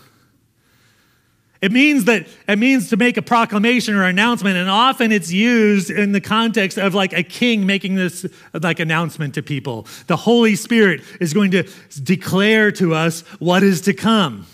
It 1.61 1.71
means 1.71 2.05
that 2.05 2.27
it 2.47 2.57
means 2.57 2.89
to 2.89 2.97
make 2.97 3.17
a 3.17 3.21
proclamation 3.21 3.93
or 3.93 4.03
announcement, 4.03 4.57
and 4.57 4.67
often 4.67 5.11
it's 5.11 5.31
used 5.31 5.91
in 5.91 6.11
the 6.11 6.21
context 6.21 6.79
of 6.79 6.95
like 6.95 7.13
a 7.13 7.21
king 7.21 7.67
making 7.67 7.95
this 7.95 8.25
like 8.53 8.79
announcement 8.79 9.35
to 9.35 9.43
people. 9.43 9.85
The 10.07 10.15
Holy 10.15 10.55
Spirit 10.55 11.01
is 11.19 11.33
going 11.35 11.51
to 11.51 11.63
declare 12.03 12.71
to 12.73 12.95
us 12.95 13.21
what 13.39 13.61
is 13.61 13.81
to 13.81 13.93
come, 13.93 14.47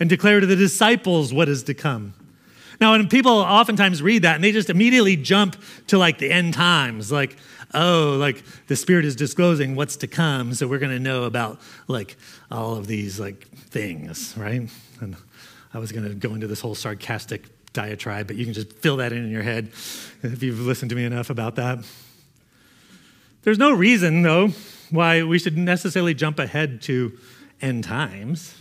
and 0.00 0.10
declare 0.10 0.40
to 0.40 0.46
the 0.46 0.56
disciples 0.56 1.32
what 1.32 1.48
is 1.48 1.62
to 1.64 1.74
come. 1.74 2.14
Now, 2.80 2.94
and 2.94 3.08
people 3.08 3.32
oftentimes 3.32 4.02
read 4.02 4.22
that 4.22 4.34
and 4.34 4.42
they 4.42 4.50
just 4.50 4.70
immediately 4.70 5.16
jump 5.16 5.56
to 5.86 5.98
like 5.98 6.18
the 6.18 6.32
end 6.32 6.54
times, 6.54 7.12
like, 7.12 7.36
oh, 7.72 8.16
like 8.18 8.42
the 8.66 8.74
Spirit 8.74 9.04
is 9.04 9.14
disclosing 9.14 9.76
what's 9.76 9.96
to 9.98 10.08
come, 10.08 10.52
so 10.54 10.66
we're 10.66 10.80
going 10.80 10.90
to 10.90 10.98
know 10.98 11.22
about 11.22 11.60
like 11.86 12.16
all 12.50 12.74
of 12.76 12.88
these 12.88 13.20
like 13.20 13.46
things, 13.46 14.34
right? 14.36 14.68
And 15.00 15.16
I 15.74 15.78
was 15.78 15.92
going 15.92 16.08
to 16.08 16.14
go 16.14 16.34
into 16.34 16.46
this 16.46 16.60
whole 16.60 16.76
sarcastic 16.76 17.72
diatribe, 17.72 18.28
but 18.28 18.36
you 18.36 18.44
can 18.44 18.54
just 18.54 18.72
fill 18.72 18.98
that 18.98 19.12
in 19.12 19.24
in 19.24 19.30
your 19.30 19.42
head 19.42 19.70
if 20.22 20.42
you've 20.42 20.60
listened 20.60 20.90
to 20.90 20.94
me 20.94 21.04
enough 21.04 21.30
about 21.30 21.56
that. 21.56 21.80
There's 23.42 23.58
no 23.58 23.72
reason, 23.72 24.22
though, 24.22 24.50
why 24.90 25.24
we 25.24 25.38
should 25.38 25.58
necessarily 25.58 26.14
jump 26.14 26.38
ahead 26.38 26.80
to 26.82 27.18
end 27.60 27.84
times. 27.84 28.54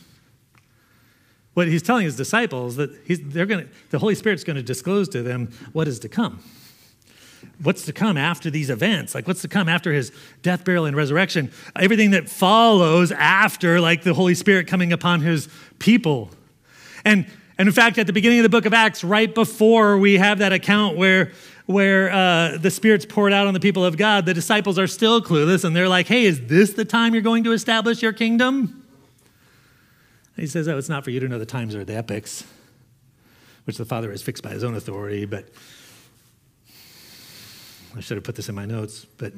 what 1.54 1.68
he's 1.68 1.84
telling 1.84 2.06
his 2.06 2.16
disciples 2.16 2.76
that 2.78 3.08
they're 3.08 3.46
going 3.46 3.70
the 3.92 4.00
Holy 4.00 4.16
Spirit's 4.16 4.44
going 4.44 4.56
to 4.56 4.64
disclose 4.64 5.08
to 5.10 5.22
them 5.22 5.52
what 5.72 5.88
is 5.88 6.00
to 6.00 6.10
come. 6.10 6.40
What's 7.62 7.86
to 7.86 7.94
come 7.94 8.18
after 8.18 8.50
these 8.50 8.70
events? 8.70 9.14
Like, 9.14 9.28
what's 9.28 9.42
to 9.42 9.48
come 9.48 9.68
after 9.68 9.92
his 9.92 10.12
death, 10.42 10.64
burial, 10.64 10.86
and 10.86 10.96
resurrection? 10.96 11.52
Everything 11.76 12.12
that 12.12 12.30
follows 12.30 13.12
after, 13.12 13.80
like 13.80 14.04
the 14.04 14.14
Holy 14.14 14.34
Spirit 14.34 14.66
coming 14.66 14.94
upon 14.94 15.22
his 15.22 15.50
people. 15.78 16.32
And, 17.06 17.26
and 17.58 17.68
in 17.68 17.74
fact, 17.74 17.98
at 17.98 18.08
the 18.08 18.14
beginning 18.14 18.40
of 18.40 18.44
the 18.44 18.50
book 18.50 18.66
of 18.66 18.74
Acts, 18.74 19.04
right 19.04 19.34
before 19.34 19.98
we 19.98 20.18
have 20.18 20.40
that 20.40 20.54
account 20.54 20.98
where, 20.98 21.32
where 21.66 22.12
uh, 22.12 22.58
the 22.58 22.72
Spirit's 22.72 23.06
poured 23.06 23.34
out 23.34 23.48
on 23.48 23.54
the 23.54 23.60
people 23.60 23.86
of 23.86 23.98
God, 23.98 24.26
the 24.26 24.34
disciples 24.34 24.80
are 24.80 24.88
still 24.88 25.22
clueless 25.22 25.64
and 25.64 25.76
they're 25.76 25.90
like, 25.90 26.08
hey, 26.08 26.26
is 26.26 26.48
this 26.48 26.74
the 26.74 26.86
time 26.86 27.14
you're 27.14 27.22
going 27.22 27.44
to 27.44 27.52
establish 27.52 28.02
your 28.02 28.14
kingdom? 28.14 28.80
he 30.36 30.48
says, 30.48 30.68
Oh, 30.68 30.78
it's 30.78 30.90
not 30.90 31.04
for 31.04 31.12
you 31.12 31.20
to 31.20 31.28
know 31.28 31.40
the 31.40 31.46
times 31.46 31.76
or 31.76 31.86
the 31.86 31.96
epochs, 31.96 32.44
which 33.66 33.78
the 33.78 33.86
Father 33.86 34.12
has 34.12 34.22
fixed 34.22 34.44
by 34.44 34.50
his 34.50 34.64
own 34.64 34.76
authority, 34.76 35.26
but 35.26 35.48
I 37.96 38.00
should 38.00 38.18
have 38.18 38.24
put 38.24 38.36
this 38.36 38.50
in 38.50 38.56
my 38.56 38.66
notes, 38.66 39.06
but 39.18 39.34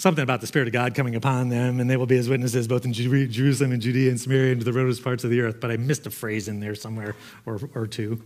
something 0.00 0.22
about 0.22 0.40
the 0.40 0.46
Spirit 0.46 0.66
of 0.66 0.72
God 0.72 0.94
coming 0.94 1.14
upon 1.14 1.50
them, 1.50 1.78
and 1.78 1.88
they 1.88 1.96
will 1.96 2.06
be 2.06 2.16
his 2.16 2.28
witnesses 2.28 2.66
both 2.66 2.84
in 2.84 2.92
Jerusalem 2.92 3.72
and 3.72 3.82
Judea 3.82 4.10
and 4.10 4.20
Samaria 4.20 4.52
and 4.52 4.60
to 4.60 4.64
the 4.64 4.72
remotest 4.72 5.04
parts 5.04 5.24
of 5.24 5.30
the 5.30 5.40
earth. 5.40 5.60
But 5.60 5.70
I 5.70 5.76
missed 5.76 6.06
a 6.06 6.10
phrase 6.10 6.48
in 6.48 6.60
there 6.60 6.74
somewhere 6.74 7.14
or, 7.44 7.60
or 7.74 7.86
two. 7.86 8.22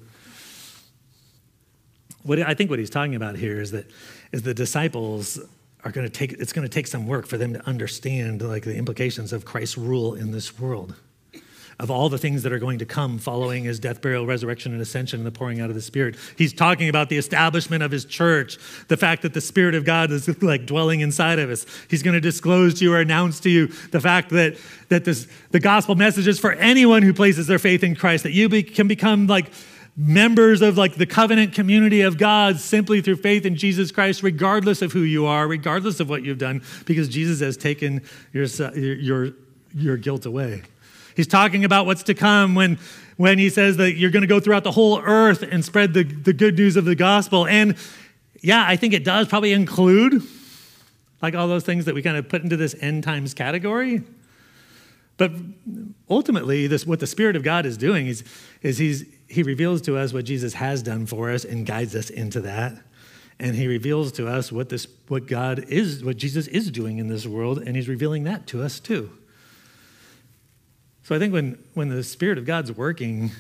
What 2.22 2.40
I 2.40 2.54
think 2.54 2.70
what 2.70 2.78
he's 2.78 2.90
talking 2.90 3.16
about 3.16 3.36
here 3.36 3.60
is 3.60 3.72
that 3.72 3.90
is 4.32 4.42
the 4.42 4.54
disciples 4.54 5.38
are 5.84 5.90
going 5.90 6.06
to 6.06 6.12
take 6.12 6.32
it's 6.32 6.52
going 6.52 6.66
to 6.66 6.72
take 6.72 6.86
some 6.86 7.06
work 7.06 7.26
for 7.26 7.36
them 7.36 7.52
to 7.52 7.68
understand 7.68 8.40
like 8.40 8.64
the 8.64 8.76
implications 8.76 9.32
of 9.32 9.44
Christ's 9.44 9.76
rule 9.76 10.14
in 10.14 10.30
this 10.30 10.58
world 10.58 10.94
of 11.78 11.90
all 11.90 12.08
the 12.08 12.18
things 12.18 12.42
that 12.42 12.52
are 12.52 12.58
going 12.58 12.78
to 12.78 12.86
come 12.86 13.18
following 13.18 13.64
his 13.64 13.80
death, 13.80 14.00
burial, 14.00 14.26
resurrection, 14.26 14.72
and 14.72 14.80
ascension 14.80 15.20
and 15.20 15.26
the 15.26 15.30
pouring 15.30 15.60
out 15.60 15.70
of 15.70 15.74
the 15.74 15.82
Spirit. 15.82 16.16
He's 16.36 16.52
talking 16.52 16.88
about 16.88 17.08
the 17.08 17.18
establishment 17.18 17.82
of 17.82 17.90
his 17.90 18.04
church, 18.04 18.58
the 18.88 18.96
fact 18.96 19.22
that 19.22 19.34
the 19.34 19.40
Spirit 19.40 19.74
of 19.74 19.84
God 19.84 20.10
is 20.10 20.28
like 20.42 20.66
dwelling 20.66 21.00
inside 21.00 21.38
of 21.38 21.50
us. 21.50 21.66
He's 21.88 22.02
going 22.02 22.14
to 22.14 22.20
disclose 22.20 22.74
to 22.78 22.84
you 22.84 22.94
or 22.94 23.00
announce 23.00 23.40
to 23.40 23.50
you 23.50 23.66
the 23.90 24.00
fact 24.00 24.30
that, 24.30 24.56
that 24.88 25.04
this, 25.04 25.26
the 25.50 25.60
gospel 25.60 25.94
message 25.94 26.28
is 26.28 26.38
for 26.38 26.52
anyone 26.52 27.02
who 27.02 27.12
places 27.12 27.46
their 27.46 27.58
faith 27.58 27.82
in 27.82 27.94
Christ, 27.94 28.22
that 28.22 28.32
you 28.32 28.48
be, 28.48 28.62
can 28.62 28.88
become 28.88 29.26
like 29.26 29.50
members 29.96 30.60
of 30.60 30.76
like 30.76 30.96
the 30.96 31.06
covenant 31.06 31.52
community 31.54 32.00
of 32.00 32.18
God 32.18 32.58
simply 32.58 33.00
through 33.00 33.16
faith 33.16 33.46
in 33.46 33.56
Jesus 33.56 33.92
Christ, 33.92 34.22
regardless 34.22 34.82
of 34.82 34.92
who 34.92 35.02
you 35.02 35.26
are, 35.26 35.46
regardless 35.46 36.00
of 36.00 36.08
what 36.08 36.24
you've 36.24 36.38
done, 36.38 36.62
because 36.84 37.08
Jesus 37.08 37.40
has 37.40 37.56
taken 37.56 38.02
your, 38.32 38.46
your, 38.74 39.30
your 39.74 39.96
guilt 39.96 40.26
away. 40.26 40.62
He's 41.14 41.26
talking 41.26 41.64
about 41.64 41.86
what's 41.86 42.02
to 42.04 42.14
come 42.14 42.54
when, 42.54 42.78
when 43.16 43.38
he 43.38 43.48
says 43.50 43.76
that 43.76 43.92
you're 43.94 44.10
going 44.10 44.22
to 44.22 44.28
go 44.28 44.40
throughout 44.40 44.64
the 44.64 44.72
whole 44.72 45.00
earth 45.00 45.42
and 45.42 45.64
spread 45.64 45.94
the, 45.94 46.02
the 46.02 46.32
good 46.32 46.56
news 46.56 46.76
of 46.76 46.84
the 46.84 46.94
gospel. 46.94 47.46
And 47.46 47.76
yeah, 48.40 48.64
I 48.66 48.76
think 48.76 48.92
it 48.92 49.04
does 49.04 49.28
probably 49.28 49.52
include 49.52 50.22
like 51.22 51.34
all 51.34 51.48
those 51.48 51.64
things 51.64 51.86
that 51.86 51.94
we 51.94 52.02
kind 52.02 52.16
of 52.16 52.28
put 52.28 52.42
into 52.42 52.56
this 52.56 52.74
end 52.80 53.04
times 53.04 53.32
category. 53.32 54.02
But 55.16 55.32
ultimately, 56.10 56.66
this, 56.66 56.86
what 56.86 57.00
the 57.00 57.06
Spirit 57.06 57.36
of 57.36 57.42
God 57.42 57.66
is 57.66 57.76
doing 57.76 58.08
is, 58.08 58.24
is 58.62 58.78
he's, 58.78 59.04
he 59.28 59.42
reveals 59.42 59.80
to 59.82 59.96
us 59.96 60.12
what 60.12 60.24
Jesus 60.24 60.54
has 60.54 60.82
done 60.82 61.06
for 61.06 61.30
us 61.30 61.44
and 61.44 61.64
guides 61.64 61.94
us 61.94 62.10
into 62.10 62.40
that. 62.42 62.74
And 63.38 63.54
he 63.56 63.66
reveals 63.66 64.12
to 64.12 64.28
us 64.28 64.52
what, 64.52 64.68
this, 64.68 64.86
what 65.08 65.26
God 65.26 65.64
is, 65.68 66.04
what 66.04 66.16
Jesus 66.16 66.46
is 66.48 66.70
doing 66.70 66.98
in 66.98 67.08
this 67.08 67.26
world, 67.26 67.58
and 67.58 67.74
he's 67.76 67.88
revealing 67.88 68.24
that 68.24 68.46
to 68.48 68.62
us 68.62 68.78
too. 68.80 69.10
So 71.04 71.14
I 71.14 71.18
think 71.18 71.34
when, 71.34 71.62
when 71.74 71.90
the 71.90 72.02
Spirit 72.02 72.38
of 72.38 72.46
God's 72.46 72.72
working 72.72 73.30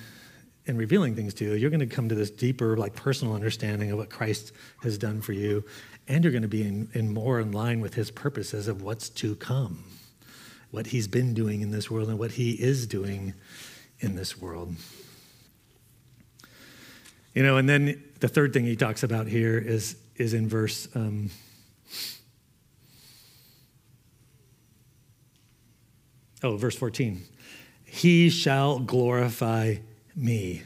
and 0.66 0.76
revealing 0.76 1.14
things 1.14 1.32
to 1.34 1.46
you, 1.46 1.54
you're 1.54 1.70
going 1.70 1.80
to 1.80 1.86
come 1.86 2.10
to 2.10 2.14
this 2.14 2.30
deeper, 2.30 2.76
like 2.76 2.94
personal 2.94 3.34
understanding 3.34 3.90
of 3.90 3.96
what 3.96 4.10
Christ 4.10 4.52
has 4.82 4.98
done 4.98 5.22
for 5.22 5.32
you, 5.32 5.64
and 6.06 6.22
you're 6.22 6.30
going 6.30 6.42
to 6.42 6.48
be 6.48 6.62
in, 6.62 6.90
in 6.92 7.12
more 7.12 7.40
in 7.40 7.52
line 7.52 7.80
with 7.80 7.94
his 7.94 8.10
purposes 8.10 8.68
of 8.68 8.82
what's 8.82 9.08
to 9.08 9.34
come, 9.36 9.82
what 10.72 10.88
he's 10.88 11.08
been 11.08 11.32
doing 11.32 11.62
in 11.62 11.70
this 11.70 11.90
world 11.90 12.10
and 12.10 12.18
what 12.18 12.32
he 12.32 12.52
is 12.52 12.86
doing 12.86 13.32
in 14.00 14.14
this 14.14 14.38
world. 14.38 14.74
You 17.34 17.42
know, 17.42 17.56
and 17.56 17.66
then 17.66 18.04
the 18.20 18.28
third 18.28 18.52
thing 18.52 18.66
he 18.66 18.76
talks 18.76 19.02
about 19.02 19.26
here 19.26 19.56
is, 19.56 19.96
is 20.16 20.34
in 20.34 20.50
verse 20.50 20.86
um, 20.94 21.30
oh, 26.44 26.56
verse 26.56 26.76
14 26.76 27.22
he 27.94 28.28
shall 28.28 28.80
glorify 28.80 29.76
me. 30.16 30.62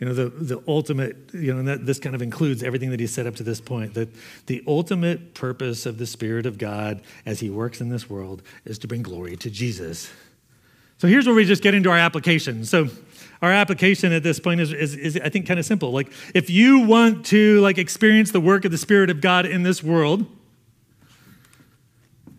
You 0.00 0.08
know, 0.08 0.12
the, 0.12 0.28
the 0.28 0.62
ultimate, 0.66 1.16
you 1.32 1.54
know, 1.54 1.62
that, 1.62 1.86
this 1.86 2.00
kind 2.00 2.16
of 2.16 2.22
includes 2.22 2.64
everything 2.64 2.90
that 2.90 2.98
he 2.98 3.06
said 3.06 3.28
up 3.28 3.36
to 3.36 3.44
this 3.44 3.60
point. 3.60 3.94
That 3.94 4.08
the 4.46 4.64
ultimate 4.66 5.32
purpose 5.32 5.86
of 5.86 5.98
the 5.98 6.06
Spirit 6.06 6.44
of 6.44 6.58
God 6.58 7.02
as 7.24 7.38
he 7.38 7.50
works 7.50 7.80
in 7.80 7.88
this 7.88 8.10
world 8.10 8.42
is 8.64 8.80
to 8.80 8.88
bring 8.88 9.02
glory 9.02 9.36
to 9.36 9.48
Jesus. 9.48 10.10
So 10.98 11.06
here's 11.06 11.24
where 11.24 11.36
we 11.36 11.44
just 11.44 11.62
get 11.62 11.72
into 11.72 11.88
our 11.88 11.98
application. 11.98 12.64
So 12.64 12.88
our 13.40 13.52
application 13.52 14.12
at 14.12 14.24
this 14.24 14.40
point 14.40 14.60
is, 14.60 14.72
is, 14.72 14.96
is 14.96 15.20
I 15.22 15.28
think, 15.28 15.46
kind 15.46 15.60
of 15.60 15.64
simple. 15.64 15.92
Like, 15.92 16.10
if 16.34 16.50
you 16.50 16.80
want 16.80 17.26
to 17.26 17.60
like 17.60 17.78
experience 17.78 18.32
the 18.32 18.40
work 18.40 18.64
of 18.64 18.72
the 18.72 18.78
Spirit 18.78 19.08
of 19.08 19.20
God 19.20 19.46
in 19.46 19.62
this 19.62 19.84
world, 19.84 20.26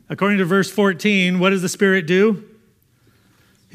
according 0.09 0.37
to 0.39 0.45
verse 0.45 0.69
14, 0.69 1.39
what 1.39 1.51
does 1.51 1.61
the 1.61 1.69
Spirit 1.69 2.07
do? 2.07 2.43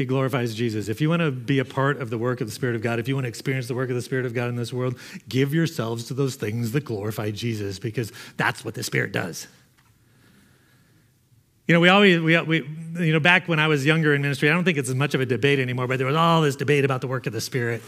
he 0.01 0.07
glorifies 0.07 0.55
Jesus. 0.55 0.89
If 0.89 1.03
you 1.03 1.11
want 1.11 1.21
to 1.21 1.31
be 1.31 1.59
a 1.59 1.65
part 1.65 2.01
of 2.01 2.09
the 2.09 2.17
work 2.17 2.41
of 2.41 2.47
the 2.47 2.55
Spirit 2.55 2.75
of 2.75 2.81
God, 2.81 2.99
if 2.99 3.07
you 3.07 3.15
want 3.15 3.27
to 3.27 3.29
experience 3.29 3.69
the 3.69 3.75
work 3.75 3.91
of 3.91 3.97
the 3.97 4.01
Spirit 4.01 4.25
of 4.25 4.33
God 4.33 4.49
in 4.49 4.57
this 4.57 4.73
world, 4.73 4.99
give 5.29 5.53
yourselves 5.53 6.05
to 6.05 6.15
those 6.15 6.37
things 6.37 6.73
that 6.73 6.87
glorify 6.87 7.31
Jesus 7.31 7.79
because 7.79 8.11
that's 8.39 8.65
what 8.65 8.73
the 8.73 8.83
Spirit 8.83 9.13
does. 9.13 9.47
You 11.69 11.75
know, 11.75 11.81
we 11.81 11.91
always, 11.91 12.19
we, 12.19 12.41
we, 12.41 12.57
you 12.99 13.13
know, 13.13 13.21
back 13.21 13.47
when 13.47 13.61
I 13.61 13.69
was 13.69 13.85
younger 13.85 14.15
in 14.15 14.23
ministry, 14.23 14.49
I 14.49 14.55
don't 14.55 14.65
think 14.65 14.79
it's 14.79 14.89
as 14.89 14.95
much 14.95 15.15
of 15.15 15.21
a 15.21 15.27
debate 15.27 15.59
anymore, 15.59 15.87
but 15.87 15.99
there 15.99 16.07
was 16.07 16.17
all 16.17 16.41
this 16.41 16.57
debate 16.57 16.87
about 16.87 17.03
the 17.03 17.07
work 17.07 17.27
of 17.27 17.35
the 17.35 17.41
Spirit. 17.43 17.83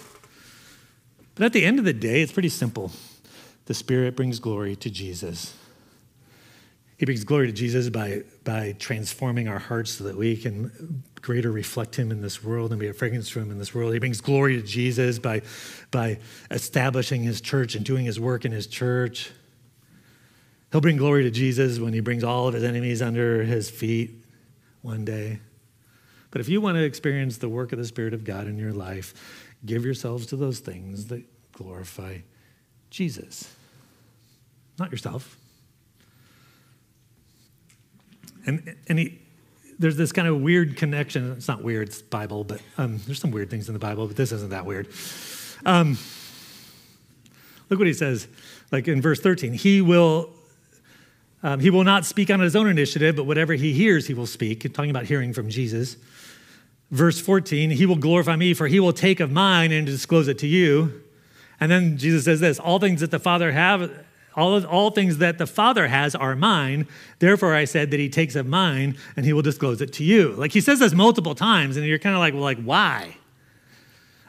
But 1.34 1.46
at 1.46 1.54
the 1.54 1.64
end 1.64 1.78
of 1.78 1.86
the 1.86 1.94
day, 1.94 2.20
it's 2.20 2.30
pretty 2.30 2.50
simple. 2.50 2.92
The 3.64 3.74
Spirit 3.74 4.16
brings 4.16 4.38
glory 4.38 4.76
to 4.76 4.90
Jesus. 4.90 5.56
He 6.98 7.04
brings 7.04 7.24
glory 7.24 7.48
to 7.48 7.52
Jesus 7.52 7.88
by, 7.88 8.22
by 8.44 8.76
transforming 8.78 9.48
our 9.48 9.58
hearts 9.58 9.92
so 9.92 10.04
that 10.04 10.16
we 10.16 10.36
can 10.36 11.02
greater 11.20 11.50
reflect 11.50 11.96
him 11.96 12.10
in 12.10 12.20
this 12.20 12.44
world 12.44 12.72
and 12.72 12.80
be 12.80 12.88
a 12.88 12.92
fragrance 12.92 13.30
to 13.30 13.40
him 13.40 13.50
in 13.50 13.58
this 13.58 13.74
world. 13.74 13.92
He 13.92 13.98
brings 13.98 14.20
glory 14.20 14.60
to 14.60 14.62
Jesus 14.62 15.18
by, 15.18 15.42
by 15.90 16.18
establishing 16.50 17.22
his 17.22 17.40
church 17.40 17.74
and 17.74 17.84
doing 17.84 18.04
his 18.04 18.20
work 18.20 18.44
in 18.44 18.52
his 18.52 18.66
church. 18.66 19.30
He'll 20.70 20.80
bring 20.80 20.96
glory 20.96 21.22
to 21.24 21.30
Jesus 21.30 21.78
when 21.78 21.92
he 21.92 22.00
brings 22.00 22.24
all 22.24 22.48
of 22.48 22.54
his 22.54 22.64
enemies 22.64 23.02
under 23.02 23.44
his 23.44 23.70
feet 23.70 24.24
one 24.82 25.04
day. 25.04 25.40
But 26.30 26.40
if 26.40 26.48
you 26.48 26.60
want 26.60 26.76
to 26.76 26.82
experience 26.82 27.36
the 27.38 27.48
work 27.48 27.72
of 27.72 27.78
the 27.78 27.84
Spirit 27.84 28.14
of 28.14 28.24
God 28.24 28.46
in 28.46 28.58
your 28.58 28.72
life, 28.72 29.44
give 29.64 29.84
yourselves 29.84 30.26
to 30.26 30.36
those 30.36 30.60
things 30.60 31.06
that 31.06 31.24
glorify 31.52 32.18
Jesus, 32.90 33.54
not 34.78 34.90
yourself. 34.90 35.36
And, 38.46 38.76
and 38.88 38.98
he, 38.98 39.20
there's 39.78 39.96
this 39.96 40.12
kind 40.12 40.28
of 40.28 40.40
weird 40.40 40.76
connection. 40.76 41.32
It's 41.32 41.48
not 41.48 41.62
weird, 41.62 41.88
it's 41.88 42.02
Bible, 42.02 42.44
but 42.44 42.60
um, 42.78 42.98
there's 43.06 43.20
some 43.20 43.30
weird 43.30 43.50
things 43.50 43.68
in 43.68 43.72
the 43.72 43.78
Bible, 43.78 44.06
but 44.06 44.16
this 44.16 44.32
isn't 44.32 44.50
that 44.50 44.66
weird. 44.66 44.88
Um, 45.64 45.98
look 47.68 47.78
what 47.78 47.86
he 47.86 47.92
says, 47.92 48.28
like 48.70 48.88
in 48.88 49.00
verse 49.00 49.20
13. 49.20 49.52
He 49.52 49.80
will, 49.80 50.30
um, 51.42 51.60
he 51.60 51.70
will 51.70 51.84
not 51.84 52.04
speak 52.04 52.30
on 52.30 52.40
his 52.40 52.56
own 52.56 52.68
initiative, 52.68 53.16
but 53.16 53.24
whatever 53.24 53.54
he 53.54 53.72
hears, 53.72 54.06
he 54.06 54.14
will 54.14 54.26
speak. 54.26 54.72
Talking 54.72 54.90
about 54.90 55.04
hearing 55.04 55.32
from 55.32 55.48
Jesus. 55.48 55.96
Verse 56.90 57.18
14, 57.20 57.70
he 57.70 57.86
will 57.86 57.96
glorify 57.96 58.36
me, 58.36 58.52
for 58.52 58.66
he 58.66 58.78
will 58.78 58.92
take 58.92 59.18
of 59.18 59.30
mine 59.30 59.72
and 59.72 59.86
disclose 59.86 60.28
it 60.28 60.38
to 60.40 60.46
you. 60.46 61.02
And 61.58 61.70
then 61.70 61.96
Jesus 61.96 62.24
says 62.24 62.40
this 62.40 62.58
all 62.58 62.78
things 62.78 63.00
that 63.00 63.10
the 63.10 63.18
Father 63.18 63.52
have 63.52 63.90
all, 64.36 64.64
all 64.66 64.90
things 64.90 65.18
that 65.18 65.38
the 65.38 65.46
Father 65.46 65.88
has 65.88 66.14
are 66.14 66.34
mine. 66.34 66.86
Therefore, 67.18 67.54
I 67.54 67.64
said 67.64 67.90
that 67.90 68.00
he 68.00 68.08
takes 68.08 68.34
of 68.34 68.46
mine 68.46 68.96
and 69.16 69.26
he 69.26 69.32
will 69.32 69.42
disclose 69.42 69.80
it 69.80 69.92
to 69.94 70.04
you. 70.04 70.32
Like 70.32 70.52
he 70.52 70.60
says 70.60 70.78
this 70.78 70.92
multiple 70.92 71.34
times, 71.34 71.76
and 71.76 71.86
you're 71.86 71.98
kind 71.98 72.14
of 72.14 72.20
like, 72.20 72.34
well, 72.34 72.42
like, 72.42 72.62
why? 72.62 73.16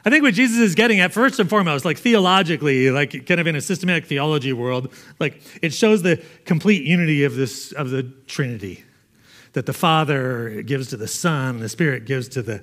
I 0.04 0.10
think 0.10 0.22
what 0.22 0.34
Jesus 0.34 0.58
is 0.58 0.74
getting 0.74 1.00
at, 1.00 1.12
first 1.12 1.40
and 1.40 1.48
foremost, 1.48 1.86
like 1.86 1.96
theologically, 1.96 2.90
like 2.90 3.26
kind 3.26 3.40
of 3.40 3.46
in 3.46 3.56
a 3.56 3.60
systematic 3.60 4.04
theology 4.04 4.52
world, 4.52 4.92
like 5.18 5.40
it 5.62 5.72
shows 5.72 6.02
the 6.02 6.22
complete 6.44 6.84
unity 6.84 7.24
of 7.24 7.36
this 7.36 7.72
of 7.72 7.88
the 7.88 8.02
Trinity. 8.26 8.84
That 9.54 9.66
the 9.66 9.72
Father 9.72 10.62
gives 10.62 10.88
to 10.88 10.96
the 10.96 11.06
Son, 11.06 11.60
the 11.60 11.68
Spirit 11.68 12.04
gives 12.04 12.28
to 12.28 12.42
the, 12.42 12.60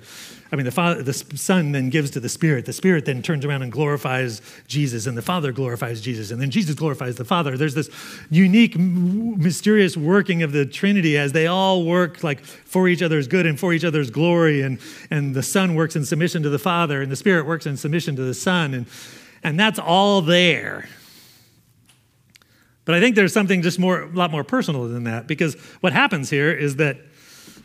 I 0.51 0.57
mean, 0.57 0.65
the 0.65 0.71
Father, 0.71 1.01
the 1.01 1.13
Son 1.13 1.71
then 1.71 1.89
gives 1.89 2.11
to 2.11 2.19
the 2.19 2.27
Spirit. 2.27 2.65
The 2.65 2.73
Spirit 2.73 3.05
then 3.05 3.21
turns 3.21 3.45
around 3.45 3.61
and 3.61 3.71
glorifies 3.71 4.41
Jesus, 4.67 5.07
and 5.07 5.17
the 5.17 5.21
Father 5.21 5.53
glorifies 5.53 6.01
Jesus, 6.01 6.31
and 6.31 6.41
then 6.41 6.51
Jesus 6.51 6.75
glorifies 6.75 7.15
the 7.15 7.23
Father. 7.23 7.57
There's 7.57 7.75
this 7.75 7.89
unique, 8.29 8.77
mysterious 8.77 9.95
working 9.95 10.43
of 10.43 10.51
the 10.51 10.65
Trinity 10.65 11.17
as 11.17 11.31
they 11.31 11.47
all 11.47 11.85
work 11.85 12.25
like 12.25 12.41
for 12.41 12.89
each 12.89 13.01
other's 13.01 13.27
good 13.27 13.45
and 13.45 13.57
for 13.57 13.73
each 13.73 13.85
other's 13.85 14.11
glory, 14.11 14.61
and 14.61 14.77
and 15.09 15.33
the 15.33 15.43
Son 15.43 15.75
works 15.75 15.95
in 15.95 16.03
submission 16.03 16.43
to 16.43 16.49
the 16.49 16.59
Father, 16.59 17.01
and 17.01 17.09
the 17.09 17.15
Spirit 17.15 17.45
works 17.45 17.65
in 17.65 17.77
submission 17.77 18.17
to 18.17 18.23
the 18.23 18.33
Son, 18.33 18.73
and 18.73 18.85
and 19.43 19.57
that's 19.57 19.79
all 19.79 20.21
there. 20.21 20.89
But 22.85 22.95
I 22.95 22.99
think 22.99 23.15
there's 23.15 23.33
something 23.33 23.61
just 23.61 23.79
more, 23.79 24.01
a 24.01 24.09
lot 24.09 24.31
more 24.31 24.43
personal 24.43 24.87
than 24.87 25.03
that, 25.03 25.27
because 25.27 25.55
what 25.81 25.93
happens 25.93 26.29
here 26.29 26.51
is 26.51 26.77
that 26.77 26.97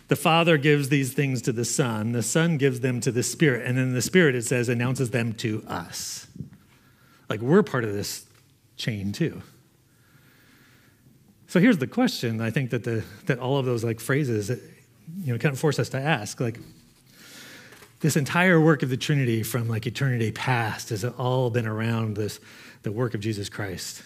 the 0.08 0.16
Father 0.16 0.56
gives 0.56 0.88
these 0.88 1.14
things 1.14 1.42
to 1.42 1.52
the 1.52 1.64
Son, 1.64 2.12
the 2.12 2.22
Son 2.22 2.58
gives 2.58 2.80
them 2.80 3.00
to 3.00 3.10
the 3.10 3.22
Spirit, 3.22 3.66
and 3.66 3.76
then 3.76 3.92
the 3.92 4.02
Spirit, 4.02 4.34
it 4.34 4.44
says, 4.44 4.68
announces 4.68 5.10
them 5.10 5.32
to 5.34 5.64
us. 5.66 6.26
Like 7.28 7.40
we're 7.40 7.62
part 7.62 7.84
of 7.84 7.92
this 7.92 8.26
chain 8.76 9.12
too. 9.12 9.42
So 11.48 11.60
here's 11.60 11.78
the 11.78 11.86
question 11.86 12.40
I 12.40 12.50
think 12.50 12.70
that, 12.70 12.84
the, 12.84 13.04
that 13.24 13.38
all 13.38 13.56
of 13.56 13.64
those 13.64 13.82
like 13.82 14.00
phrases 14.00 14.50
you 14.50 15.32
know, 15.32 15.38
kind 15.38 15.52
of 15.52 15.58
force 15.58 15.78
us 15.78 15.88
to 15.90 15.98
ask 15.98 16.40
like, 16.40 16.58
this 18.00 18.16
entire 18.16 18.60
work 18.60 18.82
of 18.82 18.90
the 18.90 18.96
Trinity 18.96 19.42
from 19.42 19.68
like 19.68 19.86
eternity 19.86 20.30
past 20.30 20.90
has 20.90 21.04
all 21.04 21.48
been 21.48 21.66
around 21.66 22.16
this, 22.16 22.38
the 22.82 22.92
work 22.92 23.14
of 23.14 23.20
Jesus 23.20 23.48
Christ 23.48 24.02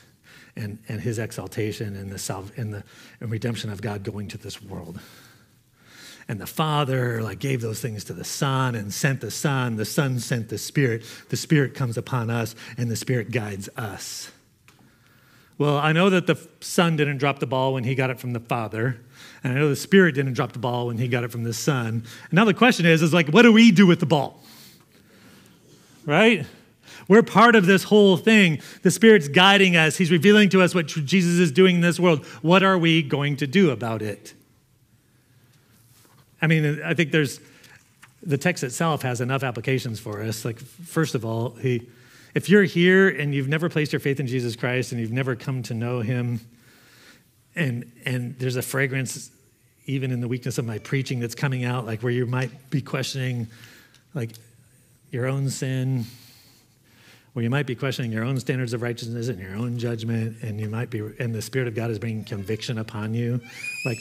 and, 0.57 0.79
and 0.89 1.01
his 1.01 1.19
exaltation 1.19 1.97
and 1.97 2.11
the, 2.11 2.19
salve, 2.19 2.53
and 2.57 2.73
the 2.73 2.85
and 3.21 3.31
redemption 3.31 3.71
of 3.71 3.81
God 3.81 4.03
going 4.03 4.29
to 4.29 4.39
this 4.39 4.63
world. 4.63 5.01
And 6.29 6.41
the 6.41 6.47
Father 6.47 7.23
like 7.23 7.41
gave 7.41 7.61
those 7.61 7.81
things 7.81 8.05
to 8.05 8.13
the 8.13 8.25
Son 8.25 8.75
and 8.75 8.93
sent 8.93 9.21
the 9.21 9.31
Son. 9.31 9.77
The 9.77 9.85
Son 9.85 10.21
sent 10.21 10.49
the 10.49 10.59
Spirit. 10.59 11.05
The 11.29 11.37
Spirit 11.37 11.75
comes 11.75 11.99
upon 11.99 12.31
us, 12.31 12.55
and 12.77 12.91
the 12.91 12.97
Spirit 12.97 13.31
guides 13.31 13.69
us. 13.77 14.31
Well, 15.59 15.77
I 15.77 15.93
know 15.93 16.09
that 16.09 16.27
the 16.27 16.39
Son 16.61 16.97
didn't 16.97 17.19
drop 17.19 17.39
the 17.39 17.47
ball 17.47 17.75
when 17.75 17.85
he 17.85 17.95
got 17.95 18.09
it 18.09 18.19
from 18.19 18.33
the 18.33 18.41
Father. 18.41 18.99
And 19.45 19.53
I 19.53 19.57
know 19.57 19.69
the 19.69 19.77
Spirit 19.77 20.15
didn't 20.15 20.33
drop 20.33 20.53
the 20.53 20.59
ball 20.59 20.87
when 20.87 20.97
he 20.97 21.07
got 21.07 21.25
it 21.25 21.31
from 21.31 21.45
the 21.45 21.53
Son. 21.53 21.87
And 21.87 22.33
now 22.33 22.45
the 22.45 22.55
question 22.55 22.87
is, 22.87 23.03
is 23.03 23.13
like, 23.13 23.29
what 23.29 23.43
do 23.43 23.53
we 23.53 23.71
do 23.71 23.87
with 23.87 24.01
the 24.01 24.07
ball? 24.07 24.43
Right? 26.07 26.47
We're 27.11 27.25
part 27.25 27.57
of 27.57 27.67
this 27.67 27.83
whole 27.83 28.17
thing. 28.17 28.61
The 28.83 28.91
Spirit's 28.93 29.27
guiding 29.27 29.77
us. 29.77 29.97
He's 29.97 30.13
revealing 30.13 30.49
to 30.51 30.63
us 30.63 30.77
what 30.77 30.87
Jesus 30.87 31.41
is 31.41 31.51
doing 31.51 31.75
in 31.75 31.81
this 31.81 31.99
world. 31.99 32.25
What 32.41 32.63
are 32.63 32.79
we 32.79 33.03
going 33.03 33.35
to 33.39 33.49
do 33.49 33.71
about 33.71 34.01
it? 34.01 34.33
I 36.41 36.47
mean, 36.47 36.81
I 36.85 36.95
think 36.95 37.11
there's 37.11 37.41
the 38.23 38.39
text 38.39 38.63
itself 38.63 39.03
has 39.03 39.21
enough 39.21 39.43
applications 39.43 39.99
for 39.99 40.23
us. 40.23 40.45
Like, 40.45 40.61
first 40.61 41.17
of 41.17 41.25
all, 41.25 41.51
he, 41.57 41.89
if 42.37 42.49
you're 42.49 42.63
here 42.63 43.09
and 43.09 43.35
you've 43.35 43.49
never 43.49 43.69
placed 43.69 43.93
your 43.93 43.99
faith 43.99 44.21
in 44.21 44.29
Jesus 44.29 44.55
Christ 44.55 44.93
and 44.93 45.01
you've 45.01 45.11
never 45.11 45.35
come 45.35 45.65
to 45.65 45.75
know 45.75 46.03
him, 46.03 46.39
and 47.57 47.91
and 48.05 48.39
there's 48.39 48.55
a 48.55 48.63
fragrance 48.63 49.33
even 49.87 50.13
in 50.13 50.21
the 50.21 50.29
weakness 50.29 50.59
of 50.59 50.65
my 50.65 50.79
preaching 50.79 51.19
that's 51.19 51.35
coming 51.35 51.65
out, 51.65 51.87
like 51.87 52.05
where 52.05 52.13
you 52.13 52.25
might 52.25 52.71
be 52.71 52.81
questioning 52.81 53.49
like 54.15 54.31
your 55.11 55.27
own 55.27 55.51
sin, 55.51 56.05
where 57.33 57.43
you 57.43 57.51
might 57.51 57.67
be 57.67 57.75
questioning 57.75 58.11
your 58.11 58.25
own 58.25 58.39
standards 58.41 58.73
of 58.73 58.83
righteousness 58.83 59.29
and 59.29 59.39
your 59.39 59.55
own 59.55 59.79
judgment, 59.79 60.43
and 60.43 60.61
you 60.61 60.69
might 60.69 60.91
be, 60.91 61.01
and 61.19 61.35
the 61.35 61.43
Spirit 61.43 61.69
of 61.69 61.75
God 61.75 61.91
is 61.91 61.99
bringing 61.99 62.25
conviction 62.25 62.79
upon 62.79 63.15
you. 63.15 63.41
Like, 63.85 63.99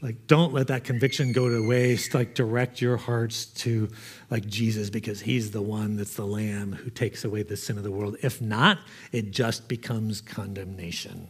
like 0.00 0.26
don't 0.26 0.52
let 0.52 0.68
that 0.68 0.84
conviction 0.84 1.32
go 1.32 1.48
to 1.48 1.68
waste. 1.68 2.14
Like, 2.14 2.34
direct 2.34 2.80
your 2.80 2.96
hearts 2.96 3.46
to 3.46 3.90
like 4.30 4.46
Jesus 4.46 4.88
because 4.88 5.20
He's 5.20 5.50
the 5.50 5.62
one 5.62 5.96
that's 5.96 6.14
the 6.14 6.26
Lamb 6.26 6.72
who 6.72 6.90
takes 6.90 7.24
away 7.24 7.42
the 7.42 7.56
sin 7.56 7.76
of 7.76 7.84
the 7.84 7.90
world. 7.90 8.16
If 8.22 8.40
not, 8.40 8.78
it 9.12 9.30
just 9.30 9.68
becomes 9.68 10.20
condemnation. 10.20 11.28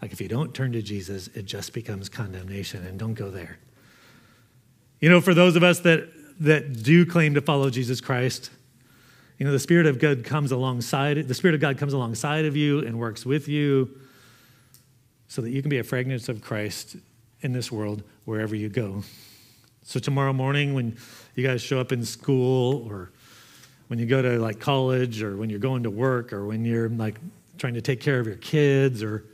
Like, 0.00 0.12
if 0.12 0.20
you 0.20 0.28
don't 0.28 0.54
turn 0.54 0.72
to 0.72 0.82
Jesus, 0.82 1.28
it 1.28 1.44
just 1.44 1.72
becomes 1.74 2.08
condemnation, 2.08 2.86
and 2.86 2.98
don't 2.98 3.14
go 3.14 3.30
there. 3.30 3.58
You 5.00 5.10
know, 5.10 5.20
for 5.20 5.34
those 5.34 5.56
of 5.56 5.62
us 5.62 5.80
that 5.80 6.08
that 6.40 6.82
do 6.84 7.04
claim 7.04 7.34
to 7.34 7.40
follow 7.40 7.68
Jesus 7.68 8.00
Christ, 8.00 8.50
you 9.38 9.46
know, 9.46 9.52
the 9.52 9.58
Spirit 9.58 9.86
of 9.86 9.98
God 9.98 10.24
comes 10.24 10.50
alongside, 10.50 11.16
the 11.28 11.34
Spirit 11.34 11.54
of 11.54 11.60
God 11.60 11.78
comes 11.78 11.92
alongside 11.92 12.44
of 12.44 12.56
you 12.56 12.80
and 12.80 12.98
works 12.98 13.24
with 13.24 13.48
you 13.48 13.88
so 15.28 15.42
that 15.42 15.50
you 15.50 15.62
can 15.62 15.68
be 15.68 15.78
a 15.78 15.84
fragrance 15.84 16.28
of 16.28 16.42
Christ 16.42 16.96
in 17.40 17.52
this 17.52 17.70
world 17.70 18.02
wherever 18.24 18.56
you 18.56 18.68
go. 18.68 19.04
So 19.84 20.00
tomorrow 20.00 20.32
morning 20.32 20.74
when 20.74 20.96
you 21.34 21.46
guys 21.46 21.62
show 21.62 21.80
up 21.80 21.92
in 21.92 22.04
school 22.04 22.86
or 22.90 23.12
when 23.86 23.98
you 23.98 24.06
go 24.06 24.20
to 24.20 24.38
like 24.38 24.58
college 24.58 25.22
or 25.22 25.36
when 25.36 25.50
you're 25.50 25.58
going 25.60 25.84
to 25.84 25.90
work 25.90 26.32
or 26.32 26.44
when 26.44 26.64
you're 26.64 26.88
like 26.88 27.16
trying 27.58 27.74
to 27.74 27.80
take 27.80 28.00
care 28.00 28.18
of 28.18 28.26
your 28.26 28.36
kids 28.36 29.02
or 29.02 29.24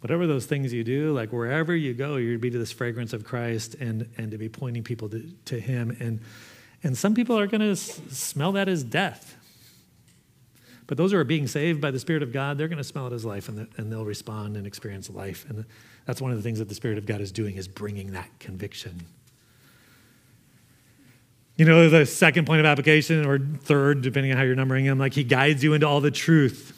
whatever 0.00 0.26
those 0.26 0.46
things 0.46 0.72
you 0.72 0.84
do, 0.84 1.12
like 1.12 1.32
wherever 1.32 1.74
you 1.74 1.92
go, 1.92 2.18
to 2.18 2.38
be 2.38 2.50
to 2.50 2.58
this 2.58 2.72
fragrance 2.72 3.12
of 3.12 3.24
Christ 3.24 3.74
and, 3.74 4.08
and 4.16 4.30
to 4.30 4.38
be 4.38 4.48
pointing 4.48 4.82
people 4.82 5.08
to, 5.10 5.28
to 5.46 5.60
Him. 5.60 5.96
And 6.00 6.20
and 6.82 6.96
some 6.96 7.14
people 7.14 7.38
are 7.38 7.46
going 7.46 7.60
to 7.60 7.72
s- 7.72 8.00
smell 8.10 8.52
that 8.52 8.68
as 8.68 8.82
death. 8.82 9.36
But 10.86 10.96
those 10.96 11.12
who 11.12 11.18
are 11.18 11.24
being 11.24 11.46
saved 11.46 11.80
by 11.80 11.92
the 11.92 12.00
Spirit 12.00 12.22
of 12.22 12.32
God, 12.32 12.58
they're 12.58 12.66
going 12.66 12.78
to 12.78 12.84
smell 12.84 13.06
it 13.06 13.12
as 13.12 13.24
life 13.24 13.48
and, 13.48 13.58
the, 13.58 13.68
and 13.76 13.92
they'll 13.92 14.04
respond 14.04 14.56
and 14.56 14.66
experience 14.66 15.08
life. 15.08 15.46
And 15.48 15.64
that's 16.04 16.20
one 16.20 16.32
of 16.32 16.36
the 16.36 16.42
things 16.42 16.58
that 16.58 16.68
the 16.68 16.74
Spirit 16.74 16.98
of 16.98 17.06
God 17.06 17.20
is 17.20 17.30
doing 17.30 17.56
is 17.56 17.68
bringing 17.68 18.12
that 18.12 18.28
conviction. 18.40 19.02
You 21.56 21.66
know, 21.66 21.88
the 21.88 22.06
second 22.06 22.46
point 22.46 22.60
of 22.60 22.66
application, 22.66 23.26
or 23.26 23.38
third, 23.38 24.02
depending 24.02 24.32
on 24.32 24.38
how 24.38 24.44
you're 24.44 24.56
numbering 24.56 24.86
them, 24.86 24.98
like 24.98 25.12
he 25.12 25.22
guides 25.22 25.62
you 25.62 25.74
into 25.74 25.86
all 25.86 26.00
the 26.00 26.10
truth. 26.10 26.76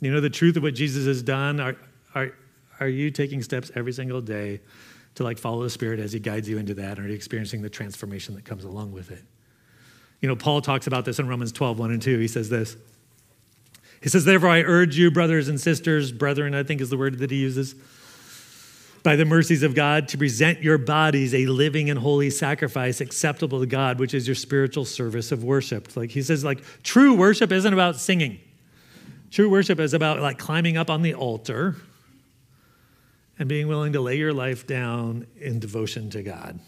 You 0.00 0.12
know, 0.12 0.20
the 0.20 0.30
truth 0.30 0.56
of 0.56 0.62
what 0.62 0.74
Jesus 0.74 1.06
has 1.06 1.22
done. 1.22 1.58
Are, 1.60 1.76
are, 2.14 2.32
are 2.78 2.88
you 2.88 3.10
taking 3.10 3.42
steps 3.42 3.72
every 3.74 3.92
single 3.92 4.20
day 4.20 4.60
to 5.16 5.24
like 5.24 5.38
follow 5.38 5.62
the 5.62 5.70
Spirit 5.70 6.00
as 6.00 6.12
He 6.12 6.20
guides 6.20 6.48
you 6.48 6.58
into 6.58 6.74
that? 6.74 6.98
You 6.98 7.04
experiencing 7.06 7.62
the 7.62 7.70
transformation 7.70 8.34
that 8.34 8.44
comes 8.44 8.64
along 8.64 8.92
with 8.92 9.10
it? 9.10 9.24
You 10.20 10.28
know, 10.28 10.36
Paul 10.36 10.60
talks 10.60 10.86
about 10.86 11.04
this 11.04 11.18
in 11.18 11.28
Romans 11.28 11.52
12, 11.52 11.78
1 11.78 11.90
and 11.90 12.02
2. 12.02 12.18
He 12.18 12.28
says 12.28 12.48
this. 12.48 12.76
He 14.02 14.08
says, 14.08 14.24
Therefore, 14.24 14.50
I 14.50 14.62
urge 14.62 14.96
you, 14.96 15.10
brothers 15.10 15.48
and 15.48 15.60
sisters, 15.60 16.12
brethren, 16.12 16.54
I 16.54 16.62
think 16.62 16.80
is 16.80 16.90
the 16.90 16.96
word 16.96 17.18
that 17.18 17.30
he 17.30 17.38
uses, 17.38 17.74
by 19.02 19.16
the 19.16 19.24
mercies 19.24 19.62
of 19.62 19.74
God, 19.74 20.08
to 20.08 20.18
present 20.18 20.62
your 20.62 20.78
bodies 20.78 21.34
a 21.34 21.46
living 21.46 21.88
and 21.88 21.98
holy 21.98 22.30
sacrifice 22.30 23.00
acceptable 23.00 23.60
to 23.60 23.66
God, 23.66 23.98
which 23.98 24.12
is 24.12 24.28
your 24.28 24.34
spiritual 24.34 24.84
service 24.84 25.32
of 25.32 25.42
worship. 25.42 25.96
Like 25.96 26.10
he 26.10 26.22
says, 26.22 26.44
like 26.44 26.62
true 26.82 27.14
worship 27.14 27.50
isn't 27.50 27.72
about 27.72 27.96
singing. 27.96 28.40
True 29.30 29.48
worship 29.48 29.78
is 29.80 29.94
about 29.94 30.20
like 30.20 30.38
climbing 30.38 30.76
up 30.76 30.90
on 30.90 31.02
the 31.02 31.14
altar 31.14 31.76
and 33.40 33.48
being 33.48 33.66
willing 33.66 33.94
to 33.94 34.00
lay 34.00 34.16
your 34.16 34.34
life 34.34 34.66
down 34.66 35.26
in 35.40 35.58
devotion 35.58 36.10
to 36.10 36.22
God. 36.22 36.60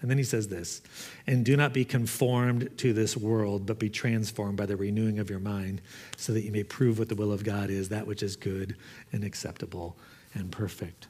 And 0.00 0.10
then 0.10 0.18
he 0.18 0.24
says 0.24 0.48
this, 0.48 0.82
and 1.26 1.44
do 1.44 1.56
not 1.56 1.72
be 1.72 1.84
conformed 1.84 2.76
to 2.78 2.92
this 2.92 3.16
world, 3.16 3.66
but 3.66 3.78
be 3.78 3.88
transformed 3.88 4.56
by 4.56 4.66
the 4.66 4.76
renewing 4.76 5.18
of 5.18 5.30
your 5.30 5.38
mind, 5.38 5.80
so 6.16 6.32
that 6.32 6.42
you 6.42 6.50
may 6.50 6.62
prove 6.62 6.98
what 6.98 7.08
the 7.08 7.14
will 7.14 7.30
of 7.30 7.44
God 7.44 7.70
is, 7.70 7.90
that 7.90 8.06
which 8.06 8.22
is 8.22 8.36
good 8.36 8.76
and 9.12 9.22
acceptable 9.22 9.96
and 10.34 10.50
perfect. 10.50 11.08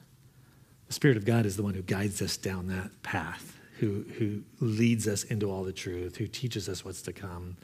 The 0.89 0.93
Spirit 0.93 1.17
of 1.17 1.25
God 1.25 1.47
is 1.47 1.57
the 1.57 1.63
one 1.63 1.75
who 1.75 1.83
guides 1.83 2.21
us 2.21 2.37
down 2.37 2.67
that 2.69 3.03
path, 3.03 3.57
who, 3.79 4.05
who 4.19 4.43
leads 4.61 5.09
us 5.09 5.25
into 5.25 5.51
all 5.51 5.65
the 5.65 5.73
truth, 5.73 6.17
who 6.17 6.27
teaches 6.27 6.69
us 6.69 6.85
what's 6.85 7.03
to 7.03 7.13
come. 7.13 7.57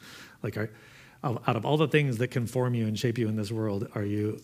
Like, 0.43 0.57
our, 0.57 0.71
out 1.23 1.57
of 1.57 1.65
all 1.65 1.77
the 1.77 1.89
things 1.89 2.19
that 2.19 2.29
conform 2.29 2.75
you 2.75 2.87
and 2.87 2.99
shape 2.99 3.19
you 3.19 3.29
in 3.29 3.37
this 3.37 3.53
world, 3.53 3.89
are 3.95 4.05
you 4.05 4.41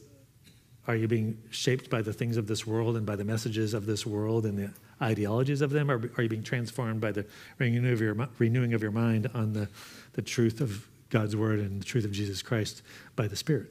are 0.86 0.94
you 0.94 1.08
being 1.08 1.38
shaped 1.50 1.90
by 1.90 2.02
the 2.02 2.12
things 2.12 2.36
of 2.36 2.46
this 2.46 2.66
world 2.66 2.96
and 2.96 3.04
by 3.04 3.16
the 3.16 3.24
messages 3.24 3.74
of 3.74 3.86
this 3.86 4.06
world 4.06 4.46
and 4.46 4.58
the 4.58 4.70
ideologies 5.02 5.60
of 5.60 5.70
them? 5.70 5.90
Or 5.90 6.10
are 6.16 6.22
you 6.22 6.28
being 6.28 6.44
transformed 6.44 7.00
by 7.00 7.12
the 7.12 7.26
renewing 7.58 7.92
of 7.92 8.00
your, 8.00 8.14
renewing 8.38 8.72
of 8.72 8.82
your 8.82 8.92
mind 8.92 9.28
on 9.34 9.52
the, 9.52 9.68
the 10.12 10.22
truth 10.22 10.60
of 10.60 10.86
God's 11.10 11.34
word 11.34 11.58
and 11.58 11.80
the 11.80 11.84
truth 11.84 12.04
of 12.04 12.12
Jesus 12.12 12.40
Christ 12.42 12.82
by 13.16 13.26
the 13.26 13.36
Spirit? 13.36 13.68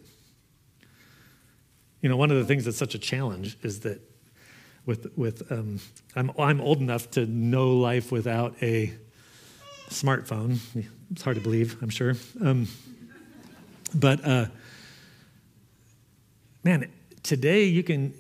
You 2.02 2.10
know, 2.10 2.18
one 2.18 2.32
of 2.32 2.38
the 2.38 2.46
things 2.46 2.66
that's 2.66 2.78
such 2.78 2.96
a 2.96 3.00
challenge 3.00 3.58
is 3.64 3.80
that 3.82 4.02
with, 4.86 5.12
with 5.18 5.52
um, 5.52 5.80
I'm, 6.16 6.32
I'm 6.38 6.62
old 6.62 6.80
enough 6.80 7.10
to 7.12 7.26
know 7.26 7.78
life 7.78 8.12
without 8.12 8.56
a 8.62 8.94
smartphone. 9.90 10.60
It's 11.12 11.22
hard 11.22 11.38
to 11.38 11.42
believe, 11.42 11.82
I'm 11.82 11.90
sure. 11.90 12.16
Um, 12.42 12.68
but 13.94 14.24
uh, 14.26 14.46
man, 16.64 16.92
today 17.26 17.64
you 17.64 17.84
can 17.84 18.14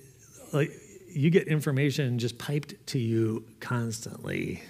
like 0.51 0.71
you 1.09 1.29
get 1.29 1.47
information 1.47 2.19
just 2.19 2.37
piped 2.37 2.73
to 2.87 2.99
you 2.99 3.45
constantly. 3.59 4.61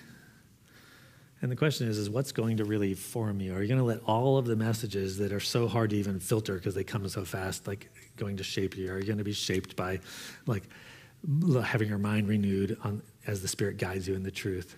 And 1.41 1.51
the 1.51 1.55
question 1.55 1.87
is 1.87 1.97
is 1.97 2.09
what's 2.09 2.31
going 2.31 2.57
to 2.57 2.65
really 2.65 2.93
form 2.93 3.39
you? 3.39 3.55
Are 3.55 3.61
you 3.61 3.67
going 3.67 3.79
to 3.79 3.85
let 3.85 4.01
all 4.05 4.37
of 4.37 4.45
the 4.45 4.55
messages 4.55 5.17
that 5.17 5.31
are 5.31 5.39
so 5.39 5.67
hard 5.67 5.91
to 5.91 5.95
even 5.95 6.19
filter 6.19 6.55
because 6.55 6.75
they 6.75 6.83
come 6.83 7.07
so 7.07 7.23
fast 7.23 7.65
like 7.65 7.89
going 8.17 8.37
to 8.37 8.43
shape 8.43 8.77
you? 8.77 8.91
Are 8.91 8.99
you 8.99 9.05
going 9.05 9.17
to 9.17 9.23
be 9.23 9.33
shaped 9.33 9.75
by 9.75 9.99
like 10.45 10.63
having 11.63 11.87
your 11.87 11.97
mind 11.97 12.27
renewed 12.27 12.77
on, 12.83 13.01
as 13.25 13.41
the 13.41 13.47
Spirit 13.47 13.77
guides 13.77 14.07
you 14.07 14.15
in 14.15 14.23
the 14.23 14.31
truth. 14.31 14.75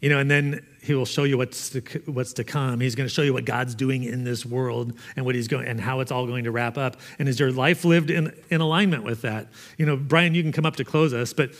You 0.00 0.08
know, 0.10 0.18
and 0.18 0.30
then 0.30 0.64
he 0.80 0.94
will 0.94 1.04
show 1.04 1.24
you 1.24 1.36
what's 1.36 1.70
to, 1.70 1.80
what's 2.06 2.32
to 2.34 2.44
come. 2.44 2.80
He's 2.80 2.94
going 2.94 3.08
to 3.08 3.14
show 3.14 3.22
you 3.22 3.32
what 3.32 3.44
God's 3.44 3.74
doing 3.74 4.04
in 4.04 4.24
this 4.24 4.46
world 4.46 4.92
and 5.16 5.26
what 5.26 5.34
he's 5.34 5.48
going 5.48 5.66
and 5.66 5.80
how 5.80 6.00
it's 6.00 6.12
all 6.12 6.26
going 6.26 6.44
to 6.44 6.50
wrap 6.52 6.78
up. 6.78 6.96
And 7.18 7.28
is 7.28 7.40
your 7.40 7.50
life 7.50 7.84
lived 7.84 8.10
in, 8.10 8.32
in 8.48 8.60
alignment 8.60 9.02
with 9.02 9.22
that? 9.22 9.48
You 9.76 9.86
know, 9.86 9.96
Brian, 9.96 10.34
you 10.34 10.42
can 10.42 10.52
come 10.52 10.66
up 10.66 10.76
to 10.76 10.84
close 10.84 11.12
us, 11.12 11.32
but 11.32 11.50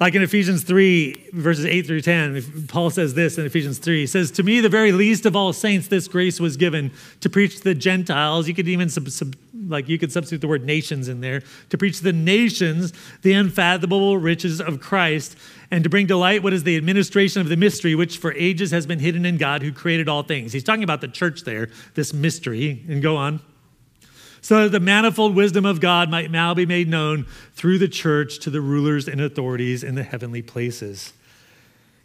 like 0.00 0.16
in 0.16 0.22
Ephesians 0.22 0.64
3, 0.64 1.30
verses 1.32 1.64
8 1.64 1.86
through 1.86 2.00
10, 2.00 2.66
Paul 2.66 2.90
says 2.90 3.14
this 3.14 3.38
in 3.38 3.46
Ephesians 3.46 3.78
3. 3.78 4.00
He 4.00 4.06
says, 4.08 4.32
To 4.32 4.42
me, 4.42 4.60
the 4.60 4.68
very 4.68 4.90
least 4.90 5.24
of 5.24 5.36
all 5.36 5.52
saints, 5.52 5.86
this 5.86 6.08
grace 6.08 6.40
was 6.40 6.56
given 6.56 6.90
to 7.20 7.30
preach 7.30 7.60
the 7.60 7.76
Gentiles. 7.76 8.48
You 8.48 8.54
could 8.54 8.66
even, 8.66 8.88
sub, 8.88 9.08
sub, 9.08 9.36
like, 9.68 9.88
you 9.88 9.96
could 9.98 10.10
substitute 10.10 10.40
the 10.40 10.48
word 10.48 10.64
nations 10.64 11.08
in 11.08 11.20
there, 11.20 11.42
to 11.70 11.78
preach 11.78 12.00
the 12.00 12.12
nations 12.12 12.92
the 13.22 13.34
unfathomable 13.34 14.18
riches 14.18 14.60
of 14.60 14.80
Christ, 14.80 15.38
and 15.74 15.82
to 15.82 15.90
bring 15.90 16.06
to 16.06 16.16
light 16.16 16.40
what 16.40 16.52
is 16.52 16.62
the 16.62 16.76
administration 16.76 17.40
of 17.40 17.48
the 17.48 17.56
mystery, 17.56 17.96
which 17.96 18.18
for 18.18 18.32
ages 18.34 18.70
has 18.70 18.86
been 18.86 19.00
hidden 19.00 19.26
in 19.26 19.36
God 19.36 19.60
who 19.60 19.72
created 19.72 20.08
all 20.08 20.22
things. 20.22 20.52
He's 20.52 20.62
talking 20.62 20.84
about 20.84 21.00
the 21.00 21.08
church 21.08 21.42
there, 21.42 21.68
this 21.94 22.14
mystery. 22.14 22.84
And 22.88 23.02
go 23.02 23.16
on 23.16 23.40
so 24.40 24.62
that 24.62 24.68
the 24.68 24.78
manifold 24.78 25.34
wisdom 25.34 25.66
of 25.66 25.80
God 25.80 26.10
might 26.10 26.30
now 26.30 26.54
be 26.54 26.64
made 26.64 26.86
known 26.88 27.26
through 27.54 27.78
the 27.78 27.88
church 27.88 28.38
to 28.40 28.50
the 28.50 28.60
rulers 28.60 29.08
and 29.08 29.20
authorities 29.20 29.82
in 29.82 29.96
the 29.96 30.04
heavenly 30.04 30.42
places. 30.42 31.12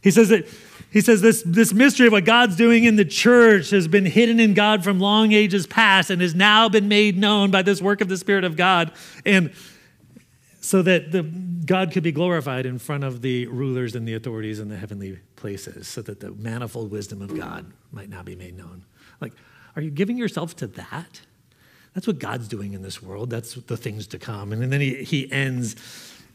He 0.02 0.10
says 0.10 0.30
that 0.30 0.48
he 0.90 1.02
says 1.02 1.22
this, 1.22 1.44
this 1.46 1.72
mystery 1.72 2.08
of 2.08 2.14
what 2.14 2.26
God's 2.26 2.56
doing 2.56 2.86
in 2.86 2.96
the 2.96 3.06
church 3.06 3.70
has 3.70 3.88
been 3.88 4.06
hidden 4.08 4.40
in 4.40 4.56
God 4.56 4.84
from 4.84 5.00
long 5.00 5.32
ages 5.34 5.68
past 5.68 6.10
and 6.10 6.24
has 6.24 6.34
now 6.34 6.70
been 6.70 6.88
made 6.88 7.20
known 7.20 7.52
by 7.52 7.62
this 7.62 7.84
work 7.84 8.02
of 8.02 8.08
the 8.08 8.18
Spirit 8.18 8.44
of 8.44 8.56
God. 8.58 8.92
And 9.26 9.52
so 10.62 10.82
that 10.82 11.12
the, 11.12 11.24
God 11.24 11.92
could 11.92 12.04
be 12.04 12.12
glorified 12.12 12.66
in 12.66 12.80
front 12.80 13.04
of 13.04 13.22
the 13.22 13.48
rulers 13.48 13.96
and 13.96 14.08
the 14.08 14.14
authorities 14.14 14.60
in 14.60 14.70
the 14.70 14.78
heavenly 14.78 15.20
places, 15.36 15.88
so 15.88 16.02
that 16.02 16.20
the 16.20 16.32
manifold 16.32 16.92
wisdom 16.92 17.22
of 17.22 17.36
God 17.38 17.72
might 17.92 18.10
now 18.10 18.24
be 18.24 18.36
made 18.36 18.58
known. 18.58 18.86
Like, 19.22 19.34
are 19.76 19.82
you 19.82 19.92
giving 19.92 20.18
yourself 20.18 20.56
to 20.58 20.68
that? 20.68 21.22
That's 21.94 22.08
what 22.08 22.20
God's 22.20 22.48
doing 22.48 22.74
in 22.74 22.82
this 22.82 23.02
world. 23.02 23.30
That's 23.30 23.56
the 23.56 23.78
things 23.78 24.08
to 24.08 24.20
come. 24.20 24.52
And 24.52 24.72
then 24.72 24.82
he, 24.82 25.04
he 25.04 25.32
ends 25.32 25.76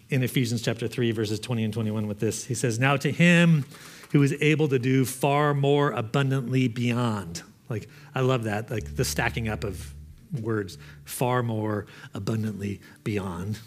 in 0.09 0.23
Ephesians 0.23 0.63
chapter 0.63 0.89
3, 0.89 1.13
verses 1.13 1.39
20 1.41 1.65
and 1.65 1.73
21 1.73 2.07
with 2.07 2.21
this. 2.21 2.45
He 2.45 2.55
says, 2.55 2.79
Now 2.79 2.97
to 2.97 3.13
him 3.13 3.65
who 4.13 4.23
is 4.23 4.35
able 4.41 4.69
to 4.69 4.79
do 4.79 5.05
far 5.05 5.55
more 5.55 5.91
abundantly 5.93 6.69
beyond. 6.69 7.43
Like, 7.69 7.89
I 8.15 8.21
love 8.21 8.45
that, 8.45 8.71
like 8.71 8.97
the 8.97 9.05
stacking 9.05 9.49
up 9.49 9.65
of 9.65 9.95
words, 10.41 10.79
far 11.05 11.43
more 11.43 11.87
abundantly 12.15 12.81
beyond 13.03 13.59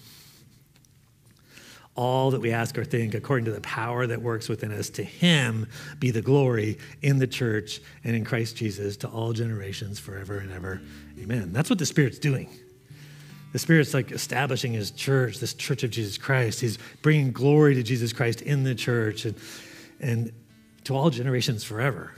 all 1.98 2.30
that 2.32 2.40
we 2.40 2.52
ask 2.52 2.78
or 2.78 2.86
think 2.86 3.16
according 3.16 3.44
to 3.44 3.52
the 3.52 3.62
power 3.62 4.06
that 4.08 4.22
works 4.22 4.48
within 4.48 4.72
us. 4.72 4.90
To 4.92 5.04
him 5.04 5.68
be 6.00 6.12
the 6.12 6.22
glory 6.22 6.78
in 7.02 7.18
the 7.18 7.28
church 7.28 7.82
and 8.04 8.16
in 8.16 8.24
Christ 8.24 8.56
Jesus 8.56 8.96
to 8.98 9.08
all 9.08 9.34
generations 9.34 10.00
forever 10.00 10.38
and 10.38 10.52
ever. 10.52 10.80
Amen. 11.20 11.52
That's 11.52 11.70
what 11.70 11.80
the 11.80 11.86
Spirit's 11.86 12.20
doing. 12.20 12.50
The 13.52 13.60
Spirit's 13.60 13.94
like 13.94 14.12
establishing 14.12 14.74
his 14.74 14.92
church, 14.92 15.40
this 15.40 15.56
church 15.56 15.84
of 15.84 15.90
Jesus 15.90 16.18
Christ. 16.18 16.62
He's 16.62 16.78
bringing 17.02 17.32
glory 17.32 17.74
to 17.74 17.84
Jesus 17.84 18.14
Christ 18.14 18.42
in 18.44 18.64
the 18.64 18.76
church 18.76 19.26
and, 19.26 19.36
and 20.00 20.32
to 20.84 20.96
all 20.96 21.10
generations 21.10 21.64
forever. 21.64 22.12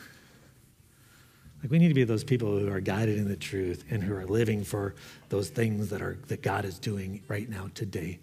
Like 1.63 1.71
we 1.71 1.79
need 1.79 1.87
to 1.87 1.93
be 1.93 2.03
those 2.03 2.23
people 2.25 2.59
who 2.59 2.69
are 2.69 2.81
guided 2.81 3.17
in 3.17 3.29
the 3.29 3.35
truth 3.37 3.85
and 3.89 4.03
who 4.03 4.13
are 4.13 4.25
living 4.25 4.63
for 4.63 4.95
those 5.29 5.49
things 5.49 5.89
that 5.89 6.01
are 6.01 6.17
that 6.27 6.41
God 6.41 6.65
is 6.65 6.79
doing 6.79 7.21
right 7.27 7.49
now 7.49 7.69
today 7.73 8.19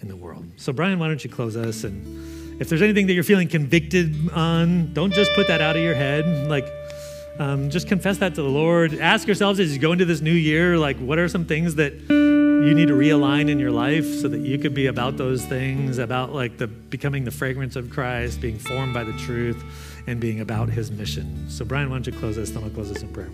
in 0.00 0.08
the 0.08 0.16
world. 0.16 0.46
So, 0.56 0.72
Brian, 0.72 0.98
why 0.98 1.08
don't 1.08 1.22
you 1.22 1.30
close 1.30 1.56
us? 1.56 1.84
And 1.84 2.60
if 2.60 2.68
there's 2.68 2.82
anything 2.82 3.06
that 3.06 3.14
you're 3.14 3.24
feeling 3.24 3.48
convicted 3.48 4.30
on, 4.30 4.92
don't 4.92 5.12
just 5.12 5.32
put 5.34 5.46
that 5.48 5.60
out 5.60 5.76
of 5.76 5.82
your 5.82 5.94
head. 5.94 6.48
Like, 6.48 6.66
um, 7.38 7.70
just 7.70 7.88
confess 7.88 8.18
that 8.18 8.34
to 8.34 8.42
the 8.42 8.48
Lord. 8.48 8.94
Ask 8.94 9.26
yourselves 9.26 9.60
as 9.60 9.74
you 9.74 9.80
go 9.80 9.92
into 9.92 10.04
this 10.04 10.20
new 10.20 10.32
year, 10.32 10.78
like, 10.78 10.96
what 10.98 11.18
are 11.18 11.28
some 11.28 11.44
things 11.44 11.74
that 11.74 11.92
you 12.08 12.74
need 12.74 12.88
to 12.88 12.94
realign 12.94 13.50
in 13.50 13.58
your 13.58 13.70
life 13.70 14.06
so 14.06 14.28
that 14.28 14.40
you 14.40 14.58
could 14.58 14.74
be 14.74 14.86
about 14.86 15.16
those 15.16 15.44
things, 15.44 15.98
about 15.98 16.32
like 16.32 16.56
the 16.56 16.66
becoming 16.66 17.24
the 17.24 17.30
fragrance 17.30 17.76
of 17.76 17.90
Christ, 17.90 18.40
being 18.40 18.58
formed 18.58 18.94
by 18.94 19.04
the 19.04 19.12
truth, 19.18 19.62
and 20.06 20.18
being 20.18 20.40
about 20.40 20.70
His 20.70 20.90
mission. 20.90 21.48
So, 21.48 21.64
Brian, 21.64 21.90
why 21.90 21.96
don't 21.96 22.06
you 22.06 22.12
close 22.14 22.38
us? 22.38 22.50
Then 22.50 22.64
I'll 22.64 22.70
close 22.70 22.90
us 22.90 23.02
in 23.02 23.08
prayer. 23.12 23.30